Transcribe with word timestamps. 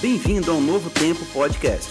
Bem-vindo 0.00 0.52
ao 0.52 0.60
Novo 0.60 0.88
Tempo 0.90 1.26
Podcast, 1.32 1.90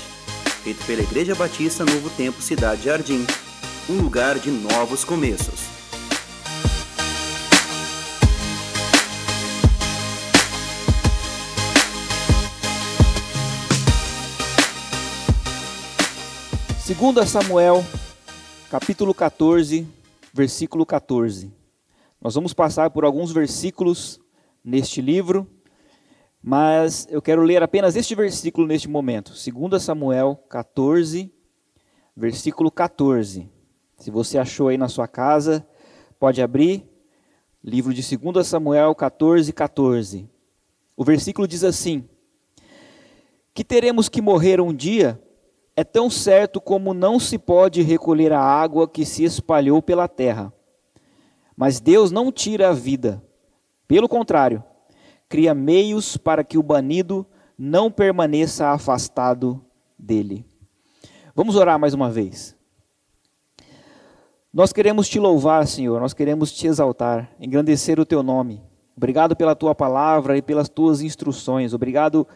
feito 0.63 0.81
pela 0.85 1.01
Igreja 1.01 1.35
Batista 1.35 1.83
Novo 1.83 2.09
Tempo 2.09 2.41
Cidade 2.41 2.83
Jardim, 2.83 3.27
um 3.89 4.01
lugar 4.01 4.39
de 4.39 4.49
novos 4.49 5.03
começos. 5.03 5.59
Segunda 16.79 17.25
Samuel, 17.25 17.83
capítulo 18.71 19.13
14, 19.13 19.85
versículo 20.33 20.85
14. 20.85 21.51
Nós 22.21 22.35
vamos 22.35 22.53
passar 22.53 22.89
por 22.89 23.03
alguns 23.03 23.33
versículos 23.33 24.17
neste 24.63 25.01
livro 25.01 25.45
mas 26.41 27.07
eu 27.09 27.21
quero 27.21 27.41
ler 27.41 27.61
apenas 27.63 27.95
este 27.95 28.15
versículo 28.15 28.67
neste 28.67 28.87
momento. 28.87 29.31
2 29.31 29.81
Samuel 29.81 30.35
14, 30.49 31.31
versículo 32.15 32.71
14. 32.71 33.49
Se 33.97 34.11
você 34.11 34.37
achou 34.37 34.67
aí 34.67 34.77
na 34.77 34.87
sua 34.87 35.07
casa, 35.07 35.67
pode 36.19 36.41
abrir. 36.41 36.87
Livro 37.63 37.93
de 37.93 38.17
2 38.17 38.45
Samuel 38.45 38.93
14, 38.95 39.51
14. 39.51 40.29
O 40.95 41.03
versículo 41.03 41.47
diz 41.47 41.63
assim: 41.63 42.07
Que 43.53 43.63
teremos 43.63 44.07
que 44.07 44.21
morrer 44.21 44.61
um 44.61 44.73
dia 44.73 45.21
é 45.75 45.83
tão 45.83 46.09
certo 46.09 46.59
como 46.59 46.93
não 46.93 47.19
se 47.19 47.37
pode 47.37 47.81
recolher 47.81 48.31
a 48.31 48.41
água 48.41 48.87
que 48.87 49.05
se 49.05 49.23
espalhou 49.23 49.81
pela 49.81 50.07
terra. 50.07 50.51
Mas 51.55 51.79
Deus 51.79 52.11
não 52.11 52.31
tira 52.31 52.69
a 52.69 52.73
vida. 52.73 53.23
Pelo 53.87 54.07
contrário, 54.09 54.63
cria 55.29 55.53
meios 55.53 56.17
para 56.17 56.43
que 56.43 56.57
o 56.57 56.63
banido 56.63 57.25
não 57.57 57.91
permaneça 57.91 58.69
afastado 58.69 59.63
dele. 59.97 60.45
Vamos 61.35 61.55
orar 61.55 61.79
mais 61.79 61.93
uma 61.93 62.09
vez. 62.09 62.55
Nós 64.53 64.71
queremos 64.71 65.07
te 65.07 65.19
louvar, 65.19 65.67
Senhor, 65.67 65.99
nós 65.99 66.13
queremos 66.13 66.51
te 66.51 66.67
exaltar, 66.67 67.29
engrandecer 67.39 67.99
o 67.99 68.05
teu 68.05 68.23
nome. 68.23 68.61
Obrigado 68.95 69.35
pela 69.35 69.55
tua 69.55 69.75
palavra 69.75 70.37
e 70.37 70.41
pelas 70.41 70.69
tuas 70.69 71.01
instruções. 71.01 71.73
Obrigado 71.73 72.27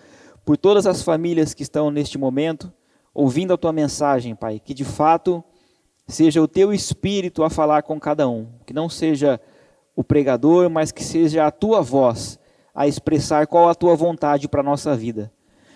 por 0.45 0.57
todas 0.57 0.85
as 0.85 1.01
famílias 1.01 1.53
que 1.53 1.63
estão 1.63 1.89
neste 1.89 2.17
momento 2.17 2.71
ouvindo 3.13 3.53
a 3.53 3.57
tua 3.57 3.73
mensagem, 3.73 4.35
Pai. 4.35 4.59
Que 4.59 4.73
de 4.73 4.85
fato 4.85 5.43
seja 6.07 6.41
o 6.41 6.47
teu 6.47 6.71
espírito 6.71 7.43
a 7.43 7.49
falar 7.49 7.81
com 7.81 7.99
cada 7.99 8.29
um. 8.29 8.47
Que 8.65 8.73
não 8.73 8.87
seja 8.87 9.41
o 9.95 10.03
pregador, 10.03 10.69
mas 10.69 10.91
que 10.91 11.03
seja 11.03 11.47
a 11.47 11.51
tua 11.51 11.81
voz 11.81 12.39
a 12.73 12.87
expressar 12.87 13.47
qual 13.47 13.69
a 13.69 13.75
tua 13.75 13.95
vontade 13.95 14.47
para 14.47 14.61
a 14.61 14.63
nossa 14.63 14.95
vida. 14.95 15.31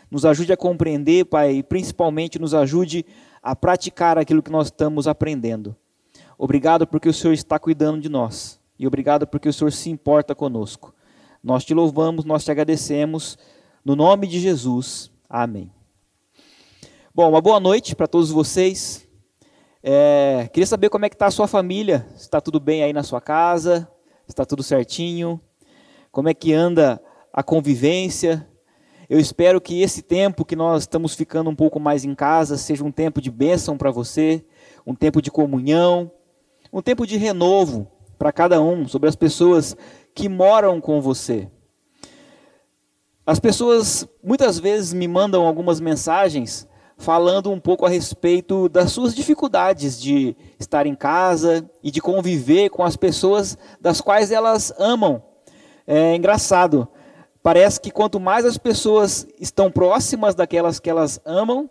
Nos 0.09 0.25
ajude 0.25 0.53
a 0.53 0.57
compreender, 0.57 1.25
Pai, 1.25 1.57
e 1.57 1.63
principalmente 1.63 2.39
nos 2.39 2.53
ajude 2.53 3.05
a 3.41 3.55
praticar 3.55 4.17
aquilo 4.17 4.41
que 4.41 4.51
nós 4.51 4.67
estamos 4.67 5.07
aprendendo. 5.07 5.75
Obrigado 6.37 6.85
porque 6.85 7.09
o 7.09 7.13
Senhor 7.13 7.33
está 7.33 7.57
cuidando 7.59 8.01
de 8.01 8.09
nós. 8.09 8.59
E 8.77 8.85
obrigado 8.85 9.25
porque 9.25 9.49
o 9.49 9.53
Senhor 9.53 9.71
se 9.71 9.89
importa 9.89 10.35
conosco. 10.35 10.93
Nós 11.43 11.63
te 11.63 11.73
louvamos, 11.73 12.25
nós 12.25 12.43
te 12.43 12.51
agradecemos. 12.51 13.37
No 13.83 13.95
nome 13.95 14.27
de 14.27 14.39
Jesus. 14.39 15.11
Amém. 15.29 15.71
Bom, 17.13 17.29
uma 17.29 17.41
boa 17.41 17.59
noite 17.59 17.95
para 17.95 18.07
todos 18.07 18.31
vocês. 18.31 19.07
É, 19.81 20.49
queria 20.51 20.67
saber 20.67 20.89
como 20.89 21.05
é 21.05 21.09
que 21.09 21.15
está 21.15 21.27
a 21.27 21.31
sua 21.31 21.47
família. 21.47 22.05
Está 22.15 22.41
tudo 22.41 22.59
bem 22.59 22.83
aí 22.83 22.91
na 22.91 23.03
sua 23.03 23.21
casa? 23.21 23.87
Está 24.27 24.43
tudo 24.45 24.63
certinho? 24.63 25.39
Como 26.15 26.29
é 26.29 26.33
que 26.33 26.53
anda 26.53 27.01
a 27.33 27.43
convivência. 27.43 28.47
Eu 29.09 29.19
espero 29.19 29.59
que 29.59 29.81
esse 29.81 30.01
tempo 30.01 30.45
que 30.45 30.55
nós 30.55 30.83
estamos 30.83 31.13
ficando 31.13 31.49
um 31.49 31.55
pouco 31.55 31.77
mais 31.77 32.05
em 32.05 32.15
casa 32.15 32.55
seja 32.55 32.85
um 32.85 32.91
tempo 32.91 33.19
de 33.19 33.29
bênção 33.29 33.77
para 33.77 33.91
você, 33.91 34.41
um 34.87 34.95
tempo 34.95 35.21
de 35.21 35.29
comunhão, 35.29 36.09
um 36.71 36.81
tempo 36.81 37.05
de 37.05 37.17
renovo 37.17 37.91
para 38.17 38.31
cada 38.31 38.61
um, 38.61 38.87
sobre 38.87 39.09
as 39.09 39.15
pessoas 39.17 39.75
que 40.13 40.29
moram 40.29 40.79
com 40.79 41.01
você. 41.01 41.49
As 43.27 43.37
pessoas 43.37 44.07
muitas 44.23 44.57
vezes 44.57 44.93
me 44.93 45.09
mandam 45.09 45.45
algumas 45.45 45.81
mensagens 45.81 46.65
falando 46.97 47.51
um 47.51 47.59
pouco 47.59 47.85
a 47.85 47.89
respeito 47.89 48.69
das 48.69 48.93
suas 48.93 49.13
dificuldades 49.13 49.99
de 49.99 50.33
estar 50.57 50.85
em 50.85 50.95
casa 50.95 51.69
e 51.83 51.91
de 51.91 51.99
conviver 51.99 52.69
com 52.69 52.83
as 52.85 52.95
pessoas 52.95 53.57
das 53.81 53.99
quais 53.99 54.31
elas 54.31 54.73
amam 54.79 55.21
é 55.87 56.15
engraçado. 56.15 56.87
Parece 57.43 57.79
que 57.79 57.91
quanto 57.91 58.19
mais 58.19 58.45
as 58.45 58.57
pessoas 58.57 59.27
estão 59.39 59.69
próximas 59.69 60.33
daquelas 60.33 60.79
que 60.79 60.89
elas 60.89 61.19
amam, 61.23 61.69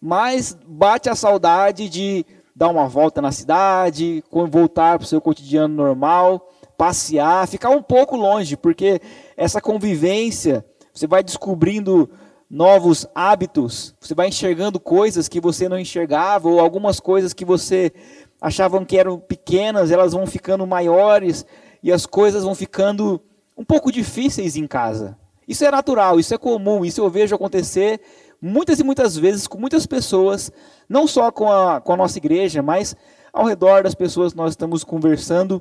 mais 0.00 0.56
bate 0.66 1.08
a 1.08 1.14
saudade 1.14 1.88
de 1.88 2.24
dar 2.54 2.68
uma 2.68 2.88
volta 2.88 3.20
na 3.20 3.32
cidade, 3.32 4.22
voltar 4.30 4.98
para 4.98 5.04
o 5.04 5.08
seu 5.08 5.20
cotidiano 5.20 5.74
normal, 5.74 6.48
passear, 6.76 7.48
ficar 7.48 7.70
um 7.70 7.82
pouco 7.82 8.16
longe, 8.16 8.56
porque 8.56 9.00
essa 9.36 9.60
convivência, 9.60 10.64
você 10.92 11.06
vai 11.06 11.22
descobrindo 11.22 12.08
novos 12.48 13.06
hábitos, 13.14 13.94
você 14.00 14.14
vai 14.14 14.28
enxergando 14.28 14.80
coisas 14.80 15.28
que 15.28 15.40
você 15.40 15.68
não 15.68 15.78
enxergava, 15.78 16.48
ou 16.48 16.60
algumas 16.60 16.98
coisas 16.98 17.32
que 17.32 17.44
você 17.44 17.92
achavam 18.40 18.84
que 18.84 18.96
eram 18.96 19.18
pequenas, 19.18 19.90
elas 19.90 20.12
vão 20.12 20.26
ficando 20.26 20.66
maiores, 20.66 21.44
e 21.82 21.92
as 21.92 22.06
coisas 22.06 22.44
vão 22.44 22.54
ficando 22.54 23.20
um 23.58 23.64
pouco 23.64 23.90
difíceis 23.90 24.56
em 24.56 24.68
casa. 24.68 25.18
Isso 25.46 25.64
é 25.64 25.70
natural, 25.70 26.20
isso 26.20 26.32
é 26.32 26.38
comum, 26.38 26.84
isso 26.84 27.00
eu 27.00 27.10
vejo 27.10 27.34
acontecer 27.34 28.00
muitas 28.40 28.78
e 28.78 28.84
muitas 28.84 29.16
vezes 29.16 29.48
com 29.48 29.58
muitas 29.58 29.84
pessoas, 29.84 30.52
não 30.88 31.08
só 31.08 31.32
com 31.32 31.50
a, 31.50 31.80
com 31.80 31.92
a 31.92 31.96
nossa 31.96 32.18
igreja, 32.18 32.62
mas 32.62 32.94
ao 33.32 33.44
redor 33.44 33.82
das 33.82 33.96
pessoas 33.96 34.32
que 34.32 34.38
nós 34.38 34.52
estamos 34.52 34.84
conversando. 34.84 35.60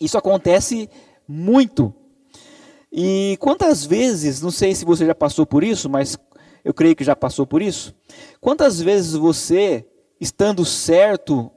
Isso 0.00 0.16
acontece 0.16 0.88
muito. 1.28 1.94
E 2.90 3.36
quantas 3.38 3.84
vezes, 3.84 4.40
não 4.40 4.50
sei 4.50 4.74
se 4.74 4.84
você 4.84 5.04
já 5.04 5.14
passou 5.14 5.44
por 5.44 5.62
isso, 5.62 5.90
mas 5.90 6.18
eu 6.64 6.72
creio 6.72 6.96
que 6.96 7.04
já 7.04 7.14
passou 7.14 7.46
por 7.46 7.60
isso. 7.60 7.94
Quantas 8.40 8.80
vezes 8.80 9.12
você, 9.12 9.86
estando 10.18 10.64
certo, 10.64 11.50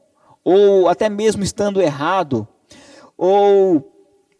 ou 0.44 0.90
até 0.90 1.08
mesmo 1.08 1.42
estando 1.42 1.82
errado, 1.82 2.48
ou 3.18 3.97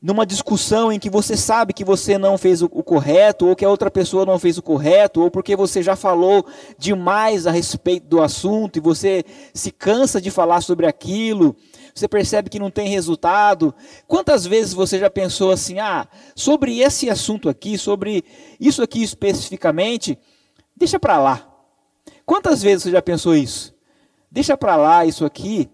numa 0.08 0.26
discussão 0.26 0.90
em 0.90 0.98
que 0.98 1.10
você 1.10 1.36
sabe 1.36 1.74
que 1.74 1.84
você 1.84 2.18
não 2.18 2.38
fez 2.38 2.62
o, 2.62 2.70
correto, 2.70 3.46
ou 3.46 3.58
que 3.58 3.66
a 3.66 3.70
outra 3.70 3.92
pessoa 3.92 4.26
não 4.26 4.40
fez 4.40 4.58
o 4.58 4.62
correto, 4.62 5.22
ou 5.22 5.30
porque 5.30 5.54
você 5.54 5.84
já 5.84 5.98
falou 5.98 6.46
demais 6.78 7.46
a 7.46 7.52
respeito 7.52 8.08
do 8.08 8.22
assunto 8.22 8.78
e 8.78 8.80
você 8.80 9.26
se 9.54 9.70
cansa 9.70 10.22
de 10.22 10.32
falar 10.32 10.62
sobre 10.62 10.86
aquilo, 10.86 11.58
você 11.94 12.08
percebe 12.08 12.50
que 12.50 12.58
não 12.58 12.72
tem 12.72 12.88
resultado. 12.88 13.76
Quantas 14.08 14.46
vezes 14.46 14.74
você 14.74 14.98
já 14.98 15.10
pensou 15.10 15.52
assim, 15.52 15.78
ah, 15.78 16.08
sobre 16.34 16.80
esse 16.80 17.10
assunto 17.10 17.50
aqui, 17.50 17.78
sobre 17.78 18.24
isso 18.62 18.82
aqui 18.82 19.04
especificamente, 19.04 20.18
deixa 20.74 20.98
para 20.98 21.20
lá. 21.20 21.54
Quantas 22.26 22.62
vezes 22.62 22.84
você 22.84 22.92
já 22.92 23.02
pensou 23.02 23.36
isso? 23.36 23.76
Deixa 24.32 24.56
para 24.56 24.78
lá 24.78 25.06
isso 25.06 25.26
aqui. 25.26 25.70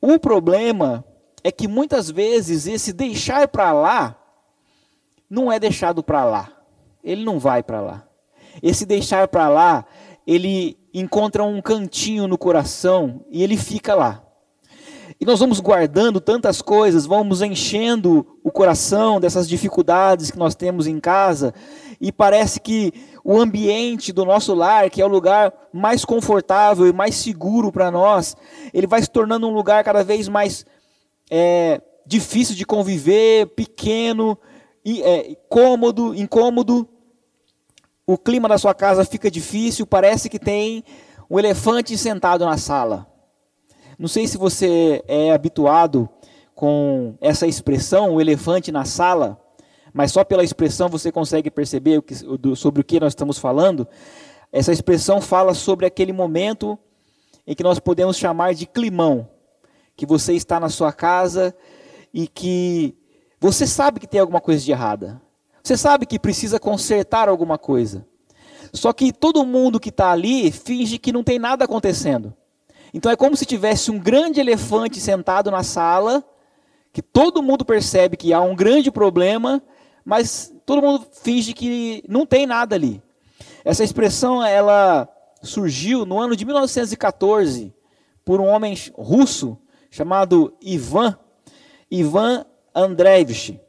O 0.00 0.18
problema 0.18 1.04
é 1.44 1.52
que 1.52 1.68
muitas 1.68 2.10
vezes 2.10 2.66
esse 2.66 2.90
deixar 2.90 3.46
para 3.46 3.70
lá 3.70 4.18
não 5.28 5.52
é 5.52 5.60
deixado 5.60 6.02
para 6.02 6.24
lá. 6.24 6.50
Ele 7.04 7.22
não 7.22 7.38
vai 7.38 7.62
para 7.62 7.82
lá. 7.82 8.08
Esse 8.62 8.86
deixar 8.86 9.28
para 9.28 9.48
lá, 9.50 9.84
ele 10.26 10.78
encontra 10.94 11.44
um 11.44 11.60
cantinho 11.60 12.26
no 12.26 12.38
coração 12.38 13.26
e 13.30 13.42
ele 13.42 13.58
fica 13.58 13.94
lá. 13.94 14.22
E 15.20 15.24
nós 15.24 15.38
vamos 15.38 15.60
guardando 15.60 16.20
tantas 16.20 16.62
coisas, 16.62 17.06
vamos 17.06 17.42
enchendo 17.42 18.26
o 18.42 18.50
coração 18.50 19.20
dessas 19.20 19.48
dificuldades 19.48 20.30
que 20.30 20.38
nós 20.38 20.54
temos 20.54 20.86
em 20.86 20.98
casa, 20.98 21.54
e 22.00 22.10
parece 22.10 22.60
que 22.60 22.92
o 23.22 23.38
ambiente 23.38 24.12
do 24.12 24.24
nosso 24.24 24.54
lar, 24.54 24.90
que 24.90 25.00
é 25.00 25.04
o 25.04 25.08
lugar 25.08 25.52
mais 25.72 26.04
confortável 26.04 26.86
e 26.86 26.92
mais 26.92 27.14
seguro 27.14 27.70
para 27.70 27.90
nós, 27.90 28.36
ele 28.72 28.86
vai 28.86 29.00
se 29.00 29.08
tornando 29.08 29.46
um 29.46 29.54
lugar 29.54 29.84
cada 29.84 30.02
vez 30.02 30.28
mais 30.28 30.66
é, 31.30 31.80
difícil 32.06 32.54
de 32.54 32.64
conviver, 32.64 33.46
pequeno, 33.48 34.38
é, 34.86 35.36
cômodo, 35.48 36.14
incômodo. 36.14 36.88
O 38.06 38.18
clima 38.18 38.48
da 38.48 38.58
sua 38.58 38.74
casa 38.74 39.04
fica 39.04 39.30
difícil, 39.30 39.86
parece 39.86 40.28
que 40.28 40.38
tem 40.38 40.84
um 41.30 41.38
elefante 41.38 41.96
sentado 41.96 42.44
na 42.44 42.58
sala. 42.58 43.06
Não 43.98 44.08
sei 44.08 44.26
se 44.26 44.36
você 44.36 45.02
é 45.08 45.32
habituado 45.32 46.08
com 46.54 47.16
essa 47.20 47.46
expressão, 47.46 48.14
o 48.14 48.20
elefante 48.20 48.70
na 48.70 48.84
sala, 48.84 49.40
mas 49.92 50.12
só 50.12 50.22
pela 50.22 50.44
expressão 50.44 50.88
você 50.88 51.10
consegue 51.10 51.50
perceber 51.50 51.98
o 51.98 52.02
que, 52.02 52.14
sobre 52.56 52.80
o 52.80 52.84
que 52.84 53.00
nós 53.00 53.12
estamos 53.12 53.38
falando. 53.38 53.88
Essa 54.52 54.72
expressão 54.72 55.20
fala 55.20 55.54
sobre 55.54 55.86
aquele 55.86 56.12
momento 56.12 56.78
em 57.46 57.54
que 57.54 57.62
nós 57.62 57.78
podemos 57.78 58.16
chamar 58.16 58.54
de 58.54 58.66
climão 58.66 59.28
que 59.96 60.06
você 60.06 60.32
está 60.34 60.58
na 60.58 60.68
sua 60.68 60.92
casa 60.92 61.54
e 62.12 62.26
que 62.26 62.96
você 63.40 63.66
sabe 63.66 64.00
que 64.00 64.06
tem 64.06 64.20
alguma 64.20 64.40
coisa 64.40 64.64
de 64.64 64.72
errada. 64.72 65.20
Você 65.62 65.76
sabe 65.76 66.06
que 66.06 66.18
precisa 66.18 66.60
consertar 66.60 67.28
alguma 67.28 67.58
coisa. 67.58 68.06
Só 68.72 68.92
que 68.92 69.12
todo 69.12 69.46
mundo 69.46 69.78
que 69.78 69.88
está 69.88 70.10
ali 70.10 70.50
finge 70.50 70.98
que 70.98 71.12
não 71.12 71.22
tem 71.22 71.38
nada 71.38 71.64
acontecendo. 71.64 72.34
Então 72.92 73.10
é 73.10 73.16
como 73.16 73.36
se 73.36 73.44
tivesse 73.44 73.90
um 73.90 73.98
grande 73.98 74.40
elefante 74.40 75.00
sentado 75.00 75.50
na 75.50 75.62
sala, 75.62 76.24
que 76.92 77.02
todo 77.02 77.42
mundo 77.42 77.64
percebe 77.64 78.16
que 78.16 78.32
há 78.32 78.40
um 78.40 78.54
grande 78.54 78.90
problema, 78.90 79.62
mas 80.04 80.52
todo 80.64 80.82
mundo 80.82 81.06
finge 81.12 81.52
que 81.52 82.04
não 82.08 82.24
tem 82.24 82.46
nada 82.46 82.74
ali. 82.76 83.02
Essa 83.64 83.82
expressão 83.82 84.44
ela 84.44 85.08
surgiu 85.42 86.04
no 86.04 86.20
ano 86.20 86.36
de 86.36 86.44
1914 86.44 87.74
por 88.24 88.40
um 88.40 88.46
homem 88.46 88.76
russo 88.94 89.58
chamado 89.94 90.52
Ivan 90.60 91.16
Ivan 91.88 92.44
Andreevich. 92.74 93.60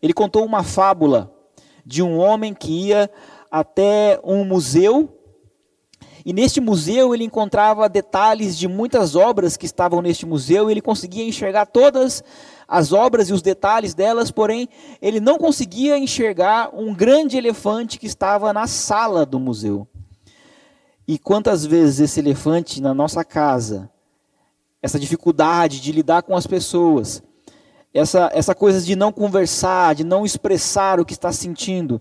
Ele 0.00 0.14
contou 0.14 0.42
uma 0.42 0.62
fábula 0.62 1.30
de 1.84 2.02
um 2.02 2.16
homem 2.16 2.54
que 2.54 2.86
ia 2.86 3.10
até 3.50 4.18
um 4.24 4.46
museu 4.46 5.14
e 6.24 6.32
neste 6.32 6.58
museu 6.58 7.14
ele 7.14 7.24
encontrava 7.24 7.86
detalhes 7.86 8.56
de 8.56 8.66
muitas 8.66 9.14
obras 9.14 9.58
que 9.58 9.66
estavam 9.66 10.00
neste 10.00 10.24
museu 10.24 10.70
e 10.70 10.72
ele 10.72 10.80
conseguia 10.80 11.28
enxergar 11.28 11.66
todas 11.66 12.24
as 12.66 12.90
obras 12.90 13.28
e 13.28 13.34
os 13.34 13.42
detalhes 13.42 13.92
delas, 13.92 14.30
porém 14.30 14.70
ele 15.02 15.20
não 15.20 15.36
conseguia 15.36 15.98
enxergar 15.98 16.70
um 16.72 16.94
grande 16.94 17.36
elefante 17.36 17.98
que 17.98 18.06
estava 18.06 18.54
na 18.54 18.66
sala 18.66 19.26
do 19.26 19.38
museu. 19.38 19.86
E 21.06 21.18
quantas 21.18 21.66
vezes 21.66 22.00
esse 22.00 22.20
elefante 22.20 22.80
na 22.80 22.94
nossa 22.94 23.22
casa, 23.22 23.90
essa 24.82 24.98
dificuldade 24.98 25.80
de 25.80 25.92
lidar 25.92 26.22
com 26.22 26.36
as 26.36 26.46
pessoas, 26.46 27.22
essa, 27.92 28.30
essa 28.32 28.54
coisa 28.54 28.80
de 28.80 28.94
não 28.94 29.12
conversar, 29.12 29.94
de 29.94 30.04
não 30.04 30.24
expressar 30.24 31.00
o 31.00 31.04
que 31.04 31.12
está 31.12 31.32
sentindo, 31.32 32.00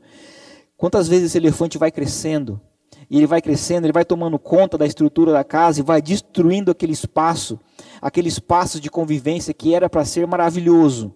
quantas 0.75 1.07
vezes 1.07 1.27
esse 1.27 1.37
elefante 1.37 1.77
vai 1.77 1.91
crescendo? 1.91 2.61
E 3.09 3.17
ele 3.17 3.27
vai 3.27 3.41
crescendo, 3.41 3.85
ele 3.85 3.93
vai 3.93 4.03
tomando 4.03 4.37
conta 4.37 4.77
da 4.77 4.85
estrutura 4.85 5.31
da 5.31 5.43
casa 5.43 5.79
e 5.79 5.83
vai 5.83 6.01
destruindo 6.01 6.71
aquele 6.71 6.91
espaço, 6.91 7.59
aquele 8.01 8.27
espaço 8.27 8.81
de 8.81 8.89
convivência 8.89 9.53
que 9.53 9.73
era 9.73 9.89
para 9.89 10.03
ser 10.03 10.27
maravilhoso 10.27 11.15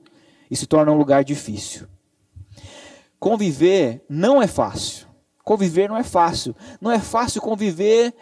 e 0.50 0.56
se 0.56 0.66
torna 0.66 0.92
um 0.92 0.98
lugar 0.98 1.24
difícil. 1.24 1.88
Conviver 3.20 4.04
não 4.10 4.42
é 4.42 4.48
fácil. 4.48 5.06
Conviver 5.44 5.90
não 5.90 5.98
é 5.98 6.04
fácil. 6.04 6.56
Não 6.80 6.92
é 6.92 7.00
fácil 7.00 7.42
conviver 7.42 8.14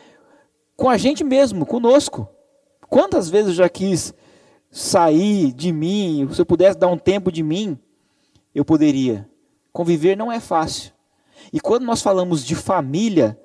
com 0.75 0.89
a 0.89 0.97
gente 0.97 1.23
mesmo, 1.23 1.65
conosco. 1.65 2.27
Quantas 2.89 3.29
vezes 3.29 3.49
eu 3.49 3.55
já 3.55 3.69
quis 3.69 4.13
sair 4.71 5.51
de 5.51 5.71
mim, 5.71 6.27
se 6.31 6.41
eu 6.41 6.45
pudesse 6.45 6.77
dar 6.77 6.87
um 6.87 6.97
tempo 6.97 7.31
de 7.31 7.43
mim, 7.43 7.77
eu 8.53 8.65
poderia. 8.65 9.29
Conviver 9.71 10.17
não 10.17 10.31
é 10.31 10.39
fácil. 10.39 10.91
E 11.53 11.59
quando 11.59 11.85
nós 11.85 12.01
falamos 12.01 12.43
de 12.43 12.55
família, 12.55 13.39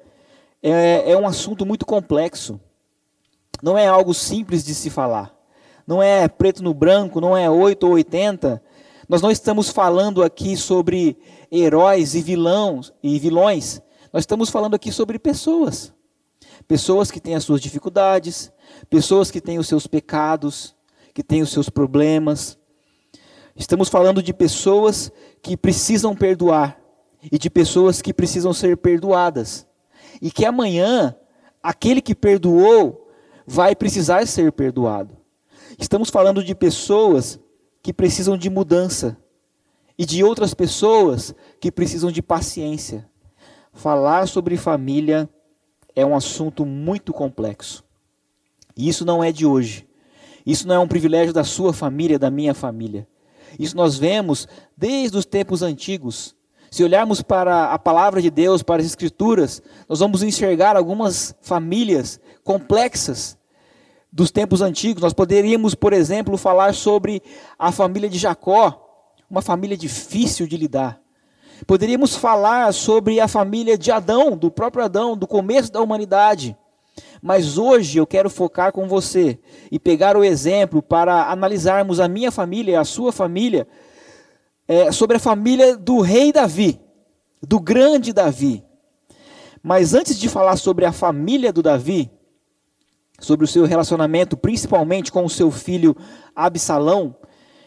é, 0.62 1.12
é 1.12 1.16
um 1.16 1.26
assunto 1.26 1.64
muito 1.64 1.84
complexo. 1.84 2.60
Não 3.62 3.78
é 3.78 3.86
algo 3.86 4.12
simples 4.12 4.64
de 4.64 4.74
se 4.74 4.90
falar. 4.90 5.34
Não 5.86 6.02
é 6.02 6.26
preto 6.26 6.62
no 6.62 6.72
branco, 6.72 7.20
não 7.20 7.36
é 7.36 7.48
8 7.48 7.86
ou 7.86 7.92
80. 7.92 8.62
Nós 9.08 9.20
não 9.20 9.30
estamos 9.30 9.68
falando 9.68 10.22
aqui 10.22 10.56
sobre 10.56 11.18
heróis 11.52 12.14
e 12.14 12.22
vilões 12.22 12.92
e 13.02 13.18
vilões. 13.18 13.80
Nós 14.12 14.22
estamos 14.22 14.48
falando 14.48 14.74
aqui 14.74 14.90
sobre 14.90 15.18
pessoas. 15.18 15.92
Pessoas 16.66 17.10
que 17.10 17.20
têm 17.20 17.34
as 17.34 17.44
suas 17.44 17.60
dificuldades, 17.60 18.50
pessoas 18.84 19.30
que 19.30 19.40
têm 19.40 19.58
os 19.58 19.68
seus 19.68 19.86
pecados, 19.86 20.74
que 21.12 21.22
têm 21.22 21.42
os 21.42 21.50
seus 21.50 21.68
problemas. 21.68 22.58
Estamos 23.56 23.88
falando 23.88 24.22
de 24.22 24.32
pessoas 24.32 25.12
que 25.42 25.56
precisam 25.56 26.14
perdoar 26.14 26.80
e 27.30 27.38
de 27.38 27.48
pessoas 27.48 28.02
que 28.02 28.12
precisam 28.12 28.52
ser 28.52 28.76
perdoadas 28.76 29.66
e 30.20 30.30
que 30.30 30.44
amanhã 30.44 31.14
aquele 31.62 32.00
que 32.00 32.14
perdoou 32.14 33.08
vai 33.46 33.74
precisar 33.76 34.26
ser 34.26 34.52
perdoado. 34.52 35.16
Estamos 35.78 36.10
falando 36.10 36.42
de 36.42 36.54
pessoas 36.54 37.38
que 37.82 37.92
precisam 37.92 38.36
de 38.36 38.48
mudança 38.48 39.16
e 39.98 40.04
de 40.04 40.24
outras 40.24 40.54
pessoas 40.54 41.34
que 41.60 41.70
precisam 41.70 42.10
de 42.10 42.22
paciência. 42.22 43.08
Falar 43.72 44.26
sobre 44.26 44.56
família 44.56 45.28
é 45.94 46.04
um 46.04 46.16
assunto 46.16 46.64
muito 46.64 47.12
complexo. 47.12 47.83
E 48.76 48.88
isso 48.88 49.04
não 49.04 49.22
é 49.22 49.30
de 49.30 49.46
hoje. 49.46 49.86
Isso 50.44 50.68
não 50.68 50.74
é 50.74 50.78
um 50.78 50.88
privilégio 50.88 51.32
da 51.32 51.44
sua 51.44 51.72
família, 51.72 52.18
da 52.18 52.30
minha 52.30 52.54
família. 52.54 53.06
Isso 53.58 53.76
nós 53.76 53.96
vemos 53.96 54.48
desde 54.76 55.16
os 55.16 55.24
tempos 55.24 55.62
antigos. 55.62 56.34
Se 56.70 56.82
olharmos 56.82 57.22
para 57.22 57.72
a 57.72 57.78
palavra 57.78 58.20
de 58.20 58.30
Deus, 58.30 58.62
para 58.62 58.80
as 58.80 58.86
Escrituras, 58.86 59.62
nós 59.88 60.00
vamos 60.00 60.22
enxergar 60.22 60.76
algumas 60.76 61.34
famílias 61.40 62.20
complexas 62.42 63.38
dos 64.12 64.30
tempos 64.30 64.60
antigos. 64.60 65.02
Nós 65.02 65.12
poderíamos, 65.12 65.74
por 65.74 65.92
exemplo, 65.92 66.36
falar 66.36 66.74
sobre 66.74 67.22
a 67.58 67.70
família 67.70 68.08
de 68.08 68.18
Jacó, 68.18 68.80
uma 69.30 69.40
família 69.40 69.76
difícil 69.76 70.46
de 70.46 70.56
lidar. 70.56 71.00
Poderíamos 71.66 72.16
falar 72.16 72.74
sobre 72.74 73.20
a 73.20 73.28
família 73.28 73.78
de 73.78 73.90
Adão, 73.90 74.36
do 74.36 74.50
próprio 74.50 74.84
Adão, 74.84 75.16
do 75.16 75.26
começo 75.26 75.72
da 75.72 75.80
humanidade. 75.80 76.56
Mas 77.26 77.56
hoje 77.56 77.96
eu 77.96 78.06
quero 78.06 78.28
focar 78.28 78.70
com 78.70 78.86
você 78.86 79.38
e 79.72 79.78
pegar 79.78 80.14
o 80.14 80.22
exemplo 80.22 80.82
para 80.82 81.30
analisarmos 81.30 81.98
a 81.98 82.06
minha 82.06 82.30
família 82.30 82.72
e 82.72 82.76
a 82.76 82.84
sua 82.84 83.12
família 83.12 83.66
é, 84.68 84.92
sobre 84.92 85.16
a 85.16 85.18
família 85.18 85.74
do 85.74 86.02
rei 86.02 86.30
Davi, 86.30 86.78
do 87.42 87.58
grande 87.58 88.12
Davi. 88.12 88.62
Mas 89.62 89.94
antes 89.94 90.18
de 90.18 90.28
falar 90.28 90.58
sobre 90.58 90.84
a 90.84 90.92
família 90.92 91.50
do 91.50 91.62
Davi, 91.62 92.10
sobre 93.18 93.46
o 93.46 93.48
seu 93.48 93.64
relacionamento, 93.64 94.36
principalmente 94.36 95.10
com 95.10 95.24
o 95.24 95.30
seu 95.30 95.50
filho 95.50 95.96
Absalão, 96.36 97.16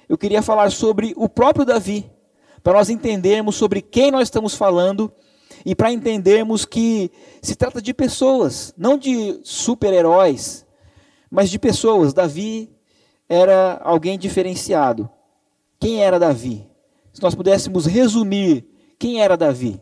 eu 0.07 0.19
queria 0.19 0.43
falar 0.43 0.71
sobre 0.71 1.15
o 1.17 1.27
próprio 1.27 1.65
Davi, 1.65 2.07
para 2.61 2.73
nós 2.77 2.91
entendermos 2.91 3.55
sobre 3.55 3.81
quem 3.81 4.11
nós 4.11 4.27
estamos 4.27 4.53
falando 4.53 5.11
e 5.65 5.75
para 5.75 5.91
entendermos 5.91 6.65
que 6.65 7.11
se 7.41 7.55
trata 7.55 7.81
de 7.81 7.93
pessoas, 7.93 8.73
não 8.77 8.97
de 8.97 9.39
super-heróis, 9.43 10.65
mas 11.29 11.49
de 11.49 11.59
pessoas. 11.59 12.13
Davi 12.13 12.69
era 13.27 13.79
alguém 13.83 14.17
diferenciado. 14.17 15.09
Quem 15.79 16.03
era 16.03 16.19
Davi? 16.19 16.67
se 17.17 17.23
nós 17.23 17.33
pudéssemos 17.33 17.87
resumir 17.87 18.63
quem 18.99 19.23
era 19.23 19.35
Davi. 19.35 19.81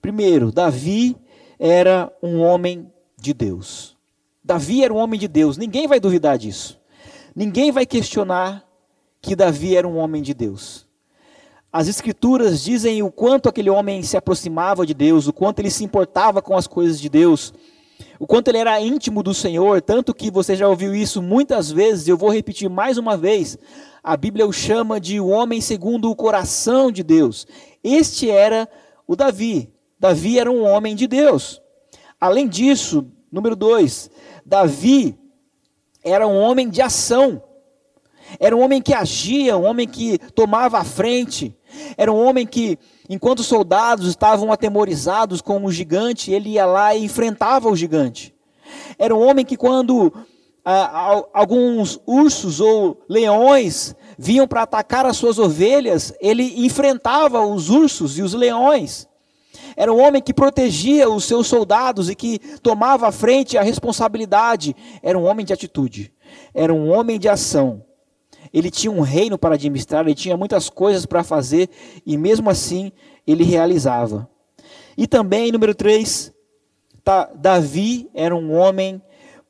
Primeiro, 0.00 0.50
Davi 0.50 1.14
era 1.58 2.10
um 2.22 2.40
homem 2.40 2.90
de 3.18 3.34
Deus. 3.34 3.94
Davi 4.42 4.82
era 4.82 4.90
um 4.90 4.96
homem 4.96 5.20
de 5.20 5.28
Deus, 5.28 5.58
ninguém 5.58 5.86
vai 5.86 6.00
duvidar 6.00 6.38
disso. 6.38 6.80
Ninguém 7.36 7.70
vai 7.70 7.84
questionar 7.84 8.66
que 9.20 9.36
Davi 9.36 9.76
era 9.76 9.86
um 9.86 9.98
homem 9.98 10.22
de 10.22 10.32
Deus. 10.32 10.88
As 11.72 11.86
escrituras 11.86 12.64
dizem 12.64 13.02
o 13.02 13.12
quanto 13.12 13.48
aquele 13.48 13.70
homem 13.70 14.02
se 14.02 14.16
aproximava 14.16 14.84
de 14.84 14.92
Deus, 14.92 15.28
o 15.28 15.32
quanto 15.32 15.60
ele 15.60 15.70
se 15.70 15.84
importava 15.84 16.42
com 16.42 16.56
as 16.56 16.66
coisas 16.66 17.00
de 17.00 17.08
Deus, 17.08 17.54
o 18.18 18.26
quanto 18.26 18.48
ele 18.48 18.58
era 18.58 18.80
íntimo 18.80 19.22
do 19.22 19.32
Senhor, 19.32 19.80
tanto 19.80 20.12
que 20.12 20.30
você 20.30 20.56
já 20.56 20.68
ouviu 20.68 20.94
isso 20.94 21.22
muitas 21.22 21.70
vezes, 21.70 22.08
eu 22.08 22.16
vou 22.16 22.28
repetir 22.28 22.68
mais 22.68 22.98
uma 22.98 23.16
vez 23.16 23.56
a 24.02 24.16
Bíblia 24.16 24.46
o 24.46 24.52
chama 24.52 24.98
de 24.98 25.20
o 25.20 25.28
homem 25.28 25.60
segundo 25.60 26.10
o 26.10 26.16
coração 26.16 26.90
de 26.90 27.02
Deus. 27.02 27.46
Este 27.84 28.30
era 28.30 28.68
o 29.06 29.14
Davi. 29.14 29.72
Davi 29.98 30.38
era 30.38 30.50
um 30.50 30.64
homem 30.64 30.96
de 30.96 31.06
Deus. 31.06 31.60
Além 32.18 32.48
disso, 32.48 33.06
número 33.30 33.54
dois, 33.54 34.10
Davi 34.44 35.18
era 36.02 36.26
um 36.26 36.36
homem 36.36 36.68
de 36.68 36.80
ação. 36.80 37.42
Era 38.38 38.56
um 38.56 38.60
homem 38.60 38.80
que 38.80 38.94
agia, 38.94 39.56
um 39.56 39.64
homem 39.64 39.86
que 39.86 40.18
tomava 40.34 40.78
a 40.78 40.84
frente. 40.84 41.56
Era 41.96 42.12
um 42.12 42.24
homem 42.24 42.46
que, 42.46 42.78
enquanto 43.08 43.40
os 43.40 43.46
soldados 43.46 44.08
estavam 44.08 44.52
atemorizados 44.52 45.40
com 45.40 45.64
o 45.64 45.72
gigante, 45.72 46.32
ele 46.32 46.50
ia 46.50 46.66
lá 46.66 46.94
e 46.94 47.04
enfrentava 47.04 47.68
o 47.68 47.76
gigante. 47.76 48.34
Era 48.98 49.14
um 49.14 49.20
homem 49.20 49.44
que, 49.44 49.56
quando 49.56 50.12
ah, 50.64 51.24
alguns 51.32 52.00
ursos 52.06 52.60
ou 52.60 53.02
leões 53.08 53.94
vinham 54.18 54.46
para 54.46 54.62
atacar 54.62 55.06
as 55.06 55.16
suas 55.16 55.38
ovelhas, 55.38 56.12
ele 56.20 56.64
enfrentava 56.64 57.44
os 57.44 57.70
ursos 57.70 58.18
e 58.18 58.22
os 58.22 58.34
leões. 58.34 59.08
Era 59.76 59.92
um 59.92 60.00
homem 60.00 60.20
que 60.20 60.34
protegia 60.34 61.08
os 61.08 61.24
seus 61.24 61.46
soldados 61.46 62.10
e 62.10 62.14
que 62.14 62.38
tomava 62.62 63.08
à 63.08 63.12
frente 63.12 63.56
a 63.56 63.62
responsabilidade. 63.62 64.76
Era 65.02 65.18
um 65.18 65.24
homem 65.24 65.44
de 65.44 65.52
atitude, 65.52 66.12
era 66.54 66.72
um 66.72 66.90
homem 66.90 67.18
de 67.18 67.28
ação. 67.28 67.82
Ele 68.52 68.70
tinha 68.70 68.90
um 68.90 69.00
reino 69.00 69.38
para 69.38 69.54
administrar, 69.54 70.04
ele 70.04 70.14
tinha 70.14 70.36
muitas 70.36 70.68
coisas 70.68 71.06
para 71.06 71.22
fazer 71.22 71.68
e 72.04 72.16
mesmo 72.16 72.50
assim 72.50 72.92
ele 73.26 73.44
realizava. 73.44 74.28
E 74.96 75.06
também, 75.06 75.52
número 75.52 75.74
3, 75.74 76.32
tá, 77.04 77.30
Davi 77.34 78.10
era 78.12 78.34
um 78.34 78.52
homem 78.52 79.00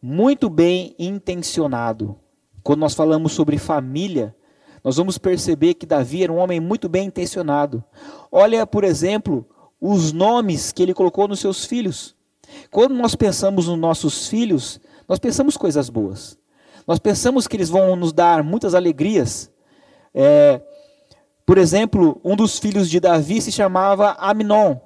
muito 0.03 0.49
bem 0.49 0.95
intencionado. 0.99 2.17
Quando 2.63 2.81
nós 2.81 2.95
falamos 2.95 3.33
sobre 3.33 3.59
família, 3.59 4.35
nós 4.83 4.97
vamos 4.97 5.19
perceber 5.19 5.75
que 5.75 5.87
Davi 5.87 6.23
era 6.23 6.33
um 6.33 6.39
homem 6.39 6.61
muito 6.61 6.89
bem 6.89 7.07
intencionado. 7.07 7.83
Olha, 8.31 8.67
por 8.67 8.85
exemplo, 8.85 9.47
os 9.81 10.13
nomes 10.13 10.73
que 10.73 10.83
ele 10.83 10.95
colocou 10.95 11.27
nos 11.29 11.41
seus 11.41 11.65
filhos. 11.65 12.15
Quando 12.71 12.95
nós 12.95 13.15
pensamos 13.15 13.69
nos 13.69 13.79
nossos 13.79 14.29
filhos, 14.29 14.81
nós 15.09 15.19
pensamos 15.19 15.57
coisas 15.57 15.89
boas. 15.89 16.39
Nós 16.91 16.99
pensamos 16.99 17.47
que 17.47 17.57
eles 17.57 17.69
vão 17.69 17.95
nos 17.95 18.13
dar 18.13 18.43
muitas 18.43 18.75
alegrias. 18.75 19.49
É, 20.13 20.61
por 21.47 21.57
exemplo, 21.57 22.21
um 22.25 22.35
dos 22.35 22.59
filhos 22.59 22.91
de 22.91 22.99
Davi 22.99 23.41
se 23.41 23.53
chamava 23.53 24.17
Aminon. 24.19 24.77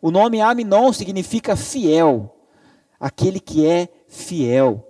O 0.00 0.10
nome 0.10 0.40
Aminon 0.40 0.92
significa 0.92 1.54
fiel, 1.54 2.34
aquele 2.98 3.38
que 3.38 3.64
é 3.64 3.88
fiel. 4.08 4.84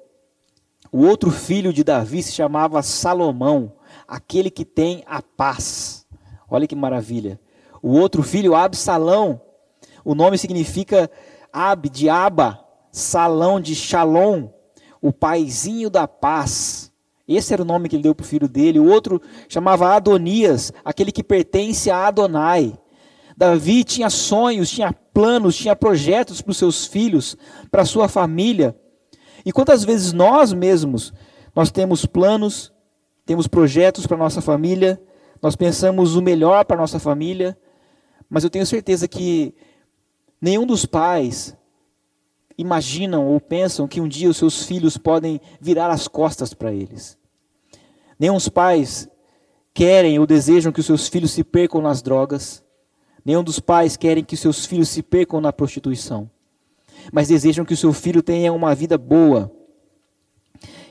O 0.91 1.05
outro 1.05 1.31
filho 1.31 1.75
de 1.75 1.85
Davi 1.85 2.23
se 2.23 2.33
chamava 2.33 2.83
Salomão, 2.83 3.75
aquele 4.09 4.50
que 4.50 4.64
tem 4.64 5.05
a 5.07 5.21
paz. 5.21 6.07
Olha 6.49 6.67
que 6.67 6.75
maravilha. 6.75 7.38
O 7.83 7.99
outro 7.99 8.23
filho, 8.23 8.55
Absalão, 8.55 9.43
o 10.02 10.14
nome 10.14 10.38
significa 10.38 11.11
Ab 11.52 11.91
de 11.91 12.09
Aba, 12.09 12.64
Salão 12.91 13.61
de 13.61 13.75
Shalom, 13.75 14.49
o 15.02 15.12
paizinho 15.12 15.90
da 15.90 16.06
paz. 16.06 16.92
Esse 17.26 17.52
era 17.52 17.62
o 17.62 17.66
nome 17.66 17.88
que 17.88 17.97
ele 17.97 18.04
deu 18.04 18.14
para 18.14 18.25
o 18.25 18.26
filho 18.26 18.49
dele. 18.49 18.78
O 18.78 18.88
outro 18.88 19.21
chamava 19.49 19.94
Adonias, 19.94 20.73
aquele 20.85 21.11
que 21.11 21.25
pertence 21.25 21.90
a 21.90 22.06
Adonai. 22.06 22.78
Davi 23.37 23.82
tinha 23.82 24.09
sonhos, 24.09 24.71
tinha 24.71 24.92
planos, 24.92 25.56
tinha 25.56 25.75
projetos 25.75 26.40
para 26.40 26.52
os 26.52 26.56
seus 26.56 26.87
filhos, 26.87 27.37
para 27.71 27.82
a 27.82 27.87
sua 27.87 28.09
família. 28.09 28.76
E 29.44 29.50
quantas 29.50 29.82
vezes 29.82 30.12
nós 30.12 30.52
mesmos, 30.52 31.12
nós 31.54 31.71
temos 31.71 32.06
planos, 32.06 32.73
temos 33.26 33.49
projetos 33.49 34.06
para 34.06 34.16
nossa 34.16 34.40
família, 34.40 35.00
nós 35.40 35.56
pensamos 35.56 36.14
o 36.14 36.23
melhor 36.23 36.64
para 36.64 36.76
nossa 36.76 37.00
família, 37.00 37.59
mas 38.30 38.44
eu 38.44 38.50
tenho 38.50 38.64
certeza 38.64 39.09
que 39.09 39.54
nenhum 40.40 40.64
dos 40.64 40.87
pais 40.87 41.56
imaginam 42.56 43.26
ou 43.26 43.40
pensam 43.40 43.88
que 43.88 44.00
um 44.00 44.09
dia 44.09 44.28
os 44.28 44.37
seus 44.37 44.64
filhos 44.64 44.97
podem 44.97 45.40
virar 45.61 45.90
as 45.90 46.09
costas 46.09 46.54
para 46.54 46.73
eles. 46.73 47.18
Nenhum 48.18 48.35
dos 48.35 48.49
pais 48.49 49.09
querem 49.75 50.18
ou 50.18 50.26
desejam 50.26 50.73
que 50.73 50.80
os 50.80 50.87
seus 50.87 51.09
filhos 51.09 51.30
se 51.32 51.42
percam 51.42 51.80
nas 51.80 52.02
drogas. 52.02 52.62
Nenhum 53.25 53.42
dos 53.42 53.59
pais 53.59 53.97
querem 53.97 54.25
que 54.25 54.35
os 54.35 54.40
seus 54.40 54.66
filhos 54.66 54.88
se 54.88 55.02
percam 55.02 55.40
na 55.40 55.52
prostituição. 55.52 56.30
Mas 57.12 57.28
desejam 57.28 57.64
que 57.64 57.75
o 57.75 57.76
seu 57.76 57.92
filho 57.92 58.23
tenha 58.23 58.52
uma 58.52 58.75
vida 58.75 58.97
boa. 58.97 59.50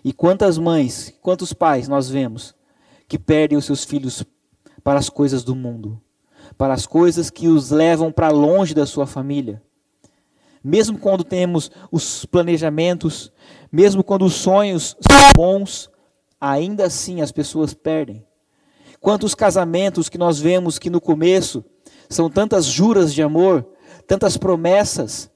E 0.04 0.12
quantas 0.12 0.58
mães, 0.58 1.14
quantos 1.22 1.54
pais 1.54 1.88
nós 1.88 2.10
vemos 2.10 2.56
que 3.08 3.20
perdem 3.20 3.58
os 3.58 3.66
seus 3.66 3.84
filhos 3.84 4.24
para 4.84 5.00
as 5.00 5.10
coisas 5.10 5.44
do 5.44 5.56
mundo? 5.56 6.02
para 6.58 6.74
as 6.74 6.86
coisas 6.86 7.30
que 7.30 7.48
os 7.48 7.70
levam 7.70 8.12
para 8.12 8.30
longe 8.30 8.74
da 8.74 8.86
sua 8.86 9.06
família. 9.06 9.62
Mesmo 10.64 10.98
quando 10.98 11.24
temos 11.24 11.72
os 11.92 12.26
planejamentos, 12.26 13.32
mesmo 13.72 14.04
quando 14.04 14.26
os 14.26 14.34
sonhos 14.34 14.96
são 15.00 15.34
bons, 15.36 15.90
ainda 16.40 16.86
assim 16.86 17.22
as 17.22 17.32
pessoas 17.32 17.74
perdem. 17.74 18.26
Quantos 19.00 19.34
casamentos 19.34 20.10
que 20.10 20.18
nós 20.18 20.40
vemos 20.40 20.78
que 20.78 20.90
no 20.90 21.02
começo 21.02 21.66
são 22.08 22.30
tantas 22.30 22.66
juras 22.66 23.14
de 23.14 23.24
amor, 23.24 23.68
tantas 24.06 24.38
promessas, 24.38 25.32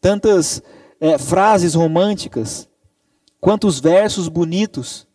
tantas 0.00 0.62
é, 1.00 1.18
frases 1.18 1.74
românticas, 1.74 2.68
quantos 3.40 3.78
versos 3.78 4.28
bonitos, 4.28 5.06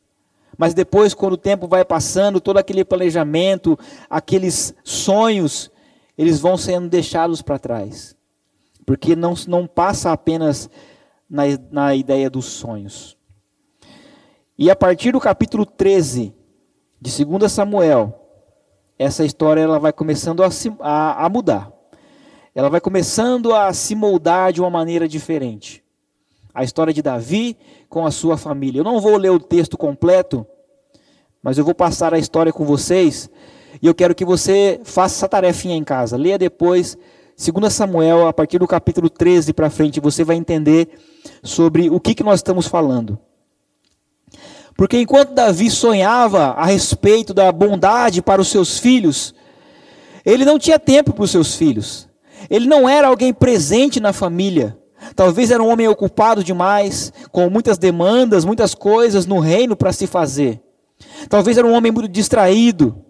mas 0.59 0.73
depois, 0.73 1.13
quando 1.13 1.33
o 1.33 1.37
tempo 1.37 1.69
vai 1.69 1.85
passando, 1.85 2.41
todo 2.41 2.57
aquele 2.57 2.83
planejamento, 2.83 3.79
aqueles 4.09 4.75
sonhos, 4.83 5.71
eles 6.17 6.41
vão 6.41 6.57
sendo 6.57 6.89
deixados 6.89 7.41
para 7.41 7.57
trás. 7.57 8.18
Porque 8.89 9.15
não, 9.15 9.35
não 9.47 9.67
passa 9.67 10.11
apenas 10.11 10.67
na, 11.29 11.43
na 11.69 11.95
ideia 11.95 12.27
dos 12.27 12.45
sonhos. 12.45 13.15
E 14.57 14.67
a 14.71 14.75
partir 14.75 15.11
do 15.11 15.19
capítulo 15.19 15.63
13 15.63 16.33
de 16.99 17.23
2 17.23 17.51
Samuel, 17.51 18.19
essa 18.97 19.23
história 19.23 19.61
ela 19.61 19.77
vai 19.77 19.93
começando 19.93 20.41
a, 20.41 20.49
a, 20.79 21.23
a 21.23 21.29
mudar. 21.29 21.71
Ela 22.55 22.67
vai 22.67 22.81
começando 22.81 23.53
a 23.53 23.71
se 23.73 23.93
moldar 23.93 24.51
de 24.51 24.59
uma 24.59 24.71
maneira 24.71 25.07
diferente. 25.07 25.83
A 26.51 26.63
história 26.63 26.91
de 26.91 27.03
Davi 27.03 27.55
com 27.87 28.07
a 28.07 28.11
sua 28.11 28.37
família. 28.37 28.79
Eu 28.79 28.83
não 28.83 28.99
vou 28.99 29.17
ler 29.17 29.29
o 29.29 29.39
texto 29.39 29.77
completo, 29.77 30.47
mas 31.43 31.59
eu 31.59 31.63
vou 31.63 31.75
passar 31.75 32.11
a 32.11 32.17
história 32.17 32.51
com 32.51 32.65
vocês 32.65 33.29
e 33.83 33.85
eu 33.85 33.93
quero 33.93 34.15
que 34.15 34.25
você 34.25 34.81
faça 34.83 35.13
essa 35.13 35.29
tarefinha 35.29 35.75
em 35.75 35.83
casa. 35.83 36.17
Leia 36.17 36.39
depois, 36.39 36.97
2 37.39 37.73
Samuel, 37.73 38.27
a 38.27 38.33
partir 38.33 38.59
do 38.59 38.67
capítulo 38.67 39.09
13 39.09 39.53
para 39.53 39.69
frente, 39.69 40.01
você 40.01 40.25
vai 40.25 40.35
entender 40.35 40.89
sobre 41.41 41.89
o 41.89 41.97
que, 41.97 42.13
que 42.13 42.21
nós 42.21 42.39
estamos 42.39 42.67
falando. 42.67 43.17
Porque 44.75 44.99
enquanto 44.99 45.33
Davi 45.33 45.71
sonhava 45.71 46.47
a 46.51 46.65
respeito 46.65 47.33
da 47.33 47.49
bondade 47.49 48.21
para 48.21 48.41
os 48.41 48.49
seus 48.49 48.77
filhos, 48.77 49.33
ele 50.25 50.43
não 50.43 50.59
tinha 50.59 50.77
tempo 50.77 51.13
para 51.13 51.23
os 51.23 51.31
seus 51.31 51.55
filhos. 51.55 52.09
Ele 52.49 52.67
não 52.67 52.89
era 52.89 53.07
alguém 53.07 53.33
presente 53.33 54.01
na 54.01 54.11
família. 54.11 54.77
Talvez 55.15 55.49
era 55.49 55.63
um 55.63 55.69
homem 55.69 55.87
ocupado 55.87 56.43
demais, 56.43 57.13
com 57.31 57.49
muitas 57.49 57.77
demandas, 57.77 58.43
muitas 58.43 58.75
coisas 58.75 59.25
no 59.25 59.39
reino 59.39 59.77
para 59.77 59.93
se 59.93 60.07
fazer. 60.07 60.61
Talvez 61.29 61.57
era 61.57 61.65
um 61.65 61.73
homem 61.73 61.91
muito 61.91 62.09
distraído. 62.09 63.01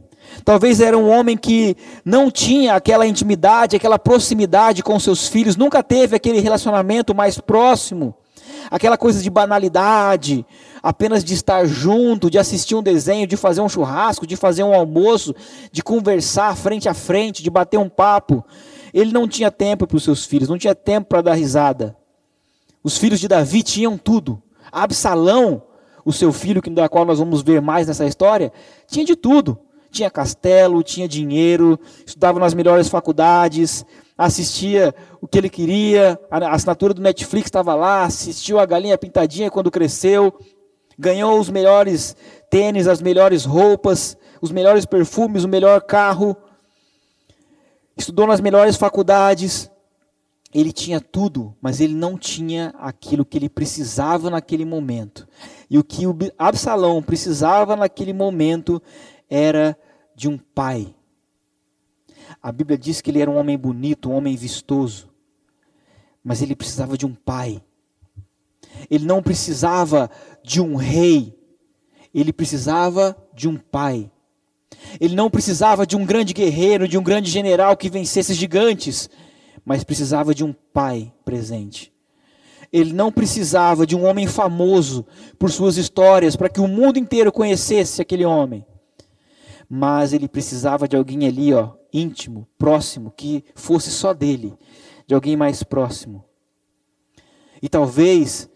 Talvez 0.43 0.79
era 0.79 0.98
um 0.98 1.10
homem 1.10 1.38
que 1.38 1.75
não 2.03 2.31
tinha 2.31 2.75
aquela 2.75 3.05
intimidade, 3.05 3.75
aquela 3.75 4.00
proximidade 4.00 4.84
com 4.84 5.00
seus 5.00 5.27
filhos, 5.27 5.55
nunca 5.55 5.84
teve 5.84 6.15
aquele 6.15 6.39
relacionamento 6.39 7.13
mais 7.13 7.39
próximo, 7.39 8.15
aquela 8.72 8.98
coisa 8.98 9.22
de 9.22 9.29
banalidade, 9.29 10.46
apenas 10.81 11.24
de 11.24 11.34
estar 11.34 11.65
junto, 11.65 12.29
de 12.29 12.38
assistir 12.38 12.75
um 12.75 12.84
desenho, 12.84 13.27
de 13.27 13.38
fazer 13.38 13.62
um 13.62 13.69
churrasco, 13.69 14.25
de 14.25 14.36
fazer 14.36 14.63
um 14.63 14.74
almoço, 14.74 15.36
de 15.72 15.84
conversar 15.84 16.55
frente 16.55 16.88
a 16.88 16.93
frente, 16.93 17.43
de 17.43 17.50
bater 17.50 17.77
um 17.77 17.89
papo. 17.89 18.46
Ele 18.93 19.12
não 19.12 19.27
tinha 19.27 19.51
tempo 19.51 19.86
para 19.86 19.98
os 19.98 20.03
seus 20.03 20.25
filhos, 20.25 20.50
não 20.50 20.58
tinha 20.58 20.74
tempo 20.74 21.10
para 21.10 21.22
dar 21.22 21.34
risada. 21.34 21.96
Os 22.84 22.98
filhos 22.98 23.19
de 23.19 23.27
Davi 23.27 23.62
tinham 23.62 23.98
tudo. 23.98 24.41
Absalão 24.72 25.63
o 26.10 26.13
seu 26.13 26.31
filho, 26.31 26.62
da 26.72 26.89
qual 26.89 27.05
nós 27.05 27.19
vamos 27.19 27.41
ver 27.41 27.62
mais 27.62 27.88
nessa 27.88 28.05
história, 28.05 28.51
tinha 28.88 29.05
de 29.05 29.15
tudo. 29.15 29.60
Tinha 29.91 30.10
castelo, 30.10 30.84
tinha 30.84 31.08
dinheiro, 31.08 31.79
estudava 32.05 32.39
nas 32.39 32.53
melhores 32.53 32.88
faculdades, 32.88 33.86
assistia 34.17 34.93
o 35.22 35.27
que 35.27 35.38
ele 35.38 35.50
queria, 35.50 36.19
a 36.29 36.53
assinatura 36.53 36.93
do 36.93 37.01
Netflix 37.01 37.48
estava 37.48 37.74
lá, 37.74 38.03
assistiu 38.03 38.60
a 38.60 38.65
Galinha 38.65 38.98
Pintadinha 38.98 39.50
quando 39.50 39.72
cresceu, 39.72 40.38
ganhou 40.98 41.39
os 41.39 41.50
melhores 41.50 42.15
tênis, 42.50 42.88
as 42.88 43.01
melhores 43.01 43.46
roupas, 43.46 44.17
os 44.41 44.51
melhores 44.51 44.86
perfumes, 44.86 45.43
o 45.43 45.48
melhor 45.48 45.81
carro, 45.81 46.36
estudou 47.96 48.27
nas 48.27 48.41
melhores 48.41 48.75
faculdades, 48.75 49.72
ele 50.53 50.72
tinha 50.72 51.00
tudo, 51.00 51.55
mas 51.62 51.79
ele 51.79 51.93
não 51.93 52.17
tinha 52.17 52.74
aquilo 52.79 53.24
que 53.24 53.38
ele 53.38 53.48
precisava 53.48 54.29
naquele 54.29 54.65
momento. 54.65 55.27
E 55.69 55.77
o 55.77 55.84
que 55.84 56.03
Absalão 56.38 57.03
precisava 57.03 57.75
naquele 57.75 58.13
momento 58.13 58.81
era 59.29 59.77
de 60.15 60.27
um 60.27 60.38
pai. 60.38 60.95
A 62.41 62.51
Bíblia 62.51 62.77
diz 62.77 63.01
que 63.01 63.12
ele 63.12 63.21
era 63.21 63.29
um 63.29 63.38
homem 63.38 63.57
bonito, 63.57 64.09
um 64.09 64.13
homem 64.13 64.36
vistoso, 64.36 65.09
mas 66.24 66.41
ele 66.41 66.55
precisava 66.55 66.98
de 66.98 67.05
um 67.05 67.13
pai. 67.13 67.62
Ele 68.89 69.05
não 69.05 69.21
precisava 69.21 70.09
de 70.43 70.62
um 70.62 70.75
rei, 70.75 71.38
ele 72.13 72.31
precisava 72.31 73.15
de 73.33 73.48
um 73.48 73.57
pai. 73.57 74.12
Ele 75.00 75.15
não 75.15 75.29
precisava 75.29 75.86
de 75.86 75.98
um 75.98 76.05
grande 76.05 76.33
guerreiro, 76.33 76.88
de 76.88 76.98
um 76.98 77.03
grande 77.03 77.29
general 77.29 77.75
que 77.75 77.89
vencesse 77.89 78.33
gigantes 78.33 79.09
mas 79.69 79.83
precisava 79.83 80.33
de 80.33 80.43
um 80.43 80.51
pai 80.51 81.13
presente. 81.24 81.93
Ele 82.74 82.91
não 82.91 83.12
precisava 83.12 83.86
de 83.86 83.95
um 83.95 84.03
homem 84.03 84.25
famoso 84.25 85.05
por 85.38 85.51
suas 85.51 85.77
histórias, 85.77 86.36
para 86.36 86.50
que 86.50 86.59
o 86.59 86.67
mundo 86.67 86.98
inteiro 86.98 87.31
conhecesse 87.31 88.01
aquele 88.01 88.25
homem. 88.25 88.65
Mas 89.70 90.14
ele 90.14 90.28
precisava 90.28 90.88
de 90.88 90.98
alguém 90.98 91.28
ali, 91.28 91.54
ó, 91.54 91.74
íntimo, 91.94 92.48
próximo, 92.58 93.14
que 93.16 93.46
fosse 93.54 93.92
só 93.92 94.14
dele, 94.14 94.58
de 95.06 95.14
alguém 95.14 95.36
mais 95.36 95.62
próximo. 95.62 96.26
E 97.62 97.70
talvez 97.70 98.50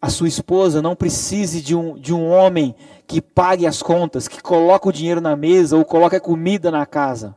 a 0.00 0.08
sua 0.08 0.28
esposa 0.28 0.80
não 0.80 0.96
precise 0.96 1.60
de 1.60 1.74
um, 1.74 1.98
de 1.98 2.14
um 2.14 2.28
homem 2.28 2.74
que 3.06 3.20
pague 3.20 3.66
as 3.66 3.82
contas, 3.82 4.26
que 4.26 4.42
coloque 4.42 4.88
o 4.88 4.92
dinheiro 4.92 5.20
na 5.20 5.36
mesa 5.36 5.76
ou 5.76 5.84
coloque 5.84 6.16
a 6.16 6.20
comida 6.20 6.70
na 6.70 6.86
casa. 6.86 7.36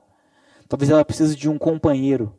Talvez 0.70 0.90
ela 0.90 1.04
precise 1.04 1.36
de 1.36 1.50
um 1.50 1.58
companheiro 1.58 2.34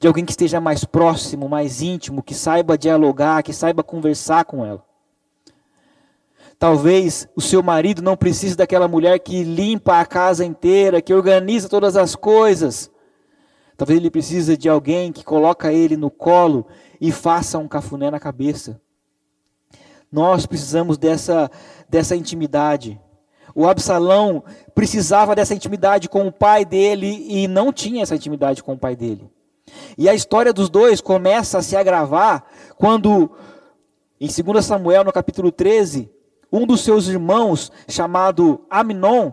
de 0.00 0.08
alguém 0.08 0.24
que 0.24 0.32
esteja 0.32 0.60
mais 0.60 0.84
próximo, 0.84 1.48
mais 1.48 1.80
íntimo, 1.80 2.22
que 2.22 2.34
saiba 2.34 2.76
dialogar, 2.76 3.42
que 3.42 3.52
saiba 3.52 3.84
conversar 3.84 4.44
com 4.44 4.64
ela. 4.64 4.84
Talvez 6.62 7.26
o 7.34 7.40
seu 7.40 7.60
marido 7.60 8.00
não 8.02 8.16
precise 8.16 8.54
daquela 8.54 8.86
mulher 8.86 9.18
que 9.18 9.42
limpa 9.42 9.98
a 9.98 10.06
casa 10.06 10.44
inteira, 10.44 11.02
que 11.02 11.12
organiza 11.12 11.68
todas 11.68 11.96
as 11.96 12.14
coisas. 12.14 12.88
Talvez 13.76 13.98
ele 13.98 14.08
precise 14.08 14.56
de 14.56 14.68
alguém 14.68 15.10
que 15.10 15.24
coloca 15.24 15.72
ele 15.72 15.96
no 15.96 16.08
colo 16.08 16.64
e 17.00 17.10
faça 17.10 17.58
um 17.58 17.66
cafuné 17.66 18.12
na 18.12 18.20
cabeça. 18.20 18.80
Nós 20.12 20.46
precisamos 20.46 20.96
dessa, 20.96 21.50
dessa 21.88 22.14
intimidade. 22.14 23.00
O 23.56 23.66
Absalão 23.66 24.44
precisava 24.72 25.34
dessa 25.34 25.54
intimidade 25.54 26.08
com 26.08 26.28
o 26.28 26.32
pai 26.32 26.64
dele 26.64 27.26
e 27.28 27.48
não 27.48 27.72
tinha 27.72 28.04
essa 28.04 28.14
intimidade 28.14 28.62
com 28.62 28.74
o 28.74 28.78
pai 28.78 28.94
dele. 28.94 29.28
E 29.98 30.08
a 30.08 30.14
história 30.14 30.52
dos 30.52 30.70
dois 30.70 31.00
começa 31.00 31.58
a 31.58 31.62
se 31.62 31.74
agravar 31.74 32.44
quando, 32.78 33.32
em 34.20 34.28
2 34.28 34.64
Samuel, 34.64 35.02
no 35.02 35.12
capítulo 35.12 35.50
13, 35.50 36.08
um 36.52 36.66
dos 36.66 36.82
seus 36.82 37.08
irmãos, 37.08 37.72
chamado 37.88 38.66
Amnon, 38.68 39.32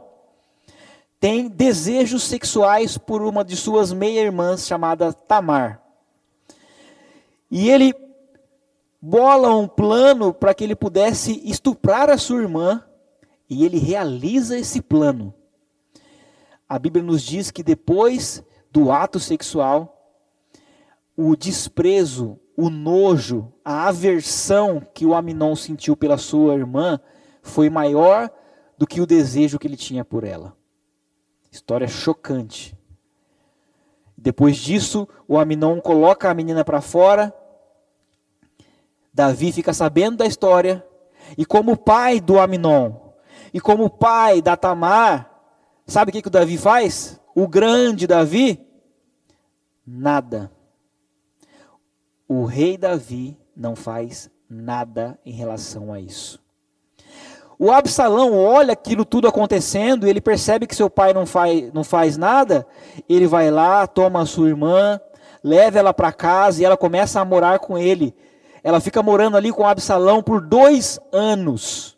tem 1.19 1.49
desejos 1.49 2.23
sexuais 2.23 2.97
por 2.97 3.21
uma 3.21 3.43
de 3.43 3.57
suas 3.57 3.91
meia-irmãs, 3.91 4.65
chamada 4.65 5.11
Tamar. 5.11 5.83
E 7.51 7.69
ele 7.69 7.93
bola 9.01 9.53
um 9.53 9.67
plano 9.67 10.33
para 10.33 10.53
que 10.53 10.63
ele 10.63 10.75
pudesse 10.75 11.41
estuprar 11.43 12.09
a 12.09 12.17
sua 12.17 12.41
irmã, 12.41 12.83
e 13.49 13.65
ele 13.65 13.77
realiza 13.77 14.57
esse 14.57 14.81
plano. 14.81 15.33
A 16.67 16.77
Bíblia 16.77 17.03
nos 17.03 17.23
diz 17.23 17.51
que 17.51 17.63
depois 17.63 18.43
do 18.71 18.91
ato 18.91 19.19
sexual, 19.19 20.15
o 21.17 21.35
desprezo, 21.35 22.39
o 22.59 22.69
nojo, 22.69 23.51
a 23.63 23.87
aversão 23.87 24.81
que 24.93 25.05
o 25.05 25.13
Aminon 25.13 25.55
sentiu 25.55 25.95
pela 25.95 26.17
sua 26.17 26.55
irmã 26.55 26.99
foi 27.41 27.69
maior 27.69 28.29
do 28.77 28.87
que 28.87 29.01
o 29.01 29.05
desejo 29.05 29.57
que 29.57 29.67
ele 29.67 29.77
tinha 29.77 30.03
por 30.03 30.23
ela. 30.23 30.55
História 31.51 31.87
chocante. 31.87 32.77
Depois 34.17 34.57
disso, 34.57 35.07
o 35.27 35.37
Aminon 35.37 35.79
coloca 35.79 36.29
a 36.29 36.33
menina 36.33 36.65
para 36.65 36.81
fora 36.81 37.33
Davi 39.19 39.51
fica 39.51 39.73
sabendo 39.73 40.17
da 40.17 40.25
história, 40.25 40.85
e 41.37 41.45
como 41.45 41.75
pai 41.75 42.21
do 42.21 42.39
Aminon, 42.39 42.93
e 43.53 43.59
como 43.59 43.89
pai 43.89 44.41
da 44.41 44.55
Tamar, 44.55 45.29
sabe 45.85 46.09
o 46.09 46.13
que, 46.13 46.21
que 46.21 46.29
o 46.29 46.31
Davi 46.31 46.57
faz? 46.57 47.19
O 47.35 47.45
grande 47.45 48.07
Davi? 48.07 48.65
Nada. 49.85 50.49
O 52.31 52.45
rei 52.45 52.77
Davi 52.77 53.35
não 53.57 53.75
faz 53.75 54.29
nada 54.47 55.17
em 55.25 55.31
relação 55.31 55.91
a 55.91 55.99
isso. 55.99 56.39
O 57.57 57.71
Absalão 57.71 58.37
olha 58.37 58.73
aquilo 58.73 59.03
tudo 59.03 59.27
acontecendo, 59.27 60.05
ele 60.05 60.21
percebe 60.21 60.67
que 60.67 60.75
seu 60.75 60.91
pai 60.91 61.11
não 61.11 61.25
faz, 61.25 61.73
não 61.73 61.83
faz 61.83 62.17
nada, 62.17 62.67
ele 63.09 63.25
vai 63.25 63.49
lá, 63.49 63.87
toma 63.87 64.21
a 64.21 64.27
sua 64.27 64.47
irmã, 64.47 65.01
leva 65.43 65.79
ela 65.79 65.91
para 65.91 66.11
casa 66.11 66.61
e 66.61 66.65
ela 66.65 66.77
começa 66.77 67.19
a 67.19 67.25
morar 67.25 67.57
com 67.57 67.79
ele. 67.79 68.15
Ela 68.63 68.79
fica 68.79 69.01
morando 69.01 69.35
ali 69.35 69.51
com 69.51 69.65
Absalão 69.65 70.21
por 70.21 70.39
dois 70.39 70.99
anos. 71.11 71.97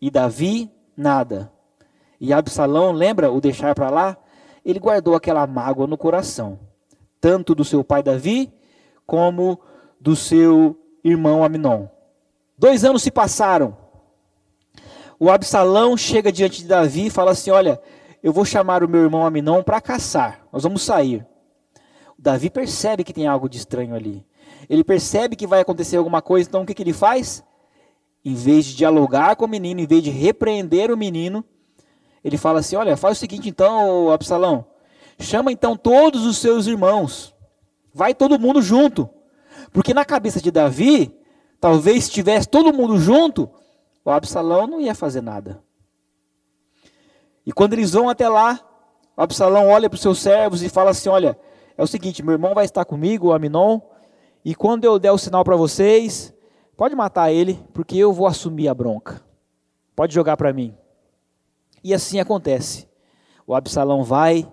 E 0.00 0.12
Davi, 0.12 0.70
nada. 0.96 1.50
E 2.20 2.32
Absalão, 2.32 2.92
lembra 2.92 3.32
o 3.32 3.40
deixar 3.40 3.74
para 3.74 3.90
lá? 3.90 4.16
Ele 4.64 4.78
guardou 4.78 5.16
aquela 5.16 5.44
mágoa 5.44 5.88
no 5.88 5.98
coração, 5.98 6.56
tanto 7.20 7.52
do 7.52 7.64
seu 7.64 7.82
pai 7.82 8.00
Davi, 8.00 8.52
como 9.10 9.58
do 10.00 10.14
seu 10.14 10.78
irmão 11.02 11.42
Aminon. 11.42 11.88
Dois 12.56 12.84
anos 12.84 13.02
se 13.02 13.10
passaram. 13.10 13.76
O 15.18 15.28
Absalão 15.28 15.96
chega 15.96 16.30
diante 16.30 16.62
de 16.62 16.68
Davi 16.68 17.06
e 17.06 17.10
fala 17.10 17.32
assim: 17.32 17.50
Olha, 17.50 17.82
eu 18.22 18.32
vou 18.32 18.44
chamar 18.44 18.84
o 18.84 18.88
meu 18.88 19.02
irmão 19.02 19.26
Aminon 19.26 19.64
para 19.64 19.80
caçar, 19.80 20.46
nós 20.52 20.62
vamos 20.62 20.82
sair. 20.82 21.26
Davi 22.16 22.48
percebe 22.50 23.02
que 23.02 23.12
tem 23.12 23.26
algo 23.26 23.48
de 23.48 23.58
estranho 23.58 23.96
ali. 23.96 24.24
Ele 24.68 24.84
percebe 24.84 25.34
que 25.34 25.46
vai 25.46 25.60
acontecer 25.60 25.96
alguma 25.96 26.22
coisa, 26.22 26.48
então 26.48 26.62
o 26.62 26.66
que, 26.66 26.72
que 26.72 26.82
ele 26.84 26.92
faz? 26.92 27.42
Em 28.24 28.34
vez 28.34 28.64
de 28.64 28.76
dialogar 28.76 29.34
com 29.34 29.44
o 29.44 29.48
menino, 29.48 29.80
em 29.80 29.86
vez 29.86 30.04
de 30.04 30.10
repreender 30.10 30.92
o 30.92 30.96
menino, 30.96 31.44
ele 32.22 32.36
fala 32.36 32.60
assim: 32.60 32.76
Olha, 32.76 32.96
faz 32.96 33.16
o 33.16 33.20
seguinte 33.20 33.48
então, 33.48 34.08
Absalão, 34.12 34.64
chama 35.18 35.50
então 35.50 35.76
todos 35.76 36.24
os 36.24 36.38
seus 36.38 36.68
irmãos, 36.68 37.34
vai 37.92 38.14
todo 38.14 38.38
mundo 38.38 38.62
junto, 38.62 39.08
porque 39.72 39.94
na 39.94 40.04
cabeça 40.04 40.40
de 40.40 40.50
Davi, 40.50 41.16
talvez 41.60 42.04
se 42.04 42.10
tivesse 42.10 42.48
todo 42.48 42.72
mundo 42.72 42.98
junto, 42.98 43.50
o 44.04 44.10
Absalão 44.10 44.66
não 44.66 44.80
ia 44.80 44.94
fazer 44.94 45.20
nada. 45.20 45.62
E 47.44 47.52
quando 47.52 47.72
eles 47.72 47.92
vão 47.92 48.08
até 48.08 48.28
lá, 48.28 48.60
o 49.16 49.22
Absalão 49.22 49.68
olha 49.68 49.88
para 49.88 49.96
os 49.96 50.00
seus 50.00 50.18
servos 50.18 50.62
e 50.62 50.68
fala 50.68 50.90
assim: 50.90 51.08
Olha, 51.08 51.38
é 51.76 51.82
o 51.82 51.86
seguinte, 51.86 52.22
meu 52.22 52.32
irmão 52.32 52.54
vai 52.54 52.64
estar 52.64 52.84
comigo, 52.84 53.28
o 53.28 53.32
Aminon, 53.32 53.80
e 54.44 54.54
quando 54.54 54.84
eu 54.84 54.98
der 54.98 55.12
o 55.12 55.18
sinal 55.18 55.44
para 55.44 55.56
vocês, 55.56 56.32
pode 56.76 56.94
matar 56.94 57.30
ele, 57.30 57.62
porque 57.72 57.96
eu 57.96 58.12
vou 58.12 58.26
assumir 58.26 58.68
a 58.68 58.74
bronca. 58.74 59.22
Pode 59.94 60.14
jogar 60.14 60.36
para 60.36 60.52
mim. 60.52 60.74
E 61.82 61.92
assim 61.92 62.20
acontece. 62.20 62.88
O 63.46 63.54
Absalão 63.54 64.02
vai 64.02 64.50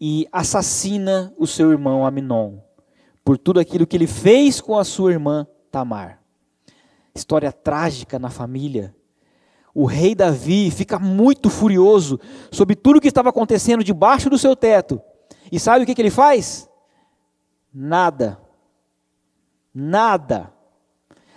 e 0.00 0.28
assassina 0.32 1.32
o 1.36 1.46
seu 1.46 1.70
irmão 1.70 2.06
Aminon 2.06 2.58
por 3.24 3.36
tudo 3.36 3.60
aquilo 3.60 3.86
que 3.86 3.96
ele 3.96 4.06
fez 4.06 4.60
com 4.60 4.78
a 4.78 4.84
sua 4.84 5.12
irmã 5.12 5.46
Tamar. 5.70 6.20
História 7.14 7.52
trágica 7.52 8.18
na 8.18 8.30
família. 8.30 8.94
O 9.74 9.84
rei 9.84 10.14
Davi 10.14 10.70
fica 10.70 10.98
muito 10.98 11.50
furioso 11.50 12.18
sobre 12.50 12.74
tudo 12.74 13.00
que 13.00 13.08
estava 13.08 13.28
acontecendo 13.28 13.84
debaixo 13.84 14.30
do 14.30 14.38
seu 14.38 14.56
teto. 14.56 15.00
E 15.52 15.60
sabe 15.60 15.82
o 15.82 15.86
que, 15.86 15.94
que 15.94 16.00
ele 16.00 16.10
faz? 16.10 16.68
Nada. 17.72 18.40
Nada. 19.74 20.52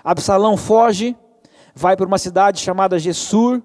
Absalão 0.04 0.56
foge, 0.56 1.16
vai 1.76 1.96
para 1.98 2.08
uma 2.08 2.18
cidade 2.18 2.60
chamada 2.60 2.98
Gessur, 2.98 3.62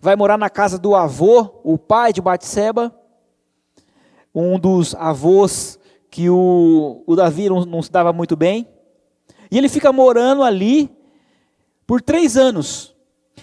vai 0.00 0.16
morar 0.16 0.38
na 0.38 0.48
casa 0.48 0.78
do 0.78 0.94
avô, 0.94 1.60
o 1.64 1.76
pai 1.76 2.12
de 2.12 2.22
Batseba, 2.22 2.94
um 4.34 4.58
dos 4.58 4.94
avós 4.94 5.78
que 6.10 6.28
o, 6.28 7.02
o 7.06 7.14
Davi 7.14 7.48
não, 7.48 7.64
não 7.64 7.82
se 7.82 7.90
dava 7.90 8.12
muito 8.12 8.36
bem. 8.36 8.68
E 9.50 9.58
ele 9.58 9.68
fica 9.68 9.92
morando 9.92 10.42
ali 10.42 10.90
por 11.86 12.00
três 12.02 12.36
anos, 12.36 12.94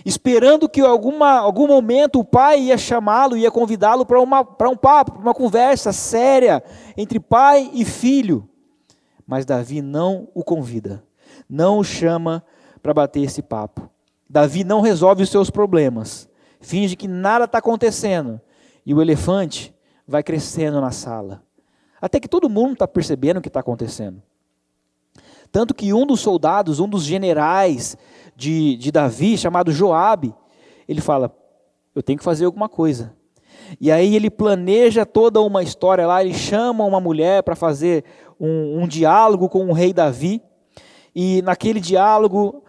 esperando 0.06 0.68
que 0.68 0.82
alguma, 0.82 1.38
algum 1.40 1.68
momento 1.68 2.20
o 2.20 2.26
pai 2.26 2.62
ia 2.64 2.78
chamá-lo, 2.78 3.38
ia 3.38 3.52
convidá-lo 3.52 4.06
para 4.06 4.20
um 4.20 4.76
papo, 4.76 5.14
para 5.14 5.22
uma 5.22 5.34
conversa 5.34 5.94
séria 5.94 6.64
entre 6.98 7.20
pai 7.20 7.70
e 7.74 7.86
filho. 7.86 8.48
Mas 9.26 9.46
Davi 9.46 9.82
não 9.82 10.28
o 10.34 10.44
convida, 10.44 11.04
não 11.50 11.80
o 11.80 11.84
chama 11.84 12.44
para 12.82 12.94
bater 12.94 13.22
esse 13.22 13.42
papo. 13.42 13.90
Davi 14.30 14.64
não 14.64 14.82
resolve 14.82 15.24
os 15.24 15.30
seus 15.30 15.50
problemas, 15.50 16.28
finge 16.60 16.96
que 16.96 17.08
nada 17.08 17.46
está 17.46 17.60
acontecendo 17.60 18.42
e 18.86 18.94
o 18.94 19.02
elefante 19.02 19.74
vai 20.12 20.22
crescendo 20.22 20.82
na 20.82 20.92
sala. 20.92 21.42
Até 22.00 22.20
que 22.20 22.28
todo 22.28 22.50
mundo 22.50 22.74
está 22.74 22.88
percebendo 22.88 23.38
o 23.38 23.42
que 23.42 23.48
está 23.48 23.62
acontecendo. 23.62 24.22
Tanto 25.52 25.74
que 25.74 25.94
um 25.94 26.06
dos 26.06 26.20
soldados, 26.20 26.80
um 26.80 26.88
dos 26.88 27.04
generais 27.04 27.98
de, 28.36 28.76
de 28.78 28.92
Davi, 28.92 29.38
chamado 29.38 29.72
Joabe, 29.72 30.34
ele 30.88 31.02
fala: 31.02 31.34
Eu 31.96 32.04
tenho 32.04 32.18
que 32.18 32.24
fazer 32.24 32.46
alguma 32.46 32.68
coisa. 32.70 33.16
E 33.80 33.92
aí 33.92 34.16
ele 34.16 34.30
planeja 34.30 35.06
toda 35.06 35.42
uma 35.42 35.64
história 35.64 36.06
lá, 36.06 36.24
ele 36.24 36.34
chama 36.34 36.84
uma 36.84 37.00
mulher 37.00 37.44
para 37.44 37.56
fazer 37.56 38.04
um, 38.40 38.82
um 38.82 38.88
diálogo 38.88 39.48
com 39.48 39.66
o 39.68 39.74
rei 39.74 39.94
Davi, 39.94 40.42
e 41.16 41.42
naquele 41.42 41.80
diálogo 41.80 42.64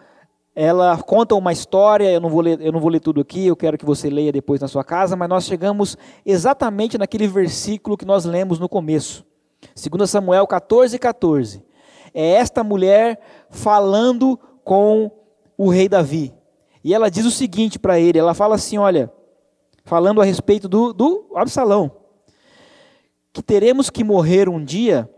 ela 0.54 0.98
conta 0.98 1.34
uma 1.34 1.52
história, 1.52 2.10
eu 2.10 2.20
não, 2.20 2.28
vou 2.28 2.42
ler, 2.42 2.60
eu 2.60 2.72
não 2.72 2.80
vou 2.80 2.90
ler 2.90 3.00
tudo 3.00 3.20
aqui, 3.20 3.46
eu 3.46 3.56
quero 3.56 3.78
que 3.78 3.86
você 3.86 4.10
leia 4.10 4.30
depois 4.30 4.60
na 4.60 4.68
sua 4.68 4.84
casa, 4.84 5.16
mas 5.16 5.28
nós 5.28 5.44
chegamos 5.44 5.96
exatamente 6.26 6.98
naquele 6.98 7.26
versículo 7.26 7.96
que 7.96 8.04
nós 8.04 8.24
lemos 8.24 8.58
no 8.58 8.68
começo. 8.68 9.24
2 9.74 10.10
Samuel 10.10 10.46
14, 10.46 10.98
14. 10.98 11.64
É 12.12 12.32
esta 12.32 12.62
mulher 12.62 13.18
falando 13.48 14.38
com 14.62 15.10
o 15.56 15.70
rei 15.70 15.88
Davi. 15.88 16.34
E 16.84 16.92
ela 16.92 17.10
diz 17.10 17.24
o 17.24 17.30
seguinte 17.30 17.78
para 17.78 17.98
ele: 17.98 18.18
ela 18.18 18.34
fala 18.34 18.56
assim: 18.56 18.76
olha, 18.76 19.10
falando 19.84 20.20
a 20.20 20.24
respeito 20.24 20.68
do, 20.68 20.92
do 20.92 21.30
Absalão, 21.34 21.90
que 23.32 23.42
teremos 23.42 23.88
que 23.88 24.04
morrer 24.04 24.48
um 24.48 24.62
dia 24.62 25.08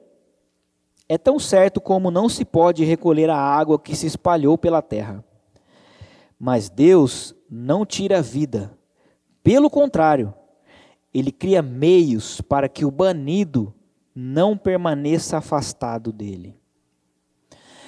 é 1.09 1.19
tão 1.19 1.39
certo 1.39 1.81
como 1.81 2.11
não 2.11 2.29
se 2.29 2.45
pode 2.45 2.85
recolher 2.85 3.29
a 3.29 3.37
água 3.37 3.79
que 3.79 3.95
se 3.97 4.07
espalhou 4.07 4.57
pela 4.57 4.81
terra. 4.81 5.24
Mas 6.39 6.69
Deus 6.69 7.35
não 7.51 7.87
tira 7.87 8.19
a 8.19 8.23
vida. 8.23 8.77
Pelo 9.43 9.71
contrário, 9.71 10.35
ele 11.13 11.31
cria 11.31 11.63
meios 11.63 12.41
para 12.41 12.69
que 12.69 12.85
o 12.85 12.91
banido 12.91 13.73
não 14.15 14.57
permaneça 14.57 15.39
afastado 15.39 16.13
dele. 16.13 16.57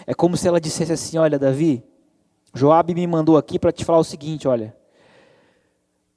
É 0.07 0.15
como 0.15 0.37
se 0.37 0.47
ela 0.47 0.61
dissesse 0.61 0.93
assim: 0.93 1.19
Olha, 1.19 1.39
Davi, 1.39 1.83
Joabe 2.57 2.95
me 2.95 3.07
mandou 3.07 3.37
aqui 3.37 3.59
para 3.59 3.71
te 3.71 3.85
falar 3.85 3.99
o 3.99 4.05
seguinte: 4.05 4.49
olha, 4.49 4.75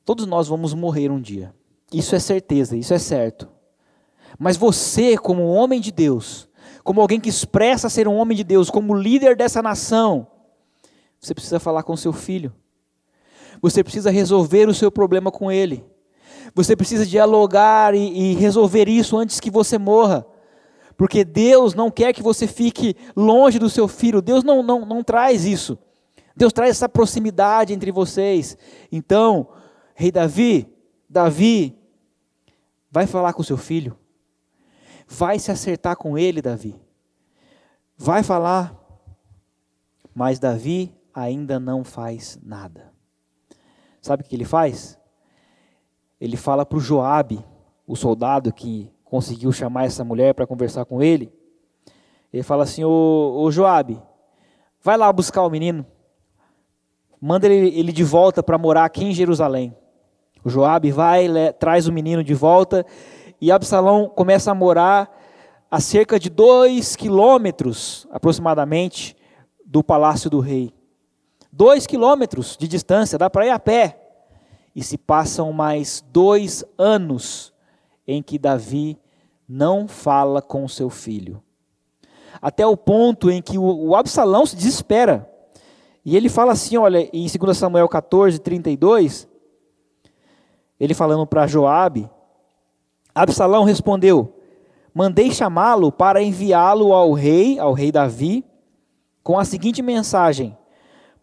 todos 0.06 0.26
nós 0.26 0.48
vamos 0.48 0.74
morrer 0.74 1.12
um 1.12 1.20
dia. 1.20 1.54
Isso 1.92 2.16
é 2.16 2.20
certeza, 2.20 2.78
isso 2.78 2.94
é 2.94 3.00
certo. 3.00 3.50
Mas 4.38 4.56
você, 4.56 5.18
como 5.18 5.48
homem 5.48 5.82
de 5.82 5.92
Deus, 5.92 6.48
como 6.84 7.02
alguém 7.02 7.20
que 7.20 7.30
expressa 7.30 7.90
ser 7.90 8.08
um 8.08 8.16
homem 8.16 8.38
de 8.38 8.44
Deus, 8.44 8.70
como 8.70 8.96
líder 8.96 9.36
dessa 9.36 9.62
nação, 9.62 10.28
você 11.20 11.34
precisa 11.34 11.60
falar 11.60 11.84
com 11.84 11.96
seu 11.98 12.14
filho. 12.14 12.54
Você 13.62 13.84
precisa 13.84 14.10
resolver 14.10 14.70
o 14.70 14.74
seu 14.74 14.92
problema 14.92 15.32
com 15.32 15.52
ele. 15.52 15.86
Você 16.56 16.76
precisa 16.76 17.06
dialogar 17.06 17.94
e, 17.94 18.32
e 18.32 18.34
resolver 18.36 18.88
isso 18.88 19.18
antes 19.18 19.40
que 19.40 19.52
você 19.52 19.78
morra. 19.78 20.26
Porque 20.96 21.24
Deus 21.24 21.74
não 21.74 21.92
quer 21.92 22.14
que 22.14 22.24
você 22.24 22.48
fique 22.48 22.96
longe 23.16 23.60
do 23.60 23.70
seu 23.70 23.88
filho. 23.88 24.22
Deus 24.22 24.44
não, 24.44 24.64
não, 24.64 24.86
não 24.86 25.04
traz 25.04 25.46
isso. 25.46 25.78
Deus 26.36 26.54
traz 26.54 26.72
essa 26.72 26.88
proximidade 26.88 27.74
entre 27.74 27.92
vocês. 27.92 28.58
Então, 28.92 29.50
rei 29.94 30.12
Davi, 30.12 30.68
Davi, 31.10 31.78
vai 32.90 33.06
falar 33.06 33.34
com 33.34 33.44
seu 33.44 33.58
filho. 33.58 33.98
Vai 35.08 35.38
se 35.40 35.52
acertar 35.52 35.98
com 35.98 36.18
ele, 36.18 36.42
Davi. 36.42 36.80
Vai 37.98 38.24
falar. 38.24 38.76
Mas 40.14 40.40
Davi 40.40 40.94
ainda 41.20 41.60
não 41.60 41.84
faz 41.84 42.40
nada. 42.42 42.92
Sabe 44.02 44.24
o 44.24 44.26
que 44.26 44.36
ele 44.36 44.46
faz? 44.46 44.98
Ele 46.20 46.38
fala 46.38 46.66
para 46.66 46.78
o 46.78 46.82
Joabe, 46.82 47.44
o 47.86 47.96
soldado 47.96 48.54
que 48.54 48.92
conseguiu 49.04 49.52
chamar 49.52 49.86
essa 49.86 50.04
mulher 50.04 50.34
para 50.34 50.48
conversar 50.48 50.86
com 50.86 51.02
ele. 51.02 51.32
Ele 52.32 52.44
fala 52.44 52.64
assim: 52.64 52.84
ô, 52.84 53.42
ô 53.42 53.52
Joabe, 53.52 54.02
vai 54.82 54.98
lá 54.98 55.12
buscar 55.12 55.44
o 55.44 55.50
menino. 55.50 55.86
Manda 57.20 57.48
ele, 57.48 57.78
ele 57.78 57.92
de 57.92 58.04
volta 58.04 58.42
para 58.42 58.58
morar 58.58 58.86
aqui 58.86 59.04
em 59.04 59.14
Jerusalém. 59.14 59.76
O 60.44 60.50
Joabe 60.50 60.92
vai, 60.92 61.28
le, 61.28 61.52
traz 61.54 61.88
o 61.88 61.92
menino 61.92 62.24
de 62.24 62.34
volta 62.34 62.86
e 63.42 63.52
Absalão 63.52 64.08
começa 64.08 64.52
a 64.52 64.56
morar 64.56 65.18
a 65.70 65.80
cerca 65.80 66.18
de 66.18 66.30
dois 66.30 66.96
quilômetros 66.96 68.08
aproximadamente 68.10 69.16
do 69.66 69.84
palácio 69.84 70.30
do 70.30 70.40
rei. 70.40 70.74
Dois 71.52 71.88
quilômetros 71.88 72.56
de 72.58 72.68
distância, 72.68 73.18
dá 73.18 73.30
para 73.30 73.46
ir 73.46 73.50
a 73.50 73.60
pé. 73.60 74.00
E 74.76 74.84
se 74.84 74.98
passam 74.98 75.52
mais 75.52 76.04
dois 76.12 76.64
anos 76.78 77.54
em 78.08 78.22
que 78.22 78.38
Davi 78.38 78.98
não 79.48 79.88
fala 79.88 80.42
com 80.42 80.68
seu 80.68 80.90
filho. 80.90 81.44
Até 82.42 82.66
o 82.66 82.78
ponto 82.78 83.30
em 83.30 83.42
que 83.42 83.58
o, 83.58 83.96
Absalão 83.96 84.46
se 84.46 84.56
desespera. 84.56 85.30
E 86.06 86.16
ele 86.16 86.30
fala 86.30 86.54
assim, 86.54 86.78
olha, 86.78 87.10
em 87.12 87.28
2 87.28 87.58
Samuel 87.58 87.90
14, 87.90 88.40
32, 88.40 89.28
ele 90.80 90.94
falando 90.94 91.26
para 91.28 91.48
Joabe, 91.48 92.10
Absalão 93.14 93.64
respondeu: 93.64 94.34
Mandei 94.94 95.32
chamá-lo 95.32 95.92
para 95.92 96.22
enviá-lo 96.22 96.94
ao 96.94 97.12
rei, 97.12 97.60
ao 97.60 97.74
rei 97.74 97.92
Davi, 97.92 98.46
com 99.24 99.38
a 99.38 99.44
seguinte 99.44 99.82
mensagem: 99.82 100.58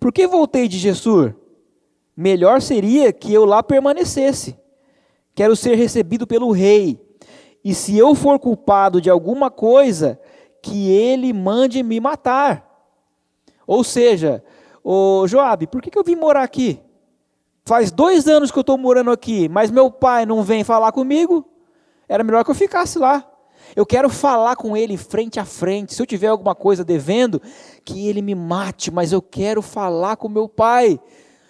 por 0.06 0.12
que 0.12 0.24
voltei 0.24 0.68
de 0.68 0.78
Gessur? 0.78 1.34
Melhor 2.16 2.62
seria 2.62 3.12
que 3.12 3.34
eu 3.34 3.44
lá 3.44 3.60
permanecesse. 3.60 4.56
Quero 5.34 5.56
ser 5.56 5.74
recebido 5.74 6.28
pelo 6.28 6.52
rei. 6.52 7.04
E 7.64 7.74
se 7.74 7.98
eu 7.98 8.14
for 8.14 8.38
culpado 8.38 9.00
de 9.00 9.10
alguma 9.10 9.50
coisa, 9.50 10.20
que 10.62 10.92
ele 10.92 11.32
mande 11.32 11.82
me 11.82 11.98
matar. 11.98 12.64
Ou 13.66 13.82
seja, 13.82 14.44
ô 14.84 15.26
Joabe, 15.26 15.66
por 15.66 15.82
que, 15.82 15.90
que 15.90 15.98
eu 15.98 16.04
vim 16.04 16.14
morar 16.14 16.44
aqui? 16.44 16.80
Faz 17.64 17.90
dois 17.90 18.28
anos 18.28 18.52
que 18.52 18.58
eu 18.58 18.60
estou 18.60 18.78
morando 18.78 19.10
aqui, 19.10 19.48
mas 19.48 19.72
meu 19.72 19.90
pai 19.90 20.24
não 20.24 20.44
vem 20.44 20.62
falar 20.62 20.92
comigo. 20.92 21.44
Era 22.08 22.22
melhor 22.22 22.44
que 22.44 22.50
eu 22.52 22.54
ficasse 22.54 22.96
lá. 22.96 23.28
Eu 23.74 23.84
quero 23.84 24.08
falar 24.08 24.56
com 24.56 24.76
ele 24.76 24.96
frente 24.96 25.40
a 25.40 25.44
frente. 25.44 25.94
Se 25.94 26.00
eu 26.00 26.06
tiver 26.06 26.28
alguma 26.28 26.54
coisa 26.54 26.84
devendo, 26.84 27.40
que 27.84 28.08
ele 28.08 28.22
me 28.22 28.34
mate, 28.34 28.90
mas 28.90 29.12
eu 29.12 29.20
quero 29.20 29.62
falar 29.62 30.16
com 30.16 30.28
meu 30.28 30.48
pai. 30.48 31.00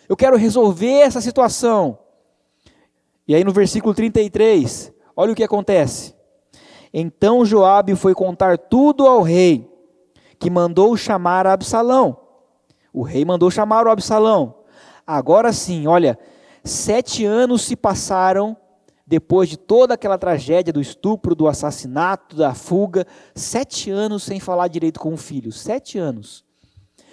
Eu 0.09 0.17
quero 0.17 0.37
resolver 0.37 1.01
essa 1.01 1.21
situação. 1.21 1.99
E 3.29 3.35
aí 3.35 3.43
no 3.43 3.53
versículo 3.53 3.93
33, 3.93 4.93
olha 5.17 5.33
o 5.33 5.35
que 5.35 5.43
acontece. 5.43 6.15
Então 6.93 7.45
Joabe 7.45 7.95
foi 7.97 8.15
contar 8.15 8.57
tudo 8.57 9.07
ao 9.07 9.23
rei, 9.23 9.69
que 10.39 10.49
mandou 10.49 10.97
chamar 10.97 11.47
Absalão. 11.47 12.17
O 12.93 13.03
rei 13.03 13.25
mandou 13.25 13.51
chamar 13.51 13.87
o 13.87 13.91
Absalão. 13.91 14.55
Agora 15.07 15.53
sim, 15.53 15.87
olha, 15.87 16.19
sete 16.65 17.25
anos 17.25 17.63
se 17.63 17.77
passaram 17.77 18.57
depois 19.07 19.49
de 19.49 19.57
toda 19.57 19.95
aquela 19.95 20.19
tragédia 20.19 20.73
do 20.73 20.81
estupro, 20.81 21.35
do 21.35 21.47
assassinato, 21.47 22.35
da 22.35 22.55
fuga, 22.55 23.07
sete 23.35 23.91
anos 23.91 24.25
sem 24.25 24.41
falar 24.41 24.67
direito 24.67 24.99
com 24.99 25.15
o 25.15 25.17
filho. 25.17 25.53
Sete 25.53 25.97
anos. 25.97 26.45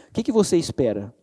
O 0.09 0.13
que, 0.13 0.23
que 0.23 0.31
você 0.31 0.57
espera? 0.57 1.13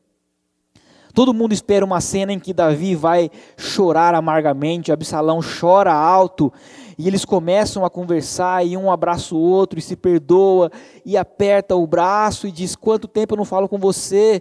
Todo 1.13 1.35
mundo 1.35 1.53
espera 1.53 1.85
uma 1.85 2.01
cena 2.01 2.33
em 2.33 2.39
que 2.39 2.55
Davi 2.55 2.95
vai 2.95 3.31
chorar 3.57 4.15
amargamente, 4.15 4.93
Absalão 4.93 5.41
chora 5.43 5.93
alto, 5.93 6.53
e 6.97 7.09
eles 7.09 7.25
começam 7.25 7.85
a 7.85 7.91
conversar, 7.91 8.65
e 8.65 8.77
um 8.77 8.93
abraça 8.93 9.35
o 9.35 9.39
outro, 9.39 9.79
e 9.79 9.83
se 9.83 9.97
perdoa, 9.97 10.71
e 11.05 11.17
aperta 11.17 11.75
o 11.75 11.85
braço, 11.85 12.47
e 12.47 12.53
diz: 12.53 12.77
Quanto 12.77 13.09
tempo 13.09 13.35
eu 13.35 13.39
não 13.39 13.45
falo 13.45 13.69
com 13.69 13.79
você? 13.79 14.41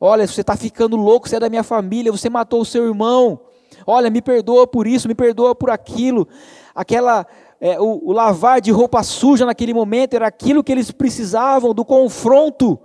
Olha, 0.00 0.26
você 0.26 0.42
está 0.42 0.56
ficando 0.56 0.96
louco, 0.96 1.28
você 1.28 1.36
é 1.36 1.40
da 1.40 1.48
minha 1.48 1.64
família, 1.64 2.12
você 2.12 2.30
matou 2.30 2.60
o 2.60 2.64
seu 2.64 2.86
irmão. 2.86 3.40
Olha, 3.86 4.10
me 4.10 4.22
perdoa 4.22 4.66
por 4.66 4.86
isso, 4.86 5.08
me 5.08 5.14
perdoa 5.14 5.54
por 5.54 5.70
aquilo. 5.70 6.26
Aquela 6.74 7.26
é, 7.60 7.80
o, 7.80 8.10
o 8.10 8.12
lavar 8.12 8.60
de 8.60 8.70
roupa 8.70 9.02
suja 9.02 9.46
naquele 9.46 9.72
momento 9.72 10.12
era 10.12 10.26
aquilo 10.26 10.62
que 10.62 10.70
eles 10.70 10.90
precisavam 10.90 11.72
do 11.72 11.82
confronto. 11.82 12.78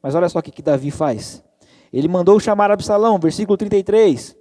Mas 0.00 0.14
olha 0.14 0.28
só 0.28 0.38
o 0.38 0.42
que, 0.42 0.52
que 0.52 0.62
Davi 0.62 0.92
faz. 0.92 1.42
Ele 1.92 2.06
mandou 2.06 2.38
chamar 2.38 2.70
Absalão, 2.70 3.18
versículo 3.18 3.56
33. 3.56 4.36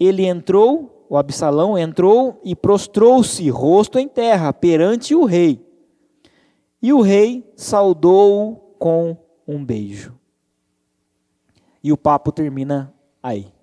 Ele 0.00 0.26
entrou, 0.26 1.06
o 1.08 1.16
Absalão 1.16 1.78
entrou 1.78 2.40
e 2.42 2.56
prostrou-se, 2.56 3.48
rosto 3.48 3.96
em 3.96 4.08
terra, 4.08 4.52
perante 4.52 5.14
o 5.14 5.24
rei. 5.24 5.64
E 6.82 6.92
o 6.92 7.00
rei 7.00 7.48
saudou-o 7.54 8.56
com 8.76 9.16
um 9.46 9.64
beijo. 9.64 10.18
E 11.80 11.92
o 11.92 11.96
papo 11.96 12.32
termina 12.32 12.92
aí. 13.22 13.53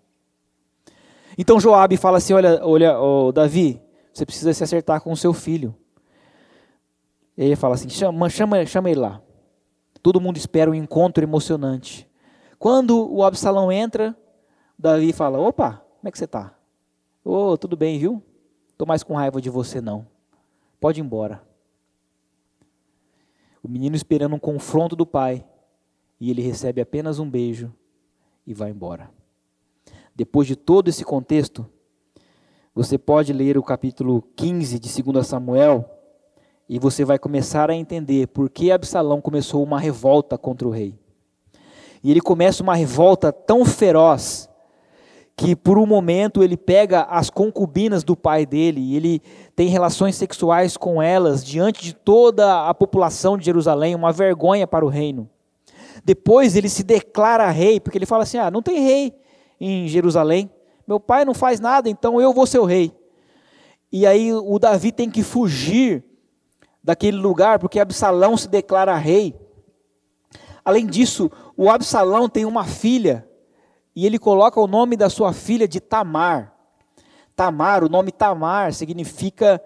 Então 1.42 1.60
Joabe 1.60 1.98
fala 1.98 2.20
assim: 2.20 2.34
olha, 2.34 2.64
olha, 2.64 3.00
oh, 3.00 3.32
Davi, 3.32 3.82
você 4.14 4.24
precisa 4.28 4.54
se 4.54 4.64
acertar 4.64 5.02
com 5.02 5.12
o 5.12 5.18
seu 5.18 5.34
filho. 5.34 5.76
E 7.36 7.46
ele 7.46 7.56
fala 7.56 7.74
assim: 7.74 7.90
chama, 7.90 8.30
chama, 8.30 8.64
chama 8.64 8.92
ele 8.92 9.00
lá. 9.00 9.20
Todo 10.04 10.22
mundo 10.22 10.38
espera 10.38 10.70
um 10.70 10.76
encontro 10.76 11.24
emocionante. 11.24 12.08
Quando 12.60 13.12
o 13.12 13.24
Absalão 13.24 13.72
entra, 13.72 14.16
Davi 14.78 15.12
fala: 15.12 15.40
opa, 15.40 15.84
como 15.98 16.10
é 16.10 16.12
que 16.12 16.18
você 16.20 16.26
está? 16.26 16.54
Ô, 17.26 17.54
oh, 17.54 17.58
tudo 17.58 17.76
bem, 17.76 17.98
viu? 17.98 18.22
Estou 18.70 18.88
mais 18.88 19.02
com 19.02 19.16
raiva 19.16 19.42
de 19.42 19.50
você 19.50 19.82
não. 19.82 20.06
Pode 20.80 21.02
ir 21.02 21.04
embora. 21.04 21.42
O 23.64 23.68
menino 23.68 23.96
esperando 23.96 24.36
um 24.36 24.40
confronto 24.40 24.96
do 24.96 25.08
pai, 25.08 25.44
e 26.20 26.30
ele 26.30 26.44
recebe 26.44 26.82
apenas 26.82 27.18
um 27.18 27.28
beijo 27.28 27.74
e 28.46 28.54
vai 28.54 28.70
embora. 28.70 29.10
Depois 30.22 30.48
de 30.48 30.56
todo 30.56 30.88
esse 30.88 31.04
contexto, 31.04 31.66
você 32.76 32.96
pode 32.96 33.34
ler 33.34 33.58
o 33.58 33.64
capítulo 33.64 34.22
15 34.36 34.78
de 34.78 35.02
2 35.02 35.26
Samuel 35.26 35.84
e 36.70 36.78
você 36.78 37.04
vai 37.04 37.18
começar 37.18 37.72
a 37.72 37.76
entender 37.76 38.28
por 38.28 38.48
que 38.48 38.72
Absalão 38.72 39.20
começou 39.20 39.64
uma 39.64 39.80
revolta 39.80 40.38
contra 40.38 40.68
o 40.68 40.70
rei. 40.70 40.94
E 42.04 42.12
ele 42.12 42.22
começa 42.22 42.62
uma 42.62 42.76
revolta 42.76 43.34
tão 43.34 43.66
feroz 43.66 44.48
que 45.36 45.56
por 45.56 45.80
um 45.80 45.88
momento 45.88 46.44
ele 46.44 46.56
pega 46.56 47.02
as 47.06 47.32
concubinas 47.32 48.04
do 48.04 48.16
pai 48.16 48.46
dele 48.46 48.80
e 48.80 48.96
ele 48.96 49.24
tem 49.56 49.70
relações 49.70 50.16
sexuais 50.16 50.78
com 50.78 51.02
elas 51.02 51.44
diante 51.44 51.84
de 51.84 51.96
toda 51.96 52.70
a 52.70 52.76
população 52.76 53.40
de 53.40 53.46
Jerusalém, 53.46 53.96
uma 53.96 54.12
vergonha 54.12 54.68
para 54.68 54.86
o 54.86 54.88
reino. 54.88 55.28
Depois 56.06 56.56
ele 56.56 56.70
se 56.70 56.84
declara 56.84 57.50
rei, 57.50 57.80
porque 57.80 57.98
ele 57.98 58.06
fala 58.06 58.22
assim: 58.22 58.38
"Ah, 58.38 58.52
não 58.52 58.62
tem 58.62 58.82
rei 58.82 59.20
em 59.62 59.88
Jerusalém. 59.88 60.50
Meu 60.88 61.00
pai 61.00 61.24
não 61.24 61.36
faz 61.36 61.60
nada, 61.60 61.88
então 61.88 62.20
eu 62.20 62.34
vou 62.34 62.48
ser 62.48 62.58
o 62.58 62.66
rei. 62.66 62.92
E 63.92 64.08
aí 64.08 64.34
o 64.34 64.58
Davi 64.58 64.92
tem 64.92 65.10
que 65.10 65.22
fugir 65.22 66.04
daquele 66.84 67.18
lugar, 67.18 67.60
porque 67.60 67.80
Absalão 67.80 68.36
se 68.36 68.48
declara 68.48 68.96
rei. 68.96 69.40
Além 70.66 70.88
disso, 70.88 71.30
o 71.56 71.70
Absalão 71.70 72.28
tem 72.28 72.46
uma 72.46 72.66
filha, 72.66 73.28
e 73.96 74.06
ele 74.06 74.18
coloca 74.18 74.60
o 74.60 74.68
nome 74.68 74.98
da 74.98 75.10
sua 75.10 75.32
filha 75.34 75.68
de 75.68 75.80
Tamar. 75.80 76.56
Tamar, 77.36 77.84
o 77.84 77.90
nome 77.90 78.12
Tamar 78.12 78.74
significa 78.74 79.62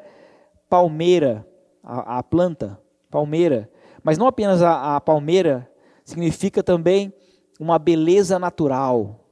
palmeira, 0.69 1.47
a, 1.83 2.19
a 2.19 2.23
planta, 2.23 2.79
palmeira. 3.09 3.69
Mas 4.03 4.17
não 4.17 4.27
apenas 4.27 4.61
a, 4.61 4.95
a 4.95 5.01
palmeira, 5.01 5.69
significa 6.03 6.61
também 6.61 7.13
uma 7.59 7.79
beleza 7.79 8.37
natural, 8.37 9.24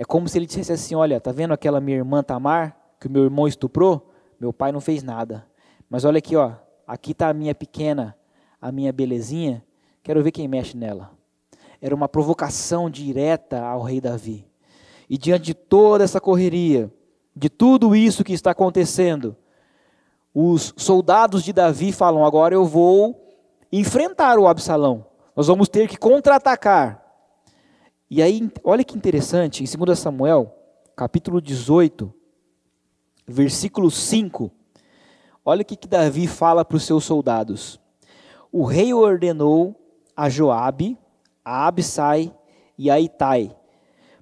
é 0.00 0.04
como 0.06 0.26
se 0.26 0.38
ele 0.38 0.46
dissesse 0.46 0.72
assim: 0.72 0.94
Olha, 0.94 1.20
tá 1.20 1.30
vendo 1.30 1.52
aquela 1.52 1.78
minha 1.78 1.98
irmã 1.98 2.22
Tamar, 2.22 2.74
que 2.98 3.06
o 3.06 3.10
meu 3.10 3.22
irmão 3.22 3.46
estuprou? 3.46 4.10
Meu 4.40 4.50
pai 4.50 4.72
não 4.72 4.80
fez 4.80 5.02
nada. 5.02 5.46
Mas 5.90 6.06
olha 6.06 6.16
aqui, 6.16 6.34
ó. 6.34 6.52
Aqui 6.86 7.12
está 7.12 7.28
a 7.28 7.34
minha 7.34 7.54
pequena, 7.54 8.16
a 8.58 8.72
minha 8.72 8.94
belezinha. 8.94 9.62
Quero 10.02 10.22
ver 10.22 10.30
quem 10.30 10.48
mexe 10.48 10.74
nela. 10.74 11.10
Era 11.82 11.94
uma 11.94 12.08
provocação 12.08 12.88
direta 12.88 13.60
ao 13.60 13.82
rei 13.82 14.00
Davi. 14.00 14.46
E 15.06 15.18
diante 15.18 15.44
de 15.44 15.54
toda 15.54 16.02
essa 16.02 16.18
correria, 16.18 16.90
de 17.36 17.50
tudo 17.50 17.94
isso 17.94 18.24
que 18.24 18.32
está 18.32 18.52
acontecendo, 18.52 19.36
os 20.34 20.72
soldados 20.78 21.44
de 21.44 21.52
Davi 21.52 21.92
falam: 21.92 22.24
agora 22.24 22.54
eu 22.54 22.64
vou 22.64 23.36
enfrentar 23.70 24.38
o 24.38 24.48
Absalão. 24.48 25.04
Nós 25.36 25.46
vamos 25.46 25.68
ter 25.68 25.86
que 25.86 25.98
contra-atacar. 25.98 26.99
E 28.12 28.20
aí, 28.20 28.50
olha 28.64 28.82
que 28.82 28.96
interessante, 28.96 29.62
em 29.62 29.84
2 29.86 29.96
Samuel, 29.96 30.52
capítulo 30.96 31.40
18, 31.40 32.12
versículo 33.24 33.88
5, 33.88 34.50
olha 35.44 35.62
o 35.62 35.64
que, 35.64 35.76
que 35.76 35.86
Davi 35.86 36.26
fala 36.26 36.64
para 36.64 36.76
os 36.76 36.82
seus 36.82 37.04
soldados. 37.04 37.80
O 38.50 38.64
rei 38.64 38.92
ordenou 38.92 39.76
a 40.16 40.28
Joabe, 40.28 40.98
a 41.44 41.68
Absai 41.68 42.34
e 42.76 42.90
a 42.90 42.98
Itai, 42.98 43.56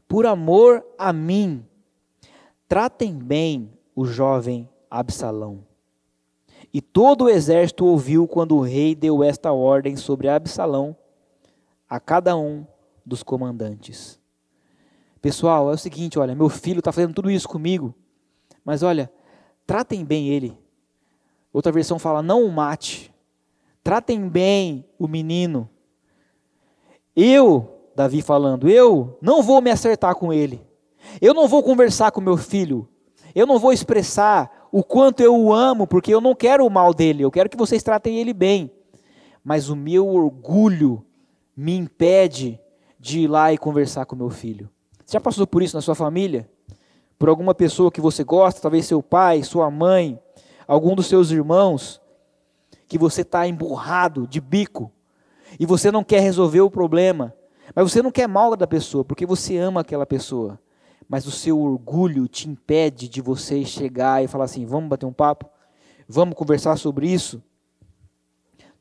por 0.06 0.26
amor 0.26 0.84
a 0.98 1.10
mim, 1.10 1.64
tratem 2.68 3.14
bem 3.14 3.72
o 3.96 4.04
jovem 4.04 4.68
Absalão. 4.90 5.64
E 6.74 6.82
todo 6.82 7.24
o 7.24 7.28
exército 7.30 7.86
ouviu 7.86 8.28
quando 8.28 8.54
o 8.54 8.60
rei 8.60 8.94
deu 8.94 9.24
esta 9.24 9.50
ordem 9.50 9.96
sobre 9.96 10.28
Absalão 10.28 10.94
a 11.88 11.98
cada 11.98 12.36
um 12.36 12.66
dos 13.08 13.22
comandantes. 13.22 14.20
Pessoal, 15.20 15.70
é 15.70 15.74
o 15.74 15.78
seguinte, 15.78 16.18
olha, 16.18 16.34
meu 16.34 16.48
filho 16.48 16.78
está 16.78 16.92
fazendo 16.92 17.14
tudo 17.14 17.30
isso 17.30 17.48
comigo, 17.48 17.94
mas 18.64 18.82
olha, 18.82 19.10
tratem 19.66 20.04
bem 20.04 20.28
ele. 20.28 20.56
Outra 21.52 21.72
versão 21.72 21.98
fala, 21.98 22.22
não 22.22 22.44
o 22.44 22.52
mate. 22.52 23.12
Tratem 23.82 24.28
bem 24.28 24.84
o 24.98 25.08
menino. 25.08 25.68
Eu, 27.16 27.80
Davi 27.96 28.22
falando, 28.22 28.68
eu 28.68 29.18
não 29.20 29.42
vou 29.42 29.60
me 29.60 29.70
acertar 29.70 30.14
com 30.14 30.32
ele. 30.32 30.64
Eu 31.20 31.34
não 31.34 31.48
vou 31.48 31.62
conversar 31.62 32.12
com 32.12 32.20
meu 32.20 32.36
filho. 32.36 32.88
Eu 33.34 33.46
não 33.46 33.58
vou 33.58 33.72
expressar 33.72 34.68
o 34.70 34.84
quanto 34.84 35.20
eu 35.20 35.36
o 35.36 35.52
amo, 35.52 35.86
porque 35.86 36.12
eu 36.12 36.20
não 36.20 36.34
quero 36.34 36.64
o 36.64 36.70
mal 36.70 36.92
dele. 36.92 37.22
Eu 37.22 37.30
quero 37.30 37.48
que 37.48 37.56
vocês 37.56 37.82
tratem 37.82 38.18
ele 38.18 38.32
bem. 38.32 38.70
Mas 39.42 39.68
o 39.68 39.74
meu 39.74 40.06
orgulho 40.06 41.04
me 41.56 41.74
impede 41.74 42.60
de 42.98 43.20
ir 43.20 43.28
lá 43.28 43.52
e 43.52 43.58
conversar 43.58 44.06
com 44.06 44.16
meu 44.16 44.30
filho. 44.30 44.68
Você 45.04 45.12
já 45.14 45.20
passou 45.20 45.46
por 45.46 45.62
isso 45.62 45.76
na 45.76 45.80
sua 45.80 45.94
família? 45.94 46.48
Por 47.18 47.28
alguma 47.28 47.54
pessoa 47.54 47.90
que 47.90 48.00
você 48.00 48.22
gosta, 48.22 48.60
talvez 48.60 48.86
seu 48.86 49.02
pai, 49.02 49.42
sua 49.42 49.70
mãe, 49.70 50.20
algum 50.66 50.94
dos 50.94 51.06
seus 51.06 51.30
irmãos, 51.30 52.00
que 52.86 52.98
você 52.98 53.22
está 53.22 53.46
emburrado 53.46 54.26
de 54.26 54.40
bico 54.40 54.92
e 55.58 55.66
você 55.66 55.90
não 55.90 56.04
quer 56.04 56.20
resolver 56.20 56.60
o 56.60 56.70
problema, 56.70 57.34
mas 57.74 57.90
você 57.90 58.02
não 58.02 58.10
quer 58.10 58.26
mal 58.26 58.56
da 58.56 58.66
pessoa, 58.66 59.04
porque 59.04 59.26
você 59.26 59.56
ama 59.56 59.80
aquela 59.80 60.06
pessoa, 60.06 60.58
mas 61.08 61.26
o 61.26 61.30
seu 61.30 61.58
orgulho 61.58 62.28
te 62.28 62.48
impede 62.48 63.08
de 63.08 63.20
você 63.20 63.64
chegar 63.64 64.22
e 64.22 64.28
falar 64.28 64.44
assim: 64.44 64.66
vamos 64.66 64.88
bater 64.88 65.06
um 65.06 65.12
papo, 65.12 65.48
vamos 66.08 66.34
conversar 66.34 66.76
sobre 66.76 67.08
isso. 67.10 67.42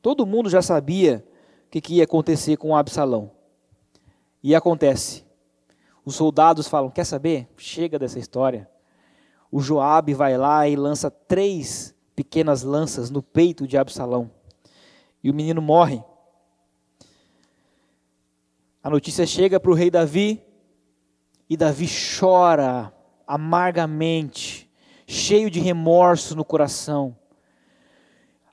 Todo 0.00 0.26
mundo 0.26 0.48
já 0.48 0.62
sabia 0.62 1.24
o 1.66 1.70
que, 1.70 1.80
que 1.80 1.94
ia 1.96 2.04
acontecer 2.04 2.56
com 2.56 2.76
Absalão. 2.76 3.37
E 4.42 4.54
acontece. 4.54 5.24
Os 6.04 6.14
soldados 6.14 6.68
falam: 6.68 6.90
Quer 6.90 7.04
saber? 7.04 7.48
Chega 7.56 7.98
dessa 7.98 8.18
história. 8.18 8.68
O 9.50 9.60
Joabe 9.60 10.14
vai 10.14 10.36
lá 10.36 10.68
e 10.68 10.76
lança 10.76 11.10
três 11.10 11.94
pequenas 12.14 12.62
lanças 12.62 13.10
no 13.10 13.22
peito 13.22 13.66
de 13.66 13.76
Absalão. 13.76 14.30
E 15.22 15.30
o 15.30 15.34
menino 15.34 15.62
morre. 15.62 16.02
A 18.82 18.90
notícia 18.90 19.26
chega 19.26 19.58
para 19.58 19.70
o 19.70 19.74
rei 19.74 19.90
Davi. 19.90 20.42
E 21.50 21.56
Davi 21.56 21.86
chora 22.18 22.92
amargamente, 23.26 24.70
cheio 25.06 25.50
de 25.50 25.60
remorso 25.60 26.34
no 26.34 26.44
coração. 26.44 27.14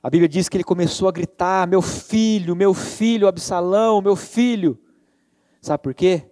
A 0.02 0.10
Bíblia 0.10 0.28
diz 0.28 0.48
que 0.48 0.56
ele 0.56 0.64
começou 0.64 1.08
a 1.08 1.12
gritar: 1.12 1.66
Meu 1.66 1.80
filho, 1.80 2.54
meu 2.54 2.74
filho, 2.74 3.26
Absalão, 3.26 4.00
meu 4.00 4.14
filho. 4.14 4.78
Sabe 5.66 5.82
por 5.82 5.94
quê? 5.94 6.22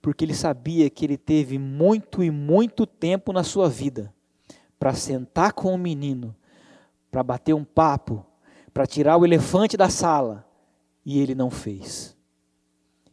Porque 0.00 0.24
ele 0.24 0.32
sabia 0.32 0.88
que 0.88 1.04
ele 1.04 1.18
teve 1.18 1.58
muito 1.58 2.22
e 2.22 2.30
muito 2.30 2.86
tempo 2.86 3.34
na 3.34 3.44
sua 3.44 3.68
vida 3.68 4.14
para 4.78 4.94
sentar 4.94 5.52
com 5.52 5.74
o 5.74 5.76
menino, 5.76 6.34
para 7.10 7.22
bater 7.22 7.52
um 7.52 7.64
papo, 7.64 8.24
para 8.72 8.86
tirar 8.86 9.18
o 9.18 9.26
elefante 9.26 9.76
da 9.76 9.90
sala, 9.90 10.42
e 11.04 11.20
ele 11.20 11.34
não 11.34 11.50
fez. 11.50 12.16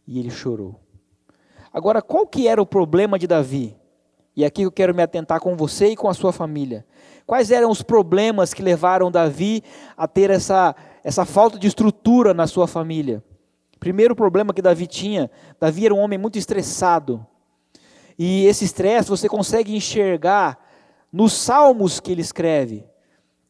E 0.07 0.17
ele 0.17 0.29
chorou. 0.29 0.79
Agora, 1.73 2.01
qual 2.01 2.25
que 2.25 2.47
era 2.47 2.61
o 2.61 2.65
problema 2.65 3.19
de 3.19 3.27
Davi? 3.27 3.75
E 4.33 4.45
aqui 4.45 4.61
eu 4.61 4.71
quero 4.71 4.95
me 4.95 5.03
atentar 5.03 5.41
com 5.41 5.57
você 5.57 5.87
e 5.87 5.95
com 5.97 6.07
a 6.07 6.13
sua 6.13 6.31
família. 6.31 6.87
Quais 7.27 7.51
eram 7.51 7.69
os 7.69 7.81
problemas 7.81 8.53
que 8.53 8.63
levaram 8.63 9.11
Davi 9.11 9.61
a 9.97 10.07
ter 10.07 10.29
essa, 10.29 10.73
essa 11.03 11.25
falta 11.25 11.59
de 11.59 11.67
estrutura 11.67 12.33
na 12.33 12.47
sua 12.47 12.65
família? 12.65 13.21
Primeiro 13.85 14.15
problema 14.15 14.51
que 14.51 14.63
Davi 14.63 14.87
tinha, 14.87 15.29
Davi 15.59 15.85
era 15.85 15.93
um 15.93 15.99
homem 15.99 16.17
muito 16.17 16.39
estressado. 16.39 17.23
E 18.17 18.47
esse 18.47 18.65
estresse 18.65 19.11
você 19.11 19.29
consegue 19.29 19.75
enxergar 19.75 20.57
nos 21.13 21.33
salmos 21.33 21.99
que 21.99 22.11
ele 22.11 22.21
escreve. 22.21 22.83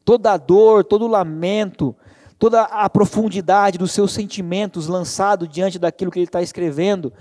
Toda 0.04 0.34
a 0.34 0.36
dor, 0.36 0.84
todo 0.84 1.06
o 1.06 1.08
lamento, 1.08 1.96
toda 2.38 2.64
a 2.64 2.90
profundidade 2.90 3.78
dos 3.78 3.92
seus 3.92 4.12
sentimentos 4.12 4.88
lançado 4.88 5.48
diante 5.48 5.78
daquilo 5.78 6.10
que 6.10 6.18
ele 6.18 6.26
está 6.26 6.42
escrevendo. 6.42 7.14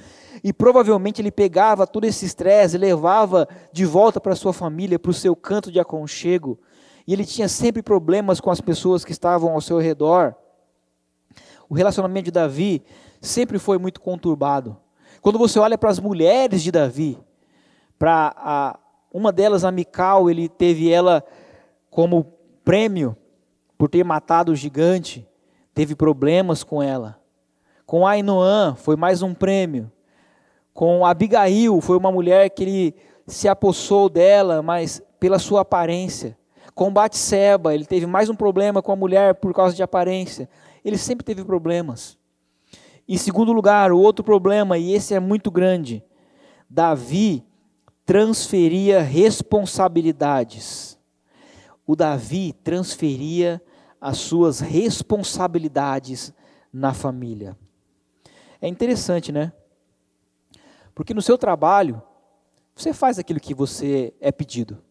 E 0.44 0.52
provavelmente 0.52 1.22
ele 1.22 1.32
pegava 1.32 1.88
todo 1.88 2.04
esse 2.04 2.26
estresse 2.26 2.78
levava 2.78 3.48
de 3.72 3.86
volta 3.86 4.20
para 4.20 4.36
sua 4.36 4.52
família, 4.52 5.00
para 5.00 5.12
o 5.12 5.14
seu 5.14 5.38
canto 5.38 5.72
de 5.72 5.80
aconchego. 5.80 6.60
E 7.08 7.14
ele 7.14 7.24
tinha 7.24 7.48
sempre 7.48 7.82
problemas 7.82 8.42
com 8.42 8.52
as 8.52 8.60
pessoas 8.60 9.06
que 9.06 9.14
estavam 9.14 9.54
ao 9.54 9.62
seu 9.62 9.80
redor. 9.80 10.36
O 11.68 11.74
relacionamento 11.74 12.26
de 12.26 12.32
Davi 12.32 12.84
sempre 13.22 13.60
foi 13.60 13.78
muito 13.78 14.02
conturbado. 14.02 14.78
Quando 15.22 15.40
você 15.40 15.58
olha 15.60 15.78
para 15.78 15.90
as 15.90 16.00
mulheres 16.00 16.62
de 16.62 16.72
Davi, 16.72 17.18
para 17.98 18.78
uma 19.12 19.32
delas, 19.32 19.64
a 19.64 19.72
Mical, 19.72 20.30
ele 20.30 20.50
teve 20.50 20.92
ela 20.92 21.24
como 21.90 22.34
prêmio 22.64 23.16
por 23.78 23.90
ter 23.90 24.04
matado 24.04 24.52
o 24.52 24.56
gigante, 24.56 25.28
teve 25.74 25.96
problemas 25.96 26.64
com 26.64 26.82
ela. 26.82 27.20
Com 27.86 28.06
Ainoã 28.06 28.76
foi 28.76 28.96
mais 28.96 29.22
um 29.22 29.34
prêmio. 29.34 29.92
Com 30.74 31.06
Abigail 31.06 31.80
foi 31.82 31.98
uma 31.98 32.12
mulher 32.12 32.50
que 32.50 32.64
ele 32.64 32.96
se 33.28 33.48
apossou 33.48 34.10
dela, 34.10 34.62
mas 34.62 35.02
pela 35.20 35.40
sua 35.40 35.62
aparência. 35.62 36.38
Com 36.74 36.92
Batseba, 36.92 37.74
ele 37.74 37.86
teve 37.86 38.06
mais 38.06 38.30
um 38.30 38.36
problema 38.36 38.82
com 38.82 38.92
a 38.92 38.96
mulher 38.96 39.36
por 39.36 39.54
causa 39.54 39.76
de 39.76 39.82
aparência. 39.82 40.50
Ele 40.84 40.98
sempre 40.98 41.24
teve 41.24 41.44
problemas. 41.44 42.18
Em 43.08 43.18
segundo 43.18 43.54
lugar, 43.54 43.92
o 43.92 44.00
outro 44.00 44.24
problema, 44.24 44.78
e 44.78 44.94
esse 44.94 45.14
é 45.14 45.20
muito 45.20 45.52
grande, 45.52 46.04
Davi 46.70 47.46
transferia 48.06 49.02
responsabilidades. 49.02 51.00
O 51.86 51.96
Davi 51.96 52.54
transferia 52.64 53.62
as 54.02 54.18
suas 54.18 54.60
responsabilidades 54.60 56.34
na 56.74 56.94
família. 56.94 57.58
É 58.60 58.68
interessante, 58.68 59.32
né? 59.32 59.54
Porque 60.94 61.14
no 61.14 61.22
seu 61.22 61.38
trabalho, 61.38 62.02
você 62.76 62.94
faz 62.94 63.20
aquilo 63.20 63.40
que 63.40 63.54
você 63.54 64.14
é 64.20 64.32
pedido. 64.32 64.82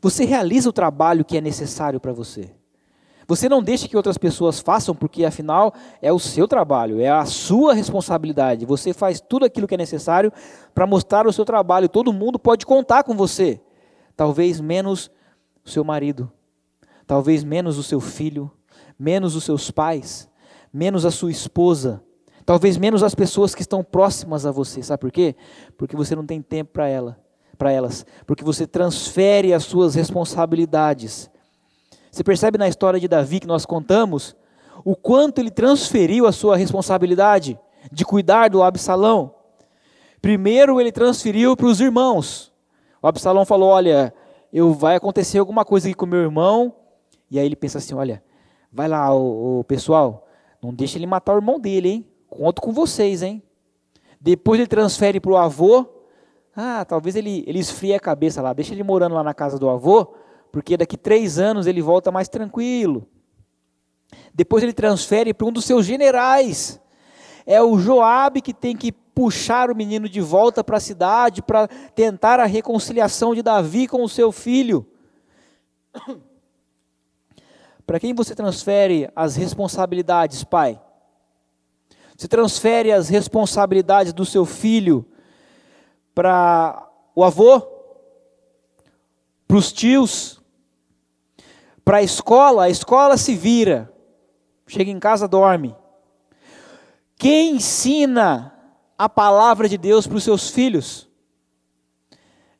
Você 0.00 0.24
realiza 0.24 0.68
o 0.68 0.72
trabalho 0.72 1.24
que 1.24 1.36
é 1.36 1.40
necessário 1.40 1.98
para 1.98 2.12
você. 2.12 2.54
Você 3.32 3.48
não 3.48 3.62
deixa 3.62 3.88
que 3.88 3.96
outras 3.96 4.18
pessoas 4.18 4.60
façam, 4.60 4.94
porque 4.94 5.24
afinal 5.24 5.72
é 6.02 6.12
o 6.12 6.18
seu 6.18 6.46
trabalho, 6.46 7.00
é 7.00 7.08
a 7.08 7.24
sua 7.24 7.72
responsabilidade. 7.72 8.66
Você 8.66 8.92
faz 8.92 9.22
tudo 9.22 9.46
aquilo 9.46 9.66
que 9.66 9.74
é 9.74 9.78
necessário 9.78 10.30
para 10.74 10.86
mostrar 10.86 11.26
o 11.26 11.32
seu 11.32 11.42
trabalho. 11.42 11.88
Todo 11.88 12.12
mundo 12.12 12.38
pode 12.38 12.66
contar 12.66 13.04
com 13.04 13.16
você. 13.16 13.58
Talvez 14.14 14.60
menos 14.60 15.10
o 15.64 15.70
seu 15.70 15.82
marido, 15.82 16.30
talvez 17.06 17.42
menos 17.42 17.78
o 17.78 17.82
seu 17.82 18.00
filho, 18.00 18.50
menos 18.98 19.34
os 19.34 19.44
seus 19.44 19.70
pais, 19.70 20.28
menos 20.70 21.06
a 21.06 21.10
sua 21.10 21.30
esposa, 21.30 22.04
talvez 22.44 22.76
menos 22.76 23.02
as 23.02 23.14
pessoas 23.14 23.54
que 23.54 23.62
estão 23.62 23.82
próximas 23.82 24.44
a 24.44 24.52
você. 24.52 24.82
Sabe 24.82 25.00
por 25.00 25.10
quê? 25.10 25.34
Porque 25.78 25.96
você 25.96 26.14
não 26.14 26.26
tem 26.26 26.42
tempo 26.42 26.72
para 26.74 26.86
ela, 26.86 27.18
para 27.56 27.72
elas, 27.72 28.04
porque 28.26 28.44
você 28.44 28.66
transfere 28.66 29.54
as 29.54 29.64
suas 29.64 29.94
responsabilidades 29.94 31.31
você 32.12 32.22
percebe 32.22 32.58
na 32.58 32.68
história 32.68 33.00
de 33.00 33.08
Davi 33.08 33.40
que 33.40 33.46
nós 33.46 33.64
contamos 33.64 34.36
o 34.84 34.94
quanto 34.94 35.38
ele 35.38 35.50
transferiu 35.50 36.26
a 36.26 36.32
sua 36.32 36.58
responsabilidade 36.58 37.58
de 37.90 38.04
cuidar 38.04 38.50
do 38.50 38.62
Absalão. 38.62 39.34
Primeiro 40.20 40.78
ele 40.78 40.92
transferiu 40.92 41.56
para 41.56 41.66
os 41.66 41.80
irmãos. 41.80 42.52
O 43.00 43.08
Absalão 43.08 43.46
falou: 43.46 43.70
Olha, 43.70 44.12
eu 44.52 44.74
vai 44.74 44.96
acontecer 44.96 45.38
alguma 45.38 45.64
coisa 45.64 45.88
aqui 45.88 45.96
com 45.96 46.04
meu 46.04 46.20
irmão. 46.20 46.74
E 47.30 47.38
aí 47.38 47.46
ele 47.46 47.56
pensa 47.56 47.78
assim: 47.78 47.94
olha, 47.94 48.22
vai 48.70 48.86
lá, 48.86 49.12
o, 49.14 49.60
o 49.60 49.64
pessoal, 49.64 50.28
não 50.62 50.74
deixa 50.74 50.98
ele 50.98 51.06
matar 51.06 51.32
o 51.32 51.38
irmão 51.38 51.58
dele, 51.58 51.88
hein? 51.88 52.06
Conto 52.28 52.60
com 52.60 52.72
vocês, 52.72 53.22
hein? 53.22 53.42
Depois 54.20 54.60
ele 54.60 54.68
transfere 54.68 55.18
para 55.18 55.32
o 55.32 55.36
avô. 55.38 55.86
Ah, 56.54 56.84
talvez 56.84 57.16
ele, 57.16 57.42
ele 57.46 57.58
esfrie 57.58 57.94
a 57.94 58.00
cabeça 58.00 58.42
lá, 58.42 58.52
deixa 58.52 58.74
ele 58.74 58.82
morando 58.82 59.14
lá 59.14 59.22
na 59.22 59.32
casa 59.32 59.58
do 59.58 59.70
avô, 59.70 60.12
porque 60.52 60.76
daqui 60.76 60.98
três 60.98 61.38
anos 61.38 61.66
ele 61.66 61.80
volta 61.80 62.12
mais 62.12 62.28
tranquilo. 62.28 63.08
Depois 64.34 64.62
ele 64.62 64.74
transfere 64.74 65.32
para 65.32 65.46
um 65.46 65.52
dos 65.52 65.64
seus 65.64 65.86
generais. 65.86 66.78
É 67.46 67.60
o 67.62 67.78
Joabe 67.78 68.42
que 68.42 68.52
tem 68.52 68.76
que 68.76 68.92
puxar 68.92 69.70
o 69.70 69.74
menino 69.74 70.08
de 70.08 70.20
volta 70.20 70.62
para 70.62 70.76
a 70.76 70.80
cidade 70.80 71.42
para 71.42 71.66
tentar 71.94 72.38
a 72.38 72.44
reconciliação 72.44 73.34
de 73.34 73.42
Davi 73.42 73.88
com 73.88 74.02
o 74.02 74.08
seu 74.08 74.30
filho. 74.30 74.86
Para 77.84 77.98
quem 77.98 78.14
você 78.14 78.34
transfere 78.34 79.10
as 79.14 79.34
responsabilidades, 79.34 80.44
pai? 80.44 80.80
Você 82.16 82.28
transfere 82.28 82.92
as 82.92 83.08
responsabilidades 83.08 84.12
do 84.12 84.24
seu 84.24 84.46
filho 84.46 85.04
para 86.14 86.88
o 87.14 87.24
avô, 87.24 87.60
para 89.48 89.56
os 89.56 89.72
tios, 89.72 90.41
para 91.84 91.98
a 91.98 92.02
escola, 92.02 92.64
a 92.64 92.70
escola 92.70 93.16
se 93.16 93.34
vira, 93.34 93.92
chega 94.66 94.90
em 94.90 95.00
casa, 95.00 95.26
dorme. 95.26 95.74
Quem 97.16 97.56
ensina 97.56 98.52
a 98.96 99.08
palavra 99.08 99.68
de 99.68 99.76
Deus 99.76 100.06
para 100.06 100.16
os 100.16 100.24
seus 100.24 100.50
filhos? 100.50 101.08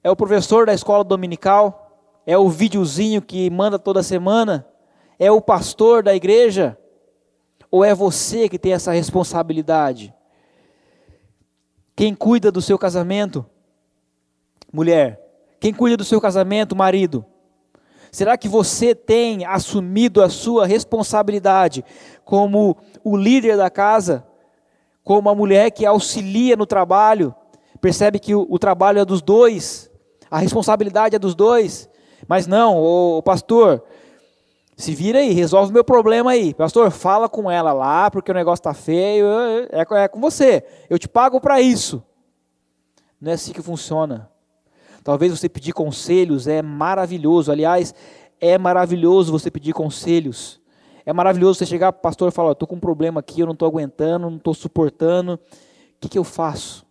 É 0.02 0.10
o 0.10 0.16
professor 0.16 0.66
da 0.66 0.74
escola 0.74 1.04
dominical? 1.04 2.00
É 2.26 2.36
o 2.36 2.48
videozinho 2.48 3.22
que 3.22 3.48
manda 3.50 3.78
toda 3.78 4.02
semana? 4.02 4.66
É 5.18 5.30
o 5.30 5.40
pastor 5.40 6.02
da 6.02 6.14
igreja? 6.14 6.78
Ou 7.70 7.84
é 7.84 7.94
você 7.94 8.48
que 8.48 8.58
tem 8.58 8.72
essa 8.72 8.92
responsabilidade? 8.92 10.14
Quem 11.94 12.14
cuida 12.14 12.50
do 12.50 12.60
seu 12.60 12.78
casamento? 12.78 13.46
Mulher. 14.72 15.20
Quem 15.60 15.72
cuida 15.72 15.96
do 15.96 16.04
seu 16.04 16.20
casamento? 16.20 16.74
Marido. 16.74 17.24
Será 18.12 18.36
que 18.36 18.46
você 18.46 18.94
tem 18.94 19.46
assumido 19.46 20.22
a 20.22 20.28
sua 20.28 20.66
responsabilidade 20.66 21.82
como 22.26 22.76
o 23.02 23.16
líder 23.16 23.56
da 23.56 23.70
casa? 23.70 24.22
Como 25.02 25.30
a 25.30 25.34
mulher 25.34 25.70
que 25.70 25.86
auxilia 25.86 26.54
no 26.54 26.66
trabalho? 26.66 27.34
Percebe 27.80 28.18
que 28.18 28.34
o, 28.34 28.46
o 28.50 28.58
trabalho 28.58 28.98
é 28.98 29.04
dos 29.06 29.22
dois, 29.22 29.90
a 30.30 30.38
responsabilidade 30.38 31.16
é 31.16 31.18
dos 31.18 31.34
dois. 31.34 31.88
Mas 32.28 32.46
não, 32.46 32.76
o, 32.76 33.16
o 33.16 33.22
pastor, 33.22 33.82
se 34.76 34.94
vira 34.94 35.20
aí, 35.20 35.32
resolve 35.32 35.72
meu 35.72 35.82
problema 35.82 36.32
aí. 36.32 36.52
Pastor, 36.52 36.90
fala 36.90 37.30
com 37.30 37.50
ela 37.50 37.72
lá, 37.72 38.10
porque 38.10 38.30
o 38.30 38.34
negócio 38.34 38.60
está 38.60 38.74
feio. 38.74 39.26
É, 39.70 40.04
é 40.04 40.08
com 40.08 40.20
você. 40.20 40.62
Eu 40.90 40.98
te 40.98 41.08
pago 41.08 41.40
para 41.40 41.62
isso. 41.62 42.04
Não 43.18 43.30
é 43.30 43.34
assim 43.34 43.54
que 43.54 43.62
funciona. 43.62 44.31
Talvez 45.04 45.36
você 45.36 45.48
pedir 45.48 45.72
conselhos 45.72 46.46
é 46.46 46.62
maravilhoso. 46.62 47.50
Aliás, 47.50 47.94
é 48.40 48.56
maravilhoso 48.56 49.32
você 49.32 49.50
pedir 49.50 49.72
conselhos. 49.72 50.60
É 51.04 51.12
maravilhoso 51.12 51.58
você 51.58 51.66
chegar 51.66 51.92
para 51.92 51.98
o 51.98 52.02
pastor 52.02 52.28
e 52.28 52.32
falar: 52.32 52.52
estou 52.52 52.68
com 52.68 52.76
um 52.76 52.80
problema 52.80 53.20
aqui, 53.20 53.40
eu 53.40 53.46
não 53.46 53.52
estou 53.52 53.66
aguentando, 53.66 54.30
não 54.30 54.36
estou 54.36 54.54
suportando. 54.54 55.34
O 55.34 55.38
que, 56.00 56.08
que 56.08 56.18
eu 56.18 56.24
faço? 56.24 56.86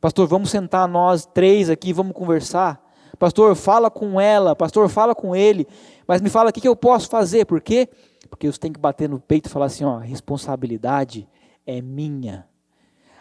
Pastor, 0.00 0.26
vamos 0.26 0.50
sentar 0.50 0.88
nós 0.88 1.24
três 1.24 1.70
aqui, 1.70 1.92
vamos 1.92 2.12
conversar. 2.12 2.82
Pastor, 3.18 3.54
fala 3.54 3.88
com 3.88 4.20
ela. 4.20 4.56
Pastor, 4.56 4.88
fala 4.88 5.14
com 5.14 5.36
ele. 5.36 5.66
Mas 6.08 6.20
me 6.20 6.28
fala 6.28 6.50
o 6.50 6.52
que, 6.52 6.60
que 6.60 6.66
eu 6.66 6.74
posso 6.74 7.08
fazer. 7.08 7.44
Por 7.44 7.60
quê? 7.60 7.88
Porque 8.28 8.50
você 8.50 8.58
tem 8.58 8.72
que 8.72 8.80
bater 8.80 9.08
no 9.08 9.20
peito 9.20 9.46
e 9.46 9.52
falar 9.52 9.66
assim: 9.66 9.84
ó, 9.84 9.98
a 9.98 10.02
responsabilidade 10.02 11.28
é 11.64 11.80
minha. 11.80 12.46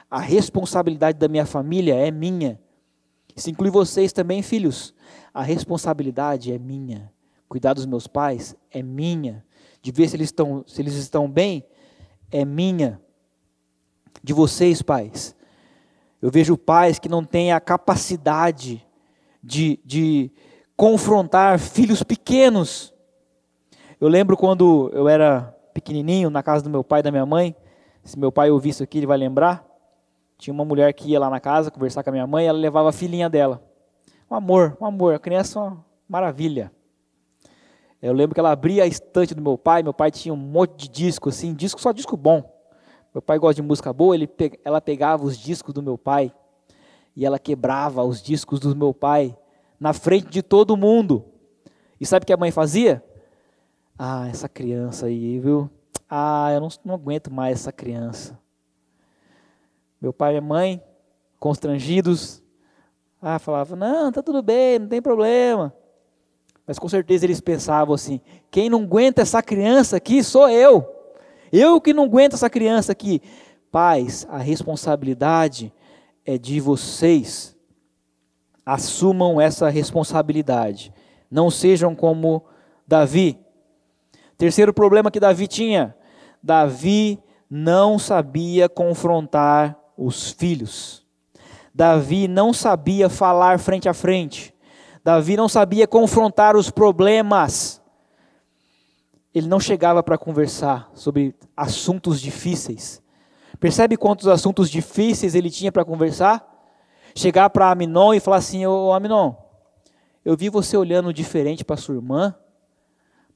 A 0.10 0.20
responsabilidade 0.20 1.20
da 1.20 1.28
minha 1.28 1.46
família 1.46 1.96
é 1.96 2.10
minha. 2.10 2.60
Isso 3.36 3.50
inclui 3.50 3.70
vocês 3.70 4.12
também, 4.12 4.42
filhos. 4.42 4.94
A 5.34 5.42
responsabilidade 5.42 6.52
é 6.52 6.58
minha. 6.58 7.12
Cuidar 7.48 7.74
dos 7.74 7.86
meus 7.86 8.08
pais 8.08 8.56
é 8.70 8.82
minha. 8.82 9.46
De 9.82 9.92
ver 9.92 10.08
se 10.10 10.16
eles 10.16 10.28
estão, 10.28 10.64
se 10.68 10.82
eles 10.82 10.94
estão 10.96 11.30
bem 11.30 11.66
é 12.32 12.46
minha. 12.46 13.00
De 14.24 14.34
vocês, 14.34 14.82
pais. 14.82 15.36
Eu 16.22 16.30
vejo 16.30 16.58
pais 16.58 17.00
que 17.00 17.10
não 17.10 17.24
têm 17.24 17.52
a 17.52 17.60
capacidade 17.60 18.86
de, 19.42 19.80
de 19.84 20.32
confrontar 20.76 21.60
filhos 21.60 22.04
pequenos. 22.04 22.94
Eu 24.00 24.08
lembro 24.08 24.38
quando 24.38 24.90
eu 24.94 25.08
era 25.08 25.56
pequenininho, 25.74 26.30
na 26.30 26.44
casa 26.44 26.64
do 26.64 26.70
meu 26.70 26.84
pai 26.84 27.00
e 27.00 27.04
da 27.04 27.12
minha 27.12 27.26
mãe. 27.26 27.56
Se 28.04 28.18
meu 28.18 28.32
pai 28.32 28.50
ouvir 28.50 28.70
isso 28.70 28.84
aqui, 28.84 29.00
ele 29.00 29.08
vai 29.08 29.18
lembrar. 29.18 29.71
Tinha 30.42 30.56
uma 30.56 30.66
mulher 30.66 30.92
que 30.92 31.08
ia 31.08 31.20
lá 31.20 31.30
na 31.30 31.40
casa 31.40 31.70
conversar 31.70 32.02
com 32.04 32.10
a 32.10 32.14
minha 32.14 32.26
mãe, 32.26 32.48
ela 32.48 32.58
levava 32.58 32.90
a 32.90 32.92
filhinha 32.92 33.30
dela. 33.30 33.64
Um 34.28 34.34
amor, 34.34 34.76
um 34.82 34.86
amor, 34.88 35.14
a 35.14 35.20
criança 35.20 35.60
é 35.60 35.62
uma 35.62 35.86
maravilha. 36.10 36.72
Eu 38.02 38.12
lembro 38.12 38.34
que 38.34 38.40
ela 38.40 38.50
abria 38.52 38.84
a 38.84 38.88
estante 38.88 39.36
do 39.36 39.42
meu 39.42 39.56
pai, 39.56 39.84
meu 39.84 39.94
pai 39.94 40.10
tinha 40.10 40.34
um 40.34 40.38
monte 40.38 40.72
de 40.78 40.88
disco 40.90 41.30
assim, 41.30 41.54
disco 41.54 41.80
só 41.80 41.92
disco 41.92 42.18
bom. 42.18 42.44
Meu 43.14 43.22
pai 43.22 43.38
gosta 43.38 43.62
de 43.62 43.62
música 43.62 43.94
boa, 43.94 44.16
ele, 44.16 44.28
ela 44.66 44.82
pegava 44.82 45.24
os 45.24 45.38
discos 45.38 45.76
do 45.76 45.84
meu 45.84 45.96
pai 45.96 46.34
e 47.16 47.24
ela 47.24 47.38
quebrava 47.38 48.04
os 48.04 48.20
discos 48.20 48.60
do 48.60 48.76
meu 48.76 48.96
pai 48.96 49.38
na 49.80 49.94
frente 49.94 50.28
de 50.32 50.42
todo 50.42 50.76
mundo. 50.76 51.24
E 52.00 52.06
sabe 52.08 52.24
o 52.24 52.26
que 52.26 52.34
a 52.34 52.38
mãe 52.38 52.50
fazia? 52.50 53.04
Ah, 53.96 54.28
essa 54.28 54.50
criança 54.50 55.06
aí, 55.06 55.40
viu? 55.40 55.70
Ah, 56.10 56.50
eu 56.52 56.62
não, 56.62 56.70
não 56.84 56.96
aguento 56.96 57.32
mais 57.32 57.60
essa 57.60 57.72
criança. 57.72 58.41
Meu 60.02 60.12
pai 60.12 60.32
e 60.32 60.42
minha 60.42 60.50
mãe, 60.50 60.84
constrangidos, 61.40 62.42
ah, 63.22 63.38
falavam, 63.38 63.78
não, 63.78 64.12
tá 64.12 64.24
tudo 64.24 64.42
bem, 64.42 64.80
não 64.80 64.88
tem 64.88 65.00
problema. 65.00 65.72
Mas 66.66 66.80
com 66.80 66.90
certeza 66.90 67.26
eles 67.26 67.40
pensavam 67.40 67.94
assim: 67.94 68.20
quem 68.50 68.70
não 68.70 68.82
aguenta 68.82 69.22
essa 69.22 69.44
criança 69.44 69.98
aqui 69.98 70.24
sou 70.24 70.50
eu. 70.50 70.88
Eu 71.52 71.80
que 71.80 71.94
não 71.94 72.06
aguento 72.06 72.34
essa 72.34 72.50
criança 72.50 72.94
aqui. 72.94 73.22
Pais, 73.72 74.26
a 74.30 74.38
responsabilidade 74.38 75.72
é 76.26 76.38
de 76.38 76.60
vocês. 76.60 77.56
Assumam 78.66 79.40
essa 79.40 79.70
responsabilidade. 79.70 80.94
Não 81.30 81.52
sejam 81.52 81.94
como 81.94 82.44
Davi. 82.88 83.38
Terceiro 84.38 84.74
problema 84.74 85.12
que 85.12 85.20
Davi 85.20 85.48
tinha: 85.48 85.96
Davi 86.42 87.20
não 87.50 88.00
sabia 88.00 88.70
confrontar 88.70 89.81
os 90.06 90.32
filhos. 90.32 91.06
Davi 91.74 92.28
não 92.28 92.52
sabia 92.52 93.08
falar 93.08 93.60
frente 93.60 93.88
a 93.88 93.94
frente. 93.94 94.54
Davi 95.04 95.38
não 95.38 95.48
sabia 95.48 95.88
confrontar 95.88 96.56
os 96.56 96.70
problemas. 96.70 97.82
Ele 99.34 99.48
não 99.48 99.60
chegava 99.60 100.04
para 100.04 100.18
conversar 100.18 100.90
sobre 100.94 101.36
assuntos 101.56 102.20
difíceis. 102.20 103.02
Percebe 103.60 103.96
quantos 103.96 104.28
assuntos 104.28 104.70
difíceis 104.70 105.36
ele 105.36 105.50
tinha 105.50 105.72
para 105.72 105.86
conversar? 105.86 106.48
Chegar 107.16 107.50
para 107.50 107.72
Aminon 107.72 108.14
e 108.14 108.20
falar 108.20 108.38
assim: 108.38 108.66
Ô 108.66 108.92
Aminon, 108.92 109.36
eu 110.26 110.36
vi 110.36 110.50
você 110.50 110.76
olhando 110.76 111.14
diferente 111.14 111.64
para 111.64 111.78
sua 111.78 111.96
irmã. 111.96 112.36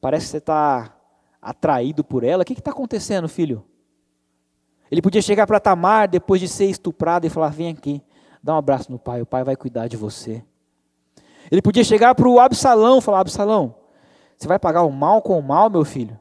Parece 0.02 0.26
que 0.26 0.32
você 0.32 0.38
está 0.38 0.98
atraído 1.42 2.04
por 2.04 2.24
ela. 2.24 2.44
O 2.44 2.46
que 2.46 2.54
está 2.54 2.72
acontecendo, 2.72 3.30
filho? 3.30 3.66
Ele 4.92 5.02
podia 5.02 5.22
chegar 5.22 5.48
para 5.48 5.60
Tamar 5.60 6.08
depois 6.08 6.40
de 6.40 6.48
ser 6.48 6.66
estuprado 6.66 7.26
e 7.26 7.30
falar: 7.30 7.50
Vem 7.50 7.70
aqui, 7.70 8.02
dá 8.42 8.54
um 8.54 8.58
abraço 8.58 8.92
no 8.92 9.00
pai, 9.00 9.22
o 9.22 9.26
pai 9.26 9.44
vai 9.44 9.56
cuidar 9.56 9.88
de 9.88 9.98
você. 9.98 10.44
Ele 11.52 11.62
podia 11.62 11.84
chegar 11.84 12.16
para 12.16 12.28
o 12.28 12.40
Absalão 12.40 13.00
e 13.00 13.02
falar: 13.02 13.20
Absalão, 13.20 13.76
você 14.38 14.48
vai 14.48 14.60
pagar 14.60 14.84
o 14.84 14.92
mal 14.92 15.22
com 15.22 15.38
o 15.38 15.44
mal, 15.44 15.70
meu 15.70 15.86
filho? 15.86 16.20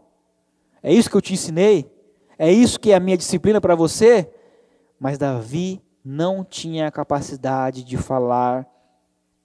É 0.83 0.93
isso 0.93 1.11
que 1.11 1.17
eu 1.17 1.23
te 1.23 1.33
ensinei? 1.33 1.91
É 2.39 2.51
isso 2.53 2.79
que 2.81 2.93
é 2.93 2.95
a 2.95 3.01
minha 3.01 3.17
disciplina 3.17 3.61
para 3.61 3.75
você? 3.75 4.31
Mas 4.99 5.19
Davi 5.19 5.83
não 6.05 6.45
tinha 6.45 6.87
a 6.87 6.91
capacidade 6.91 7.83
de 7.83 7.97
falar 7.97 8.67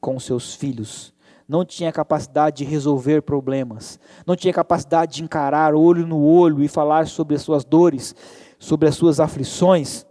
com 0.01 0.20
seus 0.20 0.53
filhos, 0.53 1.13
não 1.47 1.63
tinha 1.63 1.91
capacidade 1.91 2.57
de 2.57 2.70
resolver 2.70 3.22
problemas, 3.22 3.99
não 4.26 4.36
tinha 4.36 4.53
capacidade 4.53 5.15
de 5.15 5.24
encarar 5.24 5.74
olho 5.74 6.05
no 6.05 6.22
olho 6.24 6.63
e 6.63 6.67
falar 6.67 7.07
sobre 7.07 7.36
as 7.36 7.41
suas 7.41 7.63
dores, 7.63 8.15
sobre 8.60 8.89
as 8.89 8.95
suas 8.95 9.22
aflições. 9.22 10.05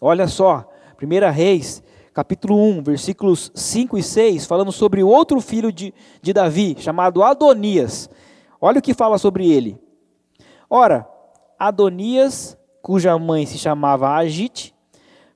Olha 0.00 0.26
só, 0.26 0.66
1 1.00 1.30
Reis, 1.30 1.82
capítulo 2.14 2.56
1, 2.56 2.82
versículos 2.82 3.52
5 3.54 3.98
e 3.98 4.02
6, 4.02 4.46
falando 4.46 4.72
sobre 4.72 5.02
outro 5.02 5.40
filho 5.40 5.70
de, 5.70 5.92
de 6.22 6.32
Davi, 6.32 6.74
chamado 6.78 7.22
Adonias. 7.22 8.08
Olha 8.58 8.78
o 8.78 8.82
que 8.82 8.94
fala 8.94 9.18
sobre 9.18 9.48
ele. 9.50 9.78
Ora, 10.68 11.06
Adonias, 11.58 12.56
cuja 12.80 13.18
mãe 13.18 13.44
se 13.44 13.58
chamava 13.58 14.10
Agite, 14.10 14.74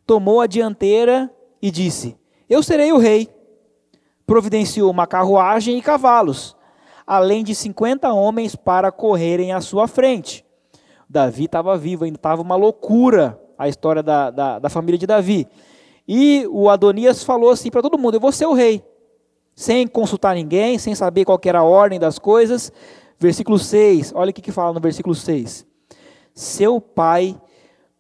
tomou 0.07 0.41
a 0.41 0.47
dianteira 0.47 1.31
e 1.61 1.71
disse: 1.71 2.17
Eu 2.49 2.63
serei 2.63 2.93
o 2.93 2.99
rei. 2.99 3.29
providenciou 4.27 4.91
uma 4.91 5.07
carruagem 5.07 5.79
e 5.79 5.83
cavalos, 5.83 6.57
além 7.07 7.45
de 7.45 7.55
50 7.55 8.13
homens 8.13 8.57
para 8.57 8.91
correrem 8.91 9.53
à 9.53 9.61
sua 9.61 9.87
frente. 9.87 10.46
Davi 11.09 11.45
estava 11.45 11.77
vivo, 11.77 12.05
ainda 12.05 12.17
estava 12.17 12.43
uma 12.43 12.57
loucura 12.57 13.41
a 13.59 13.69
história 13.69 14.03
da, 14.03 14.31
da, 14.31 14.59
da 14.59 14.69
família 14.69 14.99
de 14.99 15.07
Davi. 15.07 15.47
E 16.07 16.47
o 16.51 16.69
Adonias 16.69 17.25
falou 17.25 17.51
assim 17.51 17.71
para 17.71 17.83
todo 17.83 17.99
mundo: 17.99 18.15
Eu 18.15 18.21
vou 18.21 18.33
ser 18.33 18.47
o 18.47 18.53
rei. 18.53 18.85
Sem 19.55 19.87
consultar 19.87 20.35
ninguém, 20.35 20.79
sem 20.79 20.95
saber 20.95 21.25
qual 21.25 21.41
era 21.45 21.61
a 21.61 21.65
ordem 21.65 21.99
das 21.99 22.19
coisas. 22.19 22.71
Versículo 23.19 23.59
6, 23.59 24.13
olha 24.15 24.31
o 24.31 24.33
que, 24.35 24.43
que 24.43 24.53
fala 24.53 24.75
no 24.75 24.81
versículo 24.81 25.15
6. 25.15 25.67
Seu 26.35 26.79
pai 26.83 27.41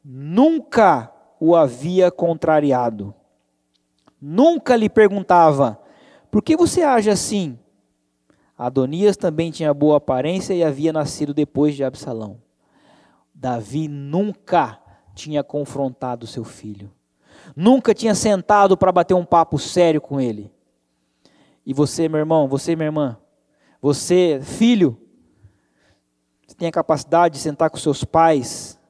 nunca 0.04 1.10
o 1.40 1.56
havia 1.56 2.10
contrariado. 2.10 3.14
Nunca 4.20 4.76
lhe 4.76 4.90
perguntava: 4.90 5.80
Por 6.30 6.42
que 6.42 6.56
você 6.56 6.82
age 6.82 7.08
assim? 7.08 7.58
Adonias 8.58 9.16
também 9.16 9.50
tinha 9.50 9.72
boa 9.72 9.96
aparência 9.96 10.54
e 10.54 10.62
havia 10.62 10.92
nascido 10.92 11.34
depois 11.34 11.74
de 11.74 11.84
Absalão. 11.84 12.45
Davi 13.38 13.86
nunca 13.86 14.80
tinha 15.14 15.44
confrontado 15.44 16.26
seu 16.26 16.42
filho. 16.42 16.90
Nunca 17.54 17.94
tinha 17.94 18.14
sentado 18.14 18.78
para 18.78 18.90
bater 18.90 19.12
um 19.12 19.26
papo 19.26 19.58
sério 19.58 20.00
com 20.00 20.18
ele. 20.18 20.50
E 21.64 21.74
você, 21.74 22.08
meu 22.08 22.18
irmão, 22.18 22.48
você, 22.48 22.74
minha 22.74 22.86
irmã, 22.86 23.18
você, 23.80 24.40
filho, 24.42 24.98
você 26.46 26.56
tem 26.56 26.68
a 26.68 26.72
capacidade 26.72 27.34
de 27.34 27.40
sentar 27.40 27.68
com 27.68 27.76
seus 27.76 28.04
pais, 28.04 28.80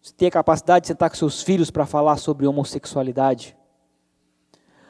você 0.00 0.12
tem 0.12 0.26
a 0.26 0.32
capacidade 0.32 0.82
de 0.82 0.88
sentar 0.88 1.08
com 1.08 1.16
seus 1.16 1.40
filhos 1.40 1.70
para 1.70 1.86
falar 1.86 2.16
sobre 2.16 2.46
homossexualidade. 2.46 3.56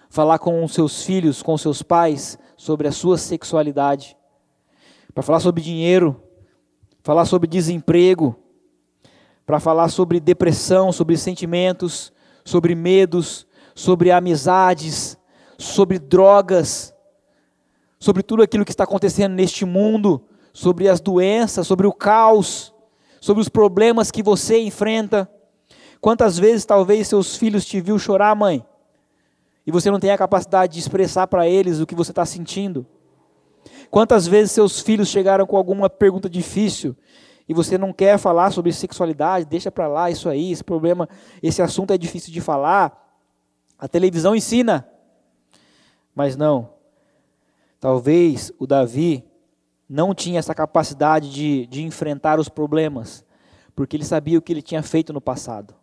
Falar 0.08 0.38
com 0.38 0.66
seus 0.68 1.04
filhos, 1.04 1.42
com 1.42 1.56
seus 1.58 1.82
pais, 1.82 2.38
sobre 2.56 2.88
a 2.88 2.92
sua 2.92 3.18
sexualidade. 3.18 4.16
Para 5.14 5.22
falar 5.22 5.40
sobre 5.40 5.62
dinheiro, 5.62 6.22
falar 7.02 7.26
sobre 7.26 7.46
desemprego, 7.46 8.41
para 9.52 9.60
falar 9.60 9.90
sobre 9.90 10.18
depressão, 10.18 10.90
sobre 10.90 11.14
sentimentos, 11.14 12.10
sobre 12.42 12.74
medos, 12.74 13.46
sobre 13.74 14.10
amizades, 14.10 15.18
sobre 15.58 15.98
drogas, 15.98 16.94
sobre 17.98 18.22
tudo 18.22 18.42
aquilo 18.42 18.64
que 18.64 18.70
está 18.70 18.84
acontecendo 18.84 19.34
neste 19.34 19.66
mundo, 19.66 20.24
sobre 20.54 20.88
as 20.88 21.02
doenças, 21.02 21.66
sobre 21.66 21.86
o 21.86 21.92
caos, 21.92 22.72
sobre 23.20 23.42
os 23.42 23.50
problemas 23.50 24.10
que 24.10 24.22
você 24.22 24.58
enfrenta. 24.58 25.30
Quantas 26.00 26.38
vezes 26.38 26.64
talvez 26.64 27.06
seus 27.06 27.36
filhos 27.36 27.66
te 27.66 27.78
viu 27.78 27.98
chorar, 27.98 28.34
mãe, 28.34 28.64
e 29.66 29.70
você 29.70 29.90
não 29.90 30.00
tem 30.00 30.12
a 30.12 30.16
capacidade 30.16 30.72
de 30.72 30.78
expressar 30.78 31.26
para 31.26 31.46
eles 31.46 31.78
o 31.78 31.86
que 31.86 31.94
você 31.94 32.10
está 32.10 32.24
sentindo? 32.24 32.86
Quantas 33.90 34.26
vezes 34.26 34.52
seus 34.52 34.80
filhos 34.80 35.10
chegaram 35.10 35.46
com 35.46 35.58
alguma 35.58 35.90
pergunta 35.90 36.30
difícil 36.30 36.96
e 37.52 37.54
você 37.54 37.76
não 37.76 37.92
quer 37.92 38.16
falar 38.16 38.50
sobre 38.50 38.72
sexualidade, 38.72 39.44
deixa 39.44 39.70
para 39.70 39.86
lá 39.86 40.10
isso 40.10 40.26
aí, 40.26 40.50
esse 40.50 40.64
problema, 40.64 41.06
esse 41.42 41.60
assunto 41.60 41.92
é 41.92 41.98
difícil 41.98 42.32
de 42.32 42.40
falar. 42.40 43.14
A 43.78 43.86
televisão 43.86 44.34
ensina. 44.34 44.88
Mas 46.14 46.34
não. 46.34 46.70
Talvez 47.78 48.50
o 48.58 48.66
Davi 48.66 49.22
não 49.86 50.14
tinha 50.14 50.38
essa 50.38 50.54
capacidade 50.54 51.30
de, 51.30 51.66
de 51.66 51.82
enfrentar 51.82 52.40
os 52.40 52.48
problemas, 52.48 53.22
porque 53.76 53.98
ele 53.98 54.04
sabia 54.06 54.38
o 54.38 54.42
que 54.42 54.50
ele 54.50 54.62
tinha 54.62 54.82
feito 54.82 55.12
no 55.12 55.20
passado. 55.20 55.74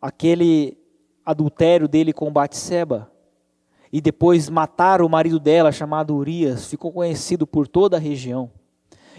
Aquele 0.00 0.78
adultério 1.22 1.86
dele 1.86 2.14
com 2.14 2.32
Batseba, 2.32 3.12
e 3.92 4.00
depois 4.00 4.48
matar 4.48 5.02
o 5.02 5.08
marido 5.08 5.38
dela, 5.38 5.70
chamado 5.70 6.16
Urias, 6.16 6.64
ficou 6.64 6.90
conhecido 6.90 7.46
por 7.46 7.68
toda 7.68 7.98
a 7.98 8.00
região. 8.00 8.50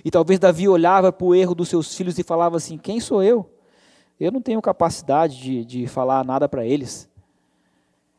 E 0.08 0.10
talvez 0.10 0.40
Davi 0.40 0.70
olhava 0.70 1.12
para 1.12 1.28
o 1.28 1.36
erro 1.36 1.54
dos 1.54 1.68
seus 1.68 1.94
filhos 1.94 2.18
e 2.18 2.24
falava 2.24 2.56
assim: 2.56 2.78
Quem 2.78 2.98
sou 2.98 3.22
eu? 3.22 3.46
Eu 4.18 4.32
não 4.32 4.42
tenho 4.42 4.62
capacidade 4.62 5.38
de, 5.38 5.66
de 5.66 5.86
falar 5.86 6.24
nada 6.24 6.48
para 6.48 6.66
eles. 6.66 7.10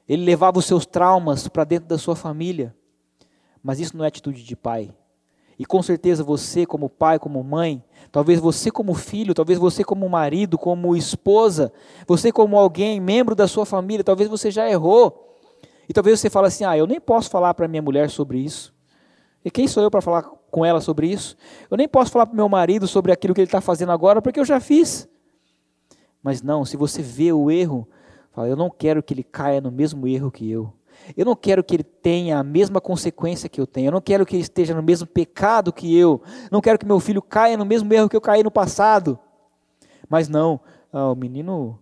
Ele 0.07 0.22
levava 0.22 0.59
os 0.59 0.66
seus 0.66 0.84
traumas 0.84 1.49
para 1.49 1.64
dentro 1.64 1.89
da 1.89 1.97
sua 1.97 2.14
família. 2.14 2.76
Mas 3.62 3.80
isso 3.80 3.97
não 3.97 4.05
é 4.05 4.09
atitude 4.09 4.45
de 4.45 4.55
pai. 4.55 4.95
E 5.59 5.64
com 5.64 5.82
certeza 5.82 6.22
você, 6.22 6.66
como 6.66 6.91
pai, 6.91 7.18
como 7.18 7.43
mãe, 7.43 7.82
talvez 8.12 8.39
você, 8.39 8.70
como 8.70 8.93
filho, 8.93 9.32
talvez 9.32 9.59
você, 9.59 9.82
como 9.82 10.07
marido, 10.11 10.59
como 10.59 10.95
esposa, 10.95 11.72
você, 12.07 12.30
como 12.30 12.59
alguém, 12.59 13.01
membro 13.01 13.34
da 13.34 13.49
sua 13.49 13.64
família, 13.64 14.05
talvez 14.05 14.28
você 14.28 14.51
já 14.51 14.68
errou. 14.68 15.39
E 15.89 15.95
talvez 15.95 16.20
você 16.20 16.28
fale 16.28 16.49
assim: 16.49 16.64
ah, 16.64 16.76
eu 16.76 16.86
nem 16.86 17.01
posso 17.01 17.30
falar 17.30 17.55
para 17.55 17.66
minha 17.66 17.80
mulher 17.80 18.11
sobre 18.11 18.41
isso. 18.41 18.74
E 19.43 19.51
quem 19.51 19.66
sou 19.66 19.82
eu 19.82 19.91
para 19.91 20.03
falar 20.03 20.38
com 20.51 20.64
ela 20.64 20.80
sobre 20.80 21.07
isso. 21.09 21.36
Eu 21.70 21.76
nem 21.76 21.88
posso 21.88 22.11
falar 22.11 22.26
para 22.26 22.34
meu 22.34 22.49
marido 22.49 22.86
sobre 22.86 23.12
aquilo 23.12 23.34
que 23.34 23.40
ele 23.40 23.49
está 23.49 23.61
fazendo 23.61 23.92
agora, 23.92 24.22
porque 24.22 24.40
eu 24.40 24.44
já 24.44 24.61
fiz. 24.61 25.09
Mas 26.22 26.42
não, 26.42 26.64
se 26.64 26.76
você 26.76 27.03
vê 27.03 27.32
o 27.32 27.51
erro, 27.51 27.86
fala, 28.32 28.49
eu 28.49 28.57
não 28.57 28.70
quero 28.70 29.03
que 29.03 29.14
ele 29.14 29.22
caia 29.22 29.61
no 29.61 29.70
mesmo 29.70 30.07
erro 30.07 30.30
que 30.30 30.51
eu. 30.51 30.72
Eu 31.16 31.24
não 31.24 31.36
quero 31.36 31.62
que 31.62 31.74
ele 31.74 31.84
tenha 31.84 32.38
a 32.38 32.42
mesma 32.42 32.80
consequência 32.80 33.49
que 33.49 33.61
eu 33.61 33.66
tenho. 33.66 33.88
Eu 33.88 33.92
não 33.92 34.01
quero 34.01 34.26
que 34.26 34.34
ele 34.34 34.42
esteja 34.42 34.74
no 34.74 34.82
mesmo 34.82 35.07
pecado 35.07 35.72
que 35.72 35.96
eu. 35.96 36.20
Não 36.51 36.61
quero 36.61 36.78
que 36.78 36.86
meu 36.86 37.01
filho 37.01 37.22
caia 37.22 37.57
no 37.57 37.64
mesmo 37.64 37.92
erro 37.92 38.09
que 38.09 38.16
eu 38.16 38.20
caí 38.20 38.42
no 38.42 38.51
passado. 38.51 39.18
Mas 40.09 40.28
não, 40.28 40.61
ah, 40.92 41.12
o 41.12 41.14
menino, 41.14 41.78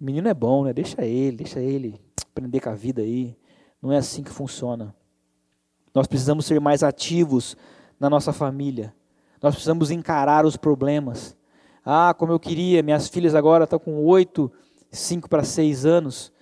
o 0.00 0.04
menino 0.04 0.28
é 0.28 0.34
bom, 0.34 0.64
né? 0.64 0.72
Deixa 0.72 1.04
ele, 1.04 1.38
deixa 1.38 1.60
ele 1.60 2.00
aprender 2.30 2.60
com 2.60 2.70
a 2.70 2.74
vida 2.74 3.02
aí. 3.02 3.36
Não 3.80 3.92
é 3.92 3.96
assim 3.96 4.22
que 4.22 4.30
funciona. 4.30 4.94
Nós 5.94 6.06
precisamos 6.06 6.46
ser 6.46 6.60
mais 6.60 6.82
ativos 6.82 7.56
na 7.98 8.08
nossa 8.08 8.32
família. 8.32 8.94
Nós 9.42 9.54
precisamos 9.54 9.90
encarar 9.90 10.44
os 10.44 10.56
problemas. 10.56 11.36
Ah, 11.84 12.14
como 12.16 12.32
eu 12.32 12.40
queria, 12.40 12.82
minhas 12.82 13.08
filhas 13.08 13.34
agora 13.34 13.64
estão 13.64 13.78
com 13.78 14.04
oito, 14.04 14.50
cinco 14.90 15.28
para 15.28 15.44
seis 15.44 15.86
anos. 15.86 16.32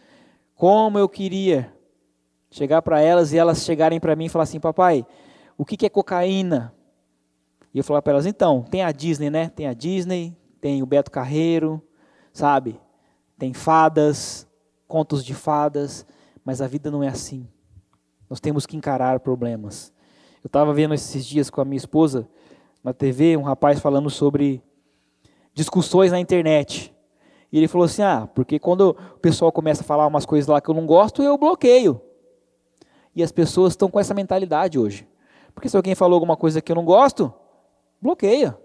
Como 0.54 0.98
eu 0.98 1.08
queria 1.08 1.72
chegar 2.50 2.82
para 2.82 3.00
elas 3.00 3.32
e 3.32 3.38
elas 3.38 3.64
chegarem 3.64 4.00
para 4.00 4.16
mim 4.16 4.26
e 4.26 4.28
falar 4.28 4.44
assim, 4.44 4.60
papai, 4.60 5.06
o 5.56 5.64
que, 5.64 5.76
que 5.76 5.86
é 5.86 5.90
cocaína? 5.90 6.74
E 7.72 7.78
eu 7.78 7.84
falar 7.84 8.00
para 8.00 8.14
elas, 8.14 8.26
então, 8.26 8.62
tem 8.62 8.82
a 8.82 8.90
Disney, 8.90 9.28
né? 9.28 9.50
Tem 9.50 9.66
a 9.66 9.74
Disney, 9.74 10.34
tem 10.60 10.82
o 10.82 10.86
Beto 10.86 11.10
Carreiro, 11.10 11.82
sabe? 12.32 12.80
Tem 13.38 13.52
fadas, 13.52 14.48
contos 14.88 15.22
de 15.24 15.34
fadas, 15.34 16.06
mas 16.44 16.62
a 16.62 16.66
vida 16.66 16.90
não 16.90 17.02
é 17.02 17.08
assim. 17.08 17.46
Nós 18.30 18.40
temos 18.40 18.64
que 18.64 18.76
encarar 18.76 19.20
problemas. 19.20 19.92
Eu 20.46 20.48
estava 20.48 20.72
vendo 20.72 20.94
esses 20.94 21.26
dias 21.26 21.50
com 21.50 21.60
a 21.60 21.64
minha 21.64 21.76
esposa 21.76 22.28
na 22.80 22.92
TV 22.92 23.36
um 23.36 23.42
rapaz 23.42 23.80
falando 23.80 24.08
sobre 24.08 24.62
discussões 25.52 26.12
na 26.12 26.20
internet. 26.20 26.94
E 27.50 27.58
ele 27.58 27.66
falou 27.66 27.84
assim: 27.84 28.02
ah, 28.02 28.28
porque 28.32 28.56
quando 28.56 28.90
o 28.90 29.18
pessoal 29.18 29.50
começa 29.50 29.82
a 29.82 29.84
falar 29.84 30.06
umas 30.06 30.24
coisas 30.24 30.46
lá 30.46 30.60
que 30.60 30.70
eu 30.70 30.74
não 30.74 30.86
gosto, 30.86 31.20
eu 31.20 31.36
bloqueio. 31.36 32.00
E 33.12 33.24
as 33.24 33.32
pessoas 33.32 33.72
estão 33.72 33.90
com 33.90 33.98
essa 33.98 34.14
mentalidade 34.14 34.78
hoje. 34.78 35.08
Porque 35.52 35.68
se 35.68 35.76
alguém 35.76 35.96
falou 35.96 36.14
alguma 36.14 36.36
coisa 36.36 36.60
que 36.60 36.70
eu 36.70 36.76
não 36.76 36.84
gosto, 36.84 37.34
bloqueia. 38.00 38.56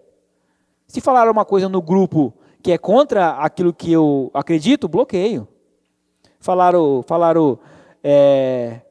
Se 0.86 1.02
falaram 1.02 1.32
uma 1.32 1.46
coisa 1.46 1.68
no 1.68 1.82
grupo 1.82 2.32
que 2.62 2.72
é 2.72 2.78
contra 2.78 3.38
aquilo 3.38 3.74
que 3.74 3.92
eu 3.92 4.30
acredito, 4.36 4.88
bloqueio. 4.88 5.48
Falaram, 6.40 7.02
falaram 7.08 7.58
é, 8.04 8.82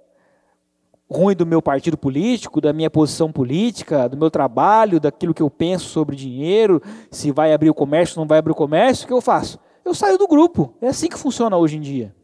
ruim 1.11 1.34
do 1.34 1.44
meu 1.44 1.61
partido 1.61 1.98
político, 1.98 2.61
da 2.61 2.72
minha 2.72 2.88
posição 2.88 3.32
política, 3.32 4.08
do 4.08 4.16
meu 4.16 4.30
trabalho, 4.30 5.00
daquilo 5.00 5.34
que 5.34 5.42
eu 5.42 5.50
penso 5.50 5.86
sobre 5.86 6.14
dinheiro, 6.14 6.80
se 7.11 7.32
vai 7.32 7.52
abrir 7.52 7.68
o 7.68 7.74
comércio, 7.74 8.18
não 8.18 8.28
vai 8.28 8.38
abrir 8.38 8.52
o 8.52 8.54
comércio, 8.54 9.04
o 9.04 9.08
que 9.08 9.12
eu 9.12 9.20
faço? 9.20 9.58
Eu 9.84 9.92
saio 9.92 10.16
do 10.16 10.28
grupo. 10.28 10.72
É 10.80 10.86
assim 10.86 11.08
que 11.08 11.18
funciona 11.18 11.56
hoje 11.56 11.76
em 11.76 11.80
dia. 11.80 12.14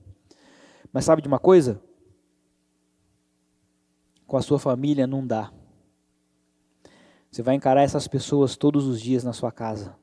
Mas 0.92 1.04
sabe 1.04 1.20
de 1.20 1.26
uma 1.26 1.40
coisa? 1.40 1.82
Com 4.24 4.36
a 4.36 4.42
sua 4.42 4.58
família 4.58 5.06
não 5.06 5.26
dá. 5.26 5.50
Você 7.30 7.42
vai 7.42 7.56
encarar 7.56 7.82
essas 7.82 8.06
pessoas 8.06 8.56
todos 8.56 8.86
os 8.86 9.00
dias 9.00 9.24
na 9.24 9.32
sua 9.32 9.50
casa. 9.50 9.96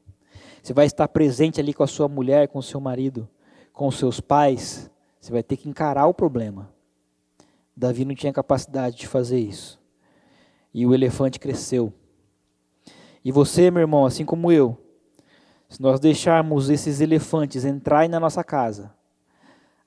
Você 0.61 0.73
vai 0.73 0.85
estar 0.85 1.07
presente 1.07 1.59
ali 1.59 1.73
com 1.73 1.83
a 1.83 1.87
sua 1.87 2.07
mulher, 2.09 2.49
com 2.49 2.59
o 2.59 2.63
seu 2.63 2.81
marido, 2.81 3.29
com 3.71 3.87
os 3.87 3.97
seus 3.97 4.19
pais. 4.19 4.91
Você 5.19 5.31
vai 5.31 5.41
ter 5.41 5.55
que 5.55 5.69
encarar 5.69 6.05
o 6.07 6.13
problema. 6.13 6.72
Davi 7.75 8.05
não 8.05 8.15
tinha 8.15 8.31
capacidade 8.31 8.97
de 8.97 9.07
fazer 9.07 9.39
isso. 9.39 9.81
E 10.73 10.85
o 10.85 10.93
elefante 10.93 11.39
cresceu. 11.39 11.93
E 13.23 13.31
você, 13.31 13.71
meu 13.71 13.81
irmão, 13.81 14.05
assim 14.05 14.25
como 14.25 14.51
eu, 14.51 14.77
se 15.69 15.81
nós 15.81 15.99
deixarmos 15.99 16.69
esses 16.69 17.01
elefantes 17.01 17.65
entrarem 17.65 18.09
na 18.09 18.19
nossa 18.19 18.43
casa, 18.43 18.93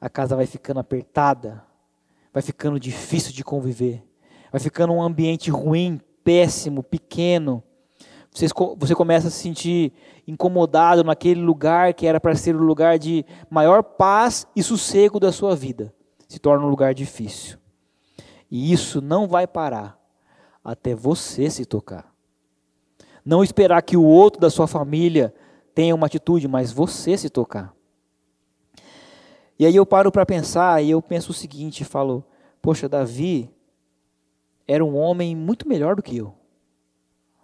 a 0.01 0.09
casa 0.09 0.35
vai 0.35 0.47
ficando 0.47 0.81
apertada, 0.81 1.63
vai 2.33 2.43
ficando 2.43 2.81
difícil 2.81 3.33
de 3.33 3.45
conviver, 3.45 4.03
vai 4.51 4.61
ficando 4.61 4.93
um 4.93 5.03
ambiente 5.03 5.51
ruim, 5.51 6.01
péssimo, 6.25 6.83
pequeno. 6.83 7.63
Você, 8.33 8.47
você 8.77 8.95
começa 8.95 9.29
a 9.29 9.31
se 9.31 9.39
sentir 9.39 9.93
incomodado 10.27 11.05
naquele 11.05 11.41
lugar 11.41 11.95
que 11.95 12.07
era 12.07 12.19
para 12.19 12.35
ser 12.35 12.57
o 12.57 12.63
lugar 12.63 12.99
de 12.99 13.25
maior 13.49 13.83
paz 13.83 14.47
e 14.57 14.63
sossego 14.63 15.21
da 15.21 15.31
sua 15.31 15.55
vida. 15.55 15.95
Se 16.29 16.39
torna 16.39 16.67
um 16.67 16.69
lugar 16.69 16.95
difícil. 16.95 17.59
E 18.51 18.73
isso 18.73 19.01
não 19.01 19.27
vai 19.27 19.47
parar 19.47 19.99
até 20.63 20.95
você 20.95 21.49
se 21.51 21.65
tocar. 21.65 22.13
Não 23.25 23.43
esperar 23.43 23.83
que 23.83 23.97
o 23.97 24.05
outro 24.05 24.41
da 24.41 24.51
sua 24.51 24.67
família 24.67 25.35
tenha 25.75 25.95
uma 25.95 26.07
atitude, 26.07 26.47
mas 26.47 26.73
você 26.73 27.17
se 27.17 27.29
tocar. 27.29 27.75
E 29.59 29.67
aí 29.67 29.75
eu 29.75 29.87
paro 29.87 30.13
para 30.13 30.27
pensar 30.27 30.83
e 30.83 30.91
eu 30.91 31.01
penso 31.01 31.31
o 31.31 31.35
seguinte, 31.35 31.85
falo, 31.85 32.25
poxa, 32.61 32.89
Davi 32.89 33.51
era 34.67 34.85
um 34.85 34.97
homem 34.97 35.35
muito 35.35 35.69
melhor 35.69 35.97
do 35.97 36.03
que 36.03 36.17
eu. 36.17 36.35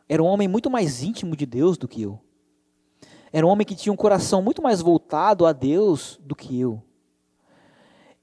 Era 0.09 0.23
um 0.23 0.27
homem 0.27 0.47
muito 0.47 0.71
mais 0.71 1.03
íntimo 1.03 1.35
de 1.35 1.47
Deus 1.47 1.79
do 1.79 1.89
que 1.89 2.03
eu. 2.03 2.21
Era 3.33 3.47
um 3.47 3.49
homem 3.49 3.67
que 3.67 3.75
tinha 3.75 3.93
um 3.93 3.97
coração 3.97 4.43
muito 4.43 4.61
mais 4.61 4.83
voltado 4.83 5.47
a 5.47 5.53
Deus 5.53 6.21
do 6.23 6.35
que 6.35 6.61
eu. 6.61 6.83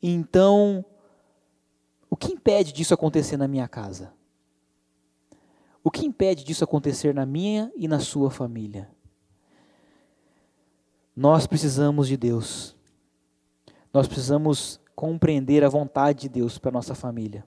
Então, 0.01 0.85
o 2.09 2.17
que 2.17 2.33
impede 2.33 2.73
disso 2.73 2.93
acontecer 2.93 3.37
na 3.37 3.47
minha 3.47 3.67
casa? 3.67 4.11
O 5.83 5.91
que 5.91 6.05
impede 6.05 6.43
disso 6.43 6.63
acontecer 6.63 7.13
na 7.13 7.25
minha 7.25 7.71
e 7.75 7.87
na 7.87 7.99
sua 7.99 8.29
família? 8.29 8.89
Nós 11.15 11.45
precisamos 11.45 12.07
de 12.07 12.17
Deus. 12.17 12.75
Nós 13.93 14.07
precisamos 14.07 14.79
compreender 14.95 15.63
a 15.63 15.69
vontade 15.69 16.21
de 16.21 16.29
Deus 16.29 16.57
para 16.57 16.71
nossa 16.71 16.93
família. 16.93 17.45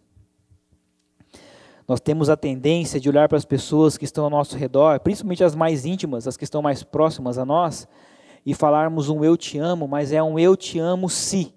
Nós 1.86 2.00
temos 2.00 2.30
a 2.30 2.36
tendência 2.36 2.98
de 3.00 3.08
olhar 3.08 3.28
para 3.28 3.36
as 3.36 3.44
pessoas 3.44 3.98
que 3.98 4.04
estão 4.04 4.24
ao 4.24 4.30
nosso 4.30 4.56
redor, 4.56 5.00
principalmente 5.00 5.44
as 5.44 5.54
mais 5.54 5.84
íntimas, 5.84 6.26
as 6.26 6.36
que 6.36 6.44
estão 6.44 6.62
mais 6.62 6.82
próximas 6.82 7.38
a 7.38 7.44
nós, 7.44 7.86
e 8.46 8.54
falarmos 8.54 9.08
um 9.08 9.22
eu 9.24 9.36
te 9.36 9.58
amo, 9.58 9.86
mas 9.86 10.12
é 10.12 10.22
um 10.22 10.38
eu 10.38 10.56
te 10.56 10.78
amo 10.78 11.08
se. 11.08 11.54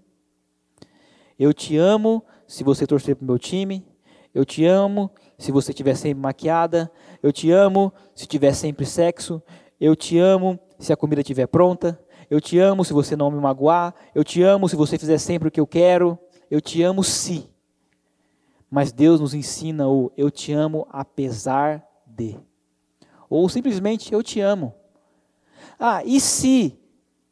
Eu 1.38 1.54
te 1.54 1.78
amo 1.78 2.24
se 2.48 2.64
você 2.64 2.86
torcer 2.86 3.16
para 3.16 3.24
o 3.24 3.28
meu 3.28 3.40
time, 3.40 3.86
eu 4.34 4.44
te 4.44 4.66
amo 4.66 5.12
se 5.38 5.52
você 5.52 5.72
estiver 5.72 5.96
sempre 5.96 6.22
maquiada, 6.22 6.92
eu 7.22 7.32
te 7.32 7.52
amo 7.52 7.94
se 8.14 8.28
tiver 8.28 8.54
sempre 8.54 8.86
sexo, 8.86 9.42
eu 9.80 9.96
te 9.96 10.18
amo 10.18 10.60
se 10.78 10.92
a 10.94 10.98
comida 10.98 11.22
estiver 11.22 11.48
pronta, 11.48 12.00
eu 12.30 12.42
te 12.42 12.60
amo 12.60 12.84
se 12.84 12.94
você 12.94 13.16
não 13.16 13.32
me 13.32 13.40
magoar, 13.40 13.94
eu 14.14 14.24
te 14.24 14.42
amo 14.42 14.68
se 14.68 14.76
você 14.76 14.98
fizer 14.98 15.18
sempre 15.18 15.48
o 15.48 15.52
que 15.52 15.60
eu 15.60 15.68
quero, 15.68 16.18
eu 16.50 16.60
te 16.60 16.82
amo 16.84 17.04
se. 17.04 17.50
Mas 18.70 18.92
Deus 18.92 19.22
nos 19.22 19.34
ensina 19.34 19.88
o 19.88 20.12
eu 20.18 20.30
te 20.30 20.52
amo 20.52 20.88
apesar 20.90 21.86
de. 22.06 22.38
Ou 23.30 23.48
simplesmente 23.48 24.14
eu 24.14 24.22
te 24.22 24.40
amo. 24.40 24.74
Ah, 25.80 26.04
e 26.04 26.20
se 26.20 26.78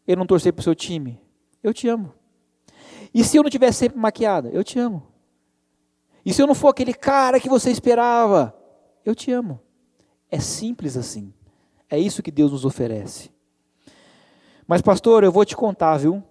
eu 0.08 0.16
não 0.16 0.26
torcer 0.26 0.54
para 0.54 0.62
o 0.62 0.64
seu 0.64 0.76
time? 0.76 1.20
Eu 1.62 1.74
te 1.74 1.88
amo. 1.88 2.14
E 3.14 3.24
se 3.24 3.38
eu 3.38 3.44
não 3.44 3.48
estiver 3.48 3.72
sempre 3.72 3.98
maquiada? 3.98 4.50
Eu 4.50 4.64
te 4.64 4.80
amo. 4.80 5.04
E 6.26 6.34
se 6.34 6.42
eu 6.42 6.48
não 6.48 6.56
for 6.56 6.70
aquele 6.70 6.94
cara 6.94 7.40
que 7.40 7.50
você 7.50 7.70
esperava? 7.70 8.56
Eu 9.06 9.14
te 9.14 9.32
amo. 9.32 9.60
É 10.32 10.40
simples 10.40 10.98
assim. 10.98 11.34
É 11.90 12.00
isso 12.00 12.24
que 12.24 12.32
Deus 12.32 12.52
nos 12.52 12.66
oferece. 12.66 13.30
Mas, 14.66 14.82
pastor, 14.82 15.24
eu 15.24 15.32
vou 15.32 15.46
te 15.46 15.56
contar, 15.56 15.98
viu? 15.98 16.24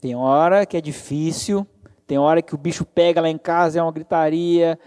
Tem 0.00 0.14
hora 0.14 0.64
que 0.64 0.76
é 0.76 0.80
difícil, 0.80 1.66
tem 2.06 2.16
hora 2.16 2.40
que 2.40 2.54
o 2.54 2.58
bicho 2.58 2.84
pega 2.86 3.20
lá 3.20 3.28
em 3.28 3.36
casa, 3.36 3.78
é 3.78 3.82
uma 3.82 3.92
gritaria, 3.92 4.78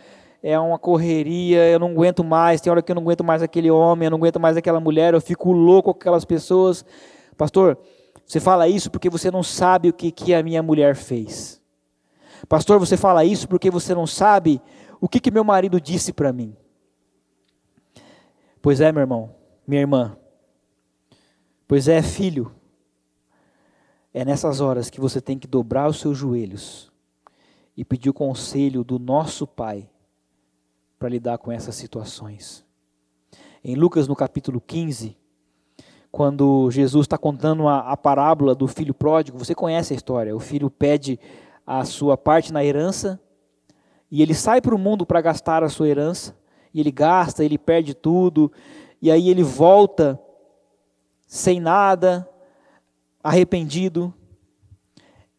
é 0.42 0.60
uma 0.60 0.80
correria, 0.80 1.70
eu 1.70 1.78
não 1.78 1.92
aguento 1.92 2.24
mais, 2.24 2.60
tem 2.60 2.72
hora 2.72 2.82
que 2.82 2.92
eu 2.92 2.96
não 2.96 3.04
aguento 3.04 3.24
mais 3.24 3.44
aquele 3.44 3.70
homem, 3.70 4.08
eu 4.08 4.12
não 4.12 4.18
aguento 4.18 4.40
mais 4.40 4.58
aquela 4.58 4.80
mulher, 4.80 5.14
eu 5.14 5.22
fico 5.22 5.52
louco 5.52 5.94
com 5.94 6.00
aquelas 6.00 6.26
pessoas. 6.26 6.84
Pastor, 7.38 7.78
você 8.34 8.40
fala 8.40 8.68
isso 8.68 8.90
porque 8.90 9.12
você 9.12 9.30
não 9.30 9.44
sabe 9.44 9.90
o 9.90 9.94
que, 9.94 10.12
que 10.12 10.34
a 10.34 10.42
minha 10.42 10.64
mulher 10.64 10.96
fez. 10.96 11.62
Pastor, 12.50 12.80
você 12.80 12.98
fala 12.98 13.24
isso 13.24 13.48
porque 13.48 13.70
você 13.70 13.94
não 13.94 14.08
sabe 14.08 14.60
o 15.00 15.08
que, 15.08 15.20
que 15.20 15.30
meu 15.30 15.44
marido 15.44 15.80
disse 15.80 16.12
para 16.12 16.34
mim. 16.34 16.58
Pois 18.60 18.82
é, 18.82 18.92
meu 18.92 19.02
irmão, 19.02 19.36
minha 19.68 19.82
irmã. 19.82 20.18
Pois 21.68 21.88
é, 21.88 22.02
filho. 22.02 22.52
É 24.12 24.26
nessas 24.26 24.60
horas 24.60 24.90
que 24.90 25.00
você 25.00 25.22
tem 25.22 25.38
que 25.38 25.46
dobrar 25.46 25.88
os 25.88 26.00
seus 26.00 26.18
joelhos 26.18 26.92
e 27.78 27.86
pedir 27.86 28.10
o 28.10 28.16
conselho 28.16 28.84
do 28.84 28.98
nosso 28.98 29.46
Pai 29.46 29.88
para 30.98 31.08
lidar 31.08 31.38
com 31.38 31.52
essas 31.52 31.76
situações. 31.76 32.66
Em 33.64 33.76
Lucas, 33.76 34.08
no 34.08 34.16
capítulo 34.16 34.60
15, 34.60 35.16
quando 36.14 36.70
Jesus 36.70 37.06
está 37.06 37.18
contando 37.18 37.68
a, 37.68 37.80
a, 37.80 37.98
parábola 37.98 38.54
do 38.54 38.68
filho 38.68 38.94
pródigo, 38.94 39.40
você 39.40 39.56
conhece 39.56 39.94
a 39.94 39.96
história. 39.96 40.36
O 40.36 40.40
filho 40.40 40.70
pede 40.70 41.20
a 41.66 41.84
sua 41.86 42.16
parte 42.16 42.54
na 42.54 42.64
herança 42.64 43.20
e 44.12 44.22
ele 44.22 44.36
sai 44.36 44.62
para 44.62 44.76
o 44.76 44.78
mundo 44.78 45.08
para 45.08 45.20
gastar 45.22 45.64
a 45.64 45.70
sua 45.70 45.88
herança. 45.88 46.38
E 46.72 46.80
ele 46.80 46.92
gasta, 46.92 47.44
ele 47.44 47.58
perde 47.58 47.96
tudo, 47.96 48.52
e 49.02 49.10
aí 49.10 49.28
ele 49.28 49.42
volta 49.42 50.22
sem 51.26 51.60
nada, 51.60 52.30
arrependido. 53.24 54.14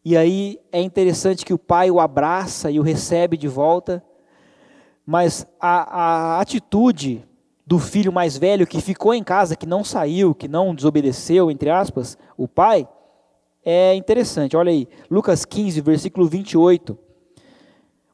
E 0.04 0.16
aí 0.16 0.58
é 0.72 0.80
interessante 0.80 1.44
que 1.44 1.54
o 1.54 1.58
pai 1.58 1.88
o 1.88 2.00
abraça 2.00 2.68
e 2.68 2.80
o 2.80 2.82
recebe 2.82 3.36
de 3.36 3.46
volta, 3.46 4.04
mas 5.06 5.46
a, 5.60 6.36
a 6.36 6.40
atitude 6.40 7.24
do 7.66 7.78
filho 7.78 8.12
mais 8.12 8.36
velho 8.36 8.66
que 8.66 8.80
ficou 8.80 9.14
em 9.14 9.22
casa, 9.22 9.56
que 9.56 9.66
não 9.66 9.82
saiu, 9.82 10.34
que 10.34 10.48
não 10.48 10.74
desobedeceu, 10.74 11.50
entre 11.50 11.70
aspas, 11.70 12.18
o 12.36 12.46
pai, 12.46 12.88
é 13.64 13.94
interessante. 13.94 14.56
Olha 14.56 14.70
aí, 14.70 14.86
Lucas 15.10 15.44
15, 15.44 15.80
versículo 15.80 16.26
28. 16.26 16.98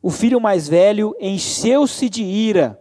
O 0.00 0.10
filho 0.10 0.40
mais 0.40 0.68
velho 0.68 1.16
encheu-se 1.20 2.08
de 2.08 2.22
ira 2.22 2.80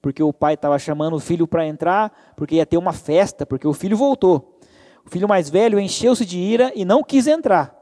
porque 0.00 0.22
o 0.22 0.32
pai 0.32 0.54
estava 0.54 0.78
chamando 0.78 1.16
o 1.16 1.20
filho 1.20 1.46
para 1.46 1.66
entrar, 1.66 2.32
porque 2.36 2.56
ia 2.56 2.66
ter 2.66 2.76
uma 2.76 2.92
festa, 2.92 3.44
porque 3.44 3.66
o 3.66 3.72
filho 3.72 3.96
voltou. 3.96 4.58
O 5.04 5.10
filho 5.10 5.28
mais 5.28 5.50
velho 5.50 5.78
encheu-se 5.78 6.24
de 6.24 6.38
ira 6.38 6.72
e 6.74 6.84
não 6.84 7.02
quis 7.02 7.26
entrar. 7.26 7.74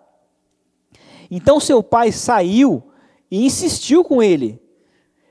Então 1.31 1.61
seu 1.61 1.83
pai 1.83 2.13
saiu 2.13 2.83
e 3.31 3.45
insistiu 3.45 4.03
com 4.03 4.23
ele. 4.23 4.61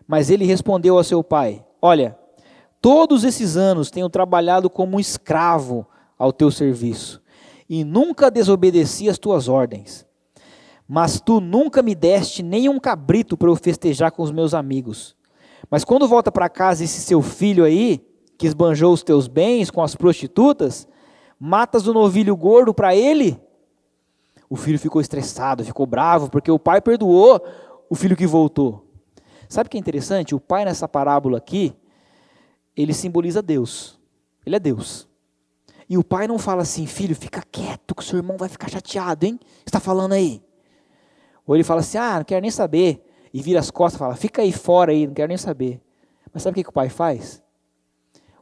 Mas 0.08 0.30
ele 0.30 0.46
respondeu 0.46 0.98
ao 0.98 1.04
seu 1.04 1.24
pai: 1.24 1.66
Olha, 1.82 2.18
todos 2.86 3.24
esses 3.24 3.58
anos 3.58 3.90
tenho 3.90 4.08
trabalhado 4.08 4.70
como 4.70 4.98
um 4.98 5.00
escravo 5.00 5.88
ao 6.20 6.32
teu 6.32 6.52
serviço 6.52 7.20
e 7.68 7.84
nunca 7.84 8.30
desobedeci 8.30 9.10
as 9.10 9.18
tuas 9.18 9.48
ordens. 9.48 10.06
Mas 10.88 11.20
tu 11.20 11.42
nunca 11.42 11.82
me 11.82 11.96
deste 11.96 12.44
nem 12.44 12.70
um 12.70 12.80
cabrito 12.80 13.36
para 13.36 13.50
eu 13.50 13.56
festejar 13.56 14.12
com 14.12 14.22
os 14.22 14.32
meus 14.32 14.54
amigos. 14.54 15.16
Mas 15.68 15.84
quando 15.84 16.08
volta 16.08 16.32
para 16.32 16.48
casa 16.48 16.84
esse 16.84 17.02
seu 17.02 17.24
filho 17.24 17.64
aí, 17.64 18.06
que 18.38 18.46
esbanjou 18.46 18.94
os 18.94 19.02
teus 19.02 19.28
bens 19.28 19.72
com 19.72 19.82
as 19.82 19.96
prostitutas, 19.96 20.88
matas 21.40 21.88
o 21.88 21.94
novilho 21.94 22.38
gordo 22.38 22.72
para 22.72 22.96
ele? 22.96 23.42
O 24.48 24.56
filho 24.56 24.78
ficou 24.78 25.02
estressado, 25.02 25.66
ficou 25.66 25.88
bravo, 25.88 26.30
porque 26.30 26.52
o 26.52 26.60
pai 26.60 26.80
perdoou 26.80 27.44
o 27.90 27.96
filho 27.96 28.16
que 28.16 28.28
voltou. 28.28 28.86
Sabe 29.50 29.66
o 29.66 29.72
que 29.72 29.78
é 29.78 29.80
interessante? 29.80 30.36
O 30.36 30.40
pai 30.40 30.66
nessa 30.66 30.88
parábola 30.88 31.40
aqui, 31.40 31.76
ele 32.76 32.94
simboliza 32.94 33.42
Deus. 33.42 34.00
Ele 34.46 34.56
é 34.56 34.60
Deus. 34.60 35.08
E 35.88 35.98
o 35.98 36.04
pai 36.04 36.28
não 36.28 36.40
fala 36.40 36.64
assim, 36.64 36.86
filho, 36.86 37.16
fica 37.16 37.44
quieto, 37.52 37.94
que 37.94 38.02
o 38.02 38.06
seu 38.06 38.18
irmão 38.18 38.38
vai 38.38 38.50
ficar 38.50 38.70
chateado, 38.70 39.26
hein? 39.26 39.40
Está 39.66 39.80
falando 39.80 40.14
aí? 40.14 40.42
Ou 41.46 41.56
ele 41.56 41.64
fala 41.64 41.82
assim, 41.82 41.98
ah, 41.98 42.18
não 42.18 42.26
quero 42.26 42.42
nem 42.42 42.52
saber 42.52 43.06
e 43.36 43.42
vira 43.42 43.60
as 43.60 43.70
costas 43.70 43.98
e 43.98 44.00
fala: 44.00 44.16
fica 44.16 44.42
aí 44.42 44.54
fora 44.54 44.94
aí, 44.94 45.06
não 45.06 45.14
quero 45.14 45.28
nem 45.28 45.38
saber. 45.38 45.82
Mas 46.34 46.42
sabe 46.42 46.54
o 46.54 46.56
que, 46.56 46.64
que 46.64 46.70
o 46.70 46.74
pai 46.74 46.88
faz? 46.88 47.44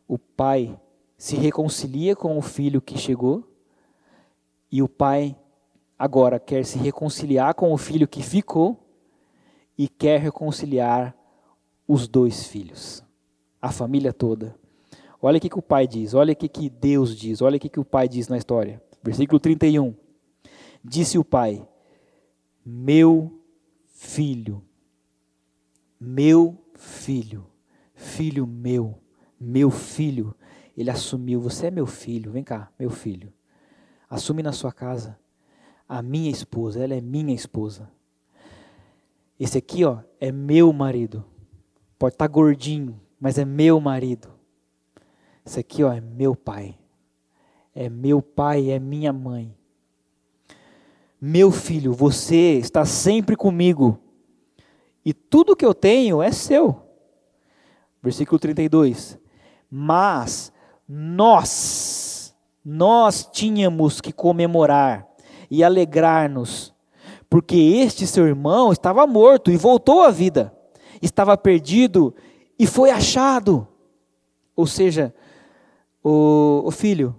O 0.07 0.19
pai 0.19 0.79
se 1.17 1.35
reconcilia 1.35 2.15
com 2.15 2.37
o 2.37 2.41
filho 2.43 2.79
que 2.79 2.95
chegou 2.95 3.43
e 4.71 4.83
o 4.83 4.87
pai 4.87 5.35
agora 5.97 6.39
quer 6.39 6.63
se 6.63 6.77
reconciliar 6.77 7.55
com 7.55 7.73
o 7.73 7.77
filho 7.77 8.07
que 8.07 8.21
ficou 8.21 8.79
e 9.75 9.87
quer 9.87 10.19
reconciliar 10.19 11.15
os 11.87 12.07
dois 12.07 12.45
filhos, 12.45 13.03
a 13.63 13.71
família 13.71 14.11
toda. 14.11 14.53
Olha 15.21 15.37
o 15.37 15.41
que, 15.41 15.47
que 15.47 15.57
o 15.57 15.61
pai 15.61 15.87
diz, 15.87 16.13
olha 16.13 16.33
o 16.33 16.35
que, 16.35 16.49
que 16.49 16.69
Deus 16.69 17.15
diz, 17.15 17.41
olha 17.41 17.55
o 17.55 17.59
que, 17.59 17.69
que 17.69 17.79
o 17.79 17.85
pai 17.85 18.09
diz 18.09 18.27
na 18.27 18.37
história. 18.37 18.83
Versículo 19.01 19.39
31. 19.39 19.95
Disse 20.83 21.17
o 21.17 21.23
pai: 21.23 21.65
Meu 22.65 23.41
filho, 23.87 24.61
meu 25.97 26.61
filho, 26.73 27.47
filho 27.95 28.45
meu, 28.45 28.99
meu 29.39 29.71
filho. 29.71 30.35
Ele 30.75 30.89
assumiu: 30.89 31.39
Você 31.39 31.67
é 31.67 31.71
meu 31.71 31.85
filho, 31.85 32.33
vem 32.33 32.43
cá, 32.43 32.69
meu 32.77 32.89
filho. 32.89 33.31
Assume 34.09 34.43
na 34.43 34.51
sua 34.51 34.73
casa 34.73 35.17
a 35.87 36.01
minha 36.01 36.29
esposa, 36.29 36.83
ela 36.83 36.95
é 36.95 36.99
minha 37.01 37.33
esposa. 37.33 37.89
Esse 39.39 39.57
aqui, 39.57 39.85
ó, 39.85 39.99
é 40.19 40.33
meu 40.33 40.73
marido. 40.73 41.23
Pode 41.97 42.15
estar 42.15 42.27
tá 42.27 42.33
gordinho, 42.33 42.99
mas 43.23 43.37
é 43.37 43.45
meu 43.45 43.79
marido. 43.79 44.27
Esse 45.45 45.57
aqui, 45.57 45.81
ó, 45.81 45.93
é 45.93 46.01
meu 46.01 46.35
pai. 46.35 46.77
É 47.73 47.87
meu 47.87 48.21
pai, 48.21 48.69
é 48.69 48.77
minha 48.77 49.13
mãe. 49.13 49.55
Meu 51.21 51.49
filho, 51.49 51.93
você 51.93 52.57
está 52.57 52.83
sempre 52.83 53.37
comigo 53.37 53.97
e 55.05 55.13
tudo 55.13 55.55
que 55.55 55.63
eu 55.65 55.73
tenho 55.73 56.21
é 56.21 56.33
seu. 56.33 56.81
Versículo 58.01 58.37
32. 58.37 59.17
Mas 59.71 60.51
nós, 60.85 62.35
nós 62.63 63.25
tínhamos 63.31 64.01
que 64.01 64.11
comemorar 64.11 65.07
e 65.49 65.63
alegrar-nos, 65.63 66.73
porque 67.29 67.55
este 67.55 68.05
seu 68.05 68.27
irmão 68.27 68.73
estava 68.73 69.07
morto 69.07 69.49
e 69.49 69.55
voltou 69.55 70.01
à 70.01 70.11
vida, 70.11 70.53
estava 71.01 71.37
perdido 71.37 72.13
e 72.57 72.67
foi 72.67 72.89
achado. 72.89 73.67
Ou 74.55 74.67
seja, 74.67 75.13
o, 76.03 76.63
o 76.65 76.71
filho, 76.71 77.15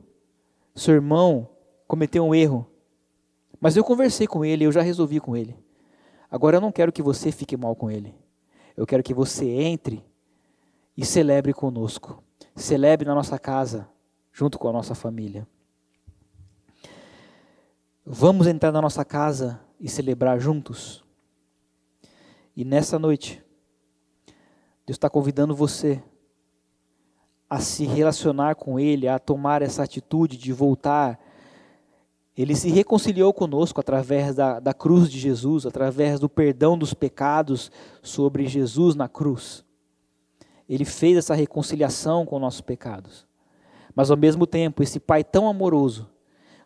seu 0.75 0.95
irmão 0.95 1.49
cometeu 1.87 2.25
um 2.25 2.35
erro, 2.35 2.67
mas 3.61 3.77
eu 3.77 3.85
conversei 3.85 4.27
com 4.27 4.45
ele, 4.45 4.65
eu 4.65 4.73
já 4.73 4.83
resolvi 4.83 5.21
com 5.21 5.37
ele. 5.37 5.57
Agora 6.31 6.57
eu 6.57 6.61
não 6.61 6.73
quero 6.73 6.93
que 6.93 7.03
você 7.03 7.31
fique 7.31 7.57
mal 7.57 7.77
com 7.77 7.91
ele. 7.91 8.15
Eu 8.77 8.87
quero 8.87 9.03
que 9.03 9.15
você 9.15 9.47
entre 9.49 10.05
e 10.97 11.05
celebre 11.05 11.53
conosco. 11.53 12.23
Celebre 12.57 13.07
na 13.07 13.15
nossa 13.15 13.39
casa, 13.39 13.89
junto 14.33 14.59
com 14.59 14.69
a 14.69 14.73
nossa 14.73 14.95
família. 14.95 15.47
Vamos 18.05 18.47
entrar 18.47 18.73
na 18.73 18.83
nossa 18.83 19.05
casa 19.05 19.61
e 19.81 19.89
celebrar 19.89 20.39
juntos. 20.39 21.05
E 22.57 22.65
nessa 22.65 22.99
noite, 22.99 23.44
Deus 24.87 24.97
está 24.97 25.09
convidando 25.09 25.55
você 25.55 26.03
a 27.49 27.61
se 27.61 27.85
relacionar 27.85 28.55
com 28.55 28.79
Ele, 28.79 29.09
a 29.09 29.19
tomar 29.19 29.63
essa 29.63 29.83
atitude 29.83 30.37
de 30.37 30.53
voltar. 30.53 31.19
Ele 32.37 32.55
se 32.55 32.69
reconciliou 32.69 33.33
conosco 33.33 33.81
através 33.81 34.35
da, 34.35 34.61
da 34.61 34.75
cruz 34.75 35.11
de 35.11 35.19
Jesus, 35.19 35.65
através 35.65 36.19
do 36.19 36.29
perdão 36.29 36.77
dos 36.77 36.93
pecados 36.93 37.71
sobre 38.03 38.47
Jesus 38.47 38.95
na 38.95 39.09
cruz. 39.09 39.65
Ele 40.69 40.85
fez 40.85 41.17
essa 41.17 41.35
reconciliação 41.35 42.27
com 42.27 42.39
nossos 42.39 42.61
pecados. 42.61 43.27
Mas 43.95 44.11
ao 44.11 44.17
mesmo 44.17 44.47
tempo, 44.47 44.83
esse 44.83 44.99
Pai 44.99 45.23
tão 45.23 45.49
amoroso 45.49 46.11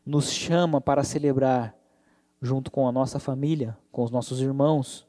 nos 0.05 0.31
chama 0.31 0.81
para 0.81 1.05
celebrar 1.05 1.77
junto 2.41 2.71
com 2.71 2.89
a 2.89 2.93
nossa 2.93 3.19
família, 3.19 3.77
com 3.93 4.03
os 4.03 4.11
nossos 4.11 4.41
irmãos, 4.41 5.08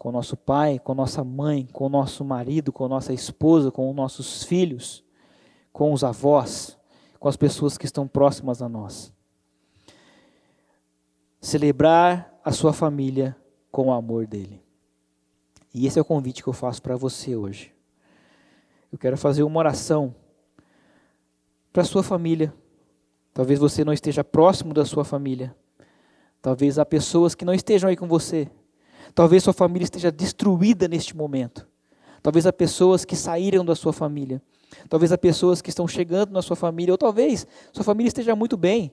com 0.00 0.10
nosso 0.10 0.34
pai, 0.34 0.78
com 0.78 0.94
nossa 0.94 1.22
mãe, 1.22 1.68
com 1.70 1.86
nosso 1.90 2.24
marido, 2.24 2.72
com 2.72 2.88
nossa 2.88 3.12
esposa, 3.12 3.70
com 3.70 3.90
os 3.90 3.94
nossos 3.94 4.42
filhos, 4.44 5.04
com 5.74 5.92
os 5.92 6.02
avós, 6.02 6.78
com 7.18 7.28
as 7.28 7.36
pessoas 7.36 7.76
que 7.76 7.84
estão 7.84 8.08
próximas 8.08 8.62
a 8.62 8.68
nós. 8.68 9.12
Celebrar 11.38 12.34
a 12.42 12.50
sua 12.50 12.72
família 12.72 13.36
com 13.70 13.88
o 13.88 13.92
amor 13.92 14.26
dele. 14.26 14.64
E 15.74 15.86
esse 15.86 15.98
é 15.98 16.02
o 16.02 16.04
convite 16.04 16.42
que 16.42 16.48
eu 16.48 16.54
faço 16.54 16.80
para 16.80 16.96
você 16.96 17.36
hoje. 17.36 17.74
Eu 18.90 18.96
quero 18.96 19.18
fazer 19.18 19.42
uma 19.42 19.58
oração 19.58 20.14
para 21.70 21.82
a 21.82 21.84
sua 21.84 22.02
família. 22.02 22.54
Talvez 23.34 23.58
você 23.58 23.84
não 23.84 23.92
esteja 23.92 24.24
próximo 24.24 24.72
da 24.72 24.86
sua 24.86 25.04
família. 25.04 25.54
Talvez 26.40 26.78
há 26.78 26.86
pessoas 26.86 27.34
que 27.34 27.44
não 27.44 27.52
estejam 27.52 27.90
aí 27.90 27.96
com 27.98 28.08
você. 28.08 28.50
Talvez 29.14 29.42
sua 29.42 29.52
família 29.52 29.84
esteja 29.84 30.10
destruída 30.10 30.88
neste 30.88 31.16
momento. 31.16 31.66
Talvez 32.22 32.46
há 32.46 32.52
pessoas 32.52 33.04
que 33.04 33.16
saíram 33.16 33.64
da 33.64 33.74
sua 33.74 33.92
família. 33.92 34.42
Talvez 34.88 35.10
há 35.12 35.18
pessoas 35.18 35.60
que 35.60 35.70
estão 35.70 35.88
chegando 35.88 36.32
na 36.32 36.42
sua 36.42 36.56
família. 36.56 36.92
Ou 36.92 36.98
talvez 36.98 37.46
sua 37.72 37.84
família 37.84 38.08
esteja 38.08 38.36
muito 38.36 38.56
bem. 38.56 38.92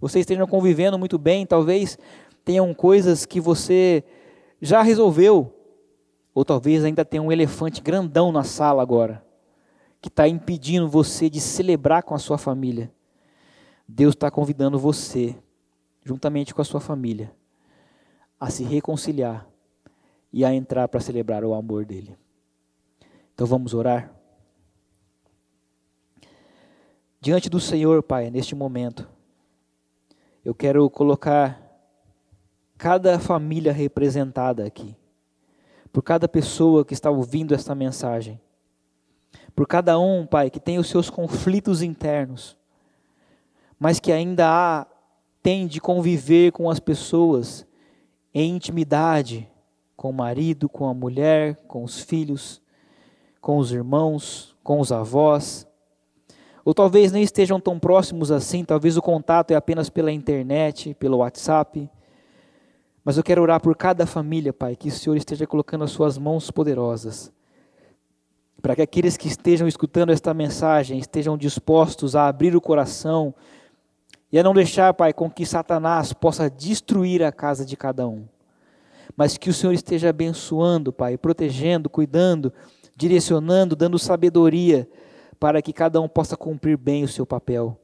Vocês 0.00 0.22
estejam 0.22 0.46
convivendo 0.46 0.98
muito 0.98 1.18
bem. 1.18 1.46
Talvez 1.46 1.98
tenham 2.44 2.72
coisas 2.74 3.24
que 3.26 3.40
você 3.40 4.02
já 4.60 4.82
resolveu. 4.82 5.52
Ou 6.34 6.44
talvez 6.44 6.84
ainda 6.84 7.04
tenha 7.04 7.22
um 7.22 7.32
elefante 7.32 7.80
grandão 7.80 8.32
na 8.32 8.44
sala 8.44 8.82
agora 8.82 9.26
que 10.06 10.08
está 10.08 10.28
impedindo 10.28 10.88
você 10.88 11.28
de 11.28 11.40
celebrar 11.40 12.04
com 12.04 12.14
a 12.14 12.18
sua 12.18 12.38
família. 12.38 12.92
Deus 13.88 14.14
está 14.14 14.30
convidando 14.30 14.78
você, 14.78 15.36
juntamente 16.04 16.54
com 16.54 16.62
a 16.62 16.64
sua 16.64 16.78
família, 16.78 17.32
a 18.38 18.50
se 18.50 18.64
reconciliar 18.64 19.46
e 20.32 20.44
a 20.44 20.52
entrar 20.52 20.88
para 20.88 21.00
celebrar 21.00 21.44
o 21.44 21.54
amor 21.54 21.84
dele. 21.84 22.16
Então 23.34 23.46
vamos 23.46 23.74
orar. 23.74 24.12
Diante 27.20 27.48
do 27.48 27.58
Senhor, 27.58 28.02
Pai, 28.02 28.30
neste 28.30 28.54
momento, 28.54 29.08
eu 30.44 30.54
quero 30.54 30.88
colocar 30.90 31.60
cada 32.78 33.18
família 33.18 33.72
representada 33.72 34.64
aqui, 34.64 34.94
por 35.92 36.02
cada 36.02 36.28
pessoa 36.28 36.84
que 36.84 36.94
está 36.94 37.10
ouvindo 37.10 37.54
esta 37.54 37.74
mensagem 37.74 38.40
por 39.56 39.66
cada 39.66 39.98
um, 39.98 40.26
Pai, 40.26 40.50
que 40.50 40.60
tem 40.60 40.78
os 40.78 40.86
seus 40.86 41.08
conflitos 41.08 41.80
internos, 41.80 42.54
mas 43.80 43.98
que 43.98 44.12
ainda 44.12 44.46
há, 44.46 44.86
tem 45.42 45.66
de 45.66 45.80
conviver 45.80 46.52
com 46.52 46.68
as 46.68 46.78
pessoas 46.78 47.66
em 48.38 48.54
intimidade, 48.54 49.48
com 49.96 50.10
o 50.10 50.12
marido, 50.12 50.68
com 50.68 50.86
a 50.86 50.92
mulher, 50.92 51.56
com 51.66 51.82
os 51.82 52.00
filhos, 52.00 52.60
com 53.40 53.56
os 53.56 53.72
irmãos, 53.72 54.54
com 54.62 54.78
os 54.78 54.92
avós. 54.92 55.66
Ou 56.62 56.74
talvez 56.74 57.10
nem 57.12 57.22
estejam 57.22 57.58
tão 57.58 57.78
próximos 57.78 58.30
assim, 58.30 58.62
talvez 58.62 58.98
o 58.98 59.00
contato 59.00 59.52
é 59.52 59.54
apenas 59.54 59.88
pela 59.88 60.12
internet, 60.12 60.92
pelo 60.96 61.16
WhatsApp. 61.16 61.90
Mas 63.02 63.16
eu 63.16 63.22
quero 63.22 63.40
orar 63.40 63.58
por 63.58 63.74
cada 63.74 64.04
família, 64.04 64.52
Pai, 64.52 64.76
que 64.76 64.88
o 64.88 64.92
Senhor 64.92 65.16
esteja 65.16 65.46
colocando 65.46 65.84
as 65.84 65.90
suas 65.90 66.18
mãos 66.18 66.50
poderosas 66.50 67.32
para 68.60 68.74
que 68.74 68.82
aqueles 68.82 69.16
que 69.16 69.28
estejam 69.28 69.68
escutando 69.68 70.10
esta 70.10 70.34
mensagem 70.34 70.98
estejam 70.98 71.38
dispostos 71.38 72.16
a 72.16 72.26
abrir 72.26 72.56
o 72.56 72.60
coração 72.60 73.34
e 74.36 74.38
a 74.38 74.42
não 74.42 74.52
deixar, 74.52 74.92
Pai, 74.92 75.14
com 75.14 75.30
que 75.30 75.46
Satanás 75.46 76.12
possa 76.12 76.50
destruir 76.50 77.22
a 77.22 77.32
casa 77.32 77.64
de 77.64 77.74
cada 77.74 78.06
um. 78.06 78.26
Mas 79.16 79.38
que 79.38 79.48
o 79.48 79.54
Senhor 79.54 79.72
esteja 79.72 80.10
abençoando, 80.10 80.92
Pai, 80.92 81.16
protegendo, 81.16 81.88
cuidando, 81.88 82.52
direcionando, 82.94 83.74
dando 83.74 83.98
sabedoria 83.98 84.86
para 85.40 85.62
que 85.62 85.72
cada 85.72 86.02
um 86.02 86.06
possa 86.06 86.36
cumprir 86.36 86.76
bem 86.76 87.02
o 87.02 87.08
seu 87.08 87.24
papel. 87.24 87.80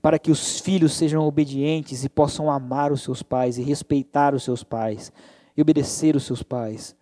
Para 0.00 0.16
que 0.16 0.30
os 0.30 0.60
filhos 0.60 0.92
sejam 0.92 1.26
obedientes 1.26 2.04
e 2.04 2.08
possam 2.08 2.48
amar 2.48 2.92
os 2.92 3.02
seus 3.02 3.20
pais 3.20 3.58
e 3.58 3.62
respeitar 3.64 4.32
os 4.32 4.44
seus 4.44 4.62
pais 4.62 5.10
e 5.56 5.60
obedecer 5.60 6.14
os 6.14 6.22
seus 6.22 6.40
pais 6.40 6.94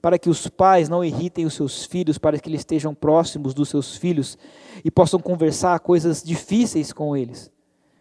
para 0.00 0.18
que 0.18 0.28
os 0.28 0.46
pais 0.48 0.86
não 0.86 1.02
irritem 1.02 1.46
os 1.46 1.54
seus 1.54 1.86
filhos, 1.86 2.18
para 2.18 2.38
que 2.38 2.46
eles 2.46 2.60
estejam 2.60 2.94
próximos 2.94 3.54
dos 3.54 3.70
seus 3.70 3.96
filhos 3.96 4.36
e 4.84 4.90
possam 4.90 5.18
conversar 5.18 5.80
coisas 5.80 6.22
difíceis 6.22 6.92
com 6.92 7.16
eles, 7.16 7.50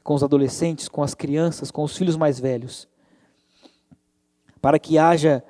com 0.04 0.14
os 0.14 0.24
adolescentes, 0.24 0.90
com 0.90 1.02
as 1.02 1.16
crianças, 1.16 1.72
com 1.72 1.84
os 1.84 1.96
filhos 1.96 2.18
mais 2.18 2.40
velhos. 2.40 2.88
Para 4.62 4.78
que 4.78 4.98
haja 4.98 5.44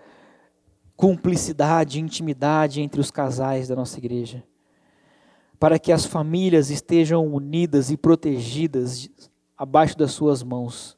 cumplicidade, 0.96 2.00
intimidade 2.00 2.82
entre 2.82 3.02
os 3.02 3.10
casais 3.10 3.68
da 3.68 3.76
nossa 3.76 3.98
igreja. 3.98 4.44
Para 5.60 5.80
que 5.80 5.92
as 5.92 6.06
famílias 6.06 6.70
estejam 6.70 7.26
unidas 7.26 7.90
e 7.90 7.98
protegidas 7.98 9.10
abaixo 9.58 9.98
das 9.98 10.12
suas 10.12 10.44
mãos. 10.44 10.98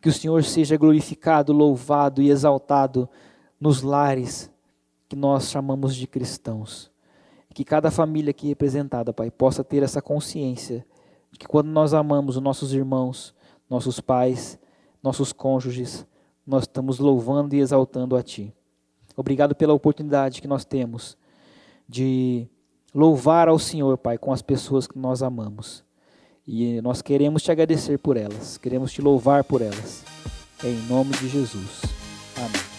Que 0.00 0.08
o 0.08 0.12
Senhor 0.12 0.42
seja 0.44 0.76
glorificado, 0.76 1.52
louvado 1.52 2.22
e 2.22 2.30
exaltado 2.30 3.08
nos 3.60 3.82
lares 3.82 4.50
que 5.08 5.16
nós 5.16 5.50
chamamos 5.50 5.96
de 5.96 6.06
cristãos. 6.06 6.90
Que 7.52 7.64
cada 7.64 7.90
família 7.90 8.30
aqui 8.30 8.46
representada, 8.46 9.12
Pai, 9.12 9.30
possa 9.30 9.64
ter 9.64 9.82
essa 9.82 10.00
consciência 10.00 10.86
que 11.38 11.46
quando 11.46 11.68
nós 11.68 11.94
amamos 11.94 12.36
os 12.36 12.42
nossos 12.42 12.72
irmãos, 12.72 13.34
nossos 13.68 14.00
pais, 14.00 14.58
nossos 15.02 15.32
cônjuges, 15.32 16.06
nós 16.46 16.64
estamos 16.64 16.98
louvando 16.98 17.54
e 17.54 17.60
exaltando 17.60 18.16
a 18.16 18.22
Ti. 18.22 18.52
Obrigado 19.16 19.54
pela 19.54 19.72
oportunidade 19.74 20.40
que 20.40 20.48
nós 20.48 20.64
temos 20.64 21.16
de 21.88 22.48
louvar 22.94 23.48
ao 23.48 23.58
Senhor, 23.58 23.96
Pai, 23.98 24.18
com 24.18 24.32
as 24.32 24.42
pessoas 24.42 24.86
que 24.86 24.98
nós 24.98 25.22
amamos. 25.22 25.84
E 26.46 26.80
nós 26.80 27.02
queremos 27.02 27.42
te 27.42 27.52
agradecer 27.52 27.98
por 27.98 28.16
elas, 28.16 28.58
queremos 28.58 28.92
te 28.92 29.00
louvar 29.00 29.44
por 29.44 29.62
elas. 29.62 30.04
Em 30.64 30.74
nome 30.88 31.12
de 31.12 31.28
Jesus. 31.28 31.82
Amém. 32.36 32.70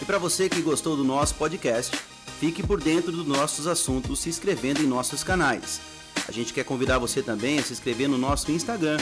E 0.00 0.04
para 0.04 0.18
você 0.18 0.48
que 0.48 0.60
gostou 0.60 0.96
do 0.96 1.04
nosso 1.04 1.34
podcast, 1.34 2.13
fique 2.40 2.62
por 2.62 2.80
dentro 2.80 3.12
dos 3.12 3.26
nossos 3.26 3.66
assuntos 3.66 4.20
se 4.20 4.28
inscrevendo 4.28 4.80
em 4.82 4.86
nossos 4.86 5.22
canais. 5.22 5.80
A 6.26 6.32
gente 6.32 6.52
quer 6.52 6.64
convidar 6.64 6.98
você 6.98 7.22
também 7.22 7.58
a 7.58 7.62
se 7.62 7.72
inscrever 7.72 8.08
no 8.08 8.18
nosso 8.18 8.50
Instagram, 8.50 8.98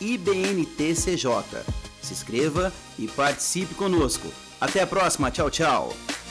IBNTCJ. 0.00 1.64
Se 2.02 2.12
inscreva 2.12 2.72
e 2.98 3.08
participe 3.08 3.74
conosco. 3.74 4.28
Até 4.60 4.82
a 4.82 4.86
próxima, 4.86 5.30
tchau, 5.30 5.50
tchau! 5.50 6.27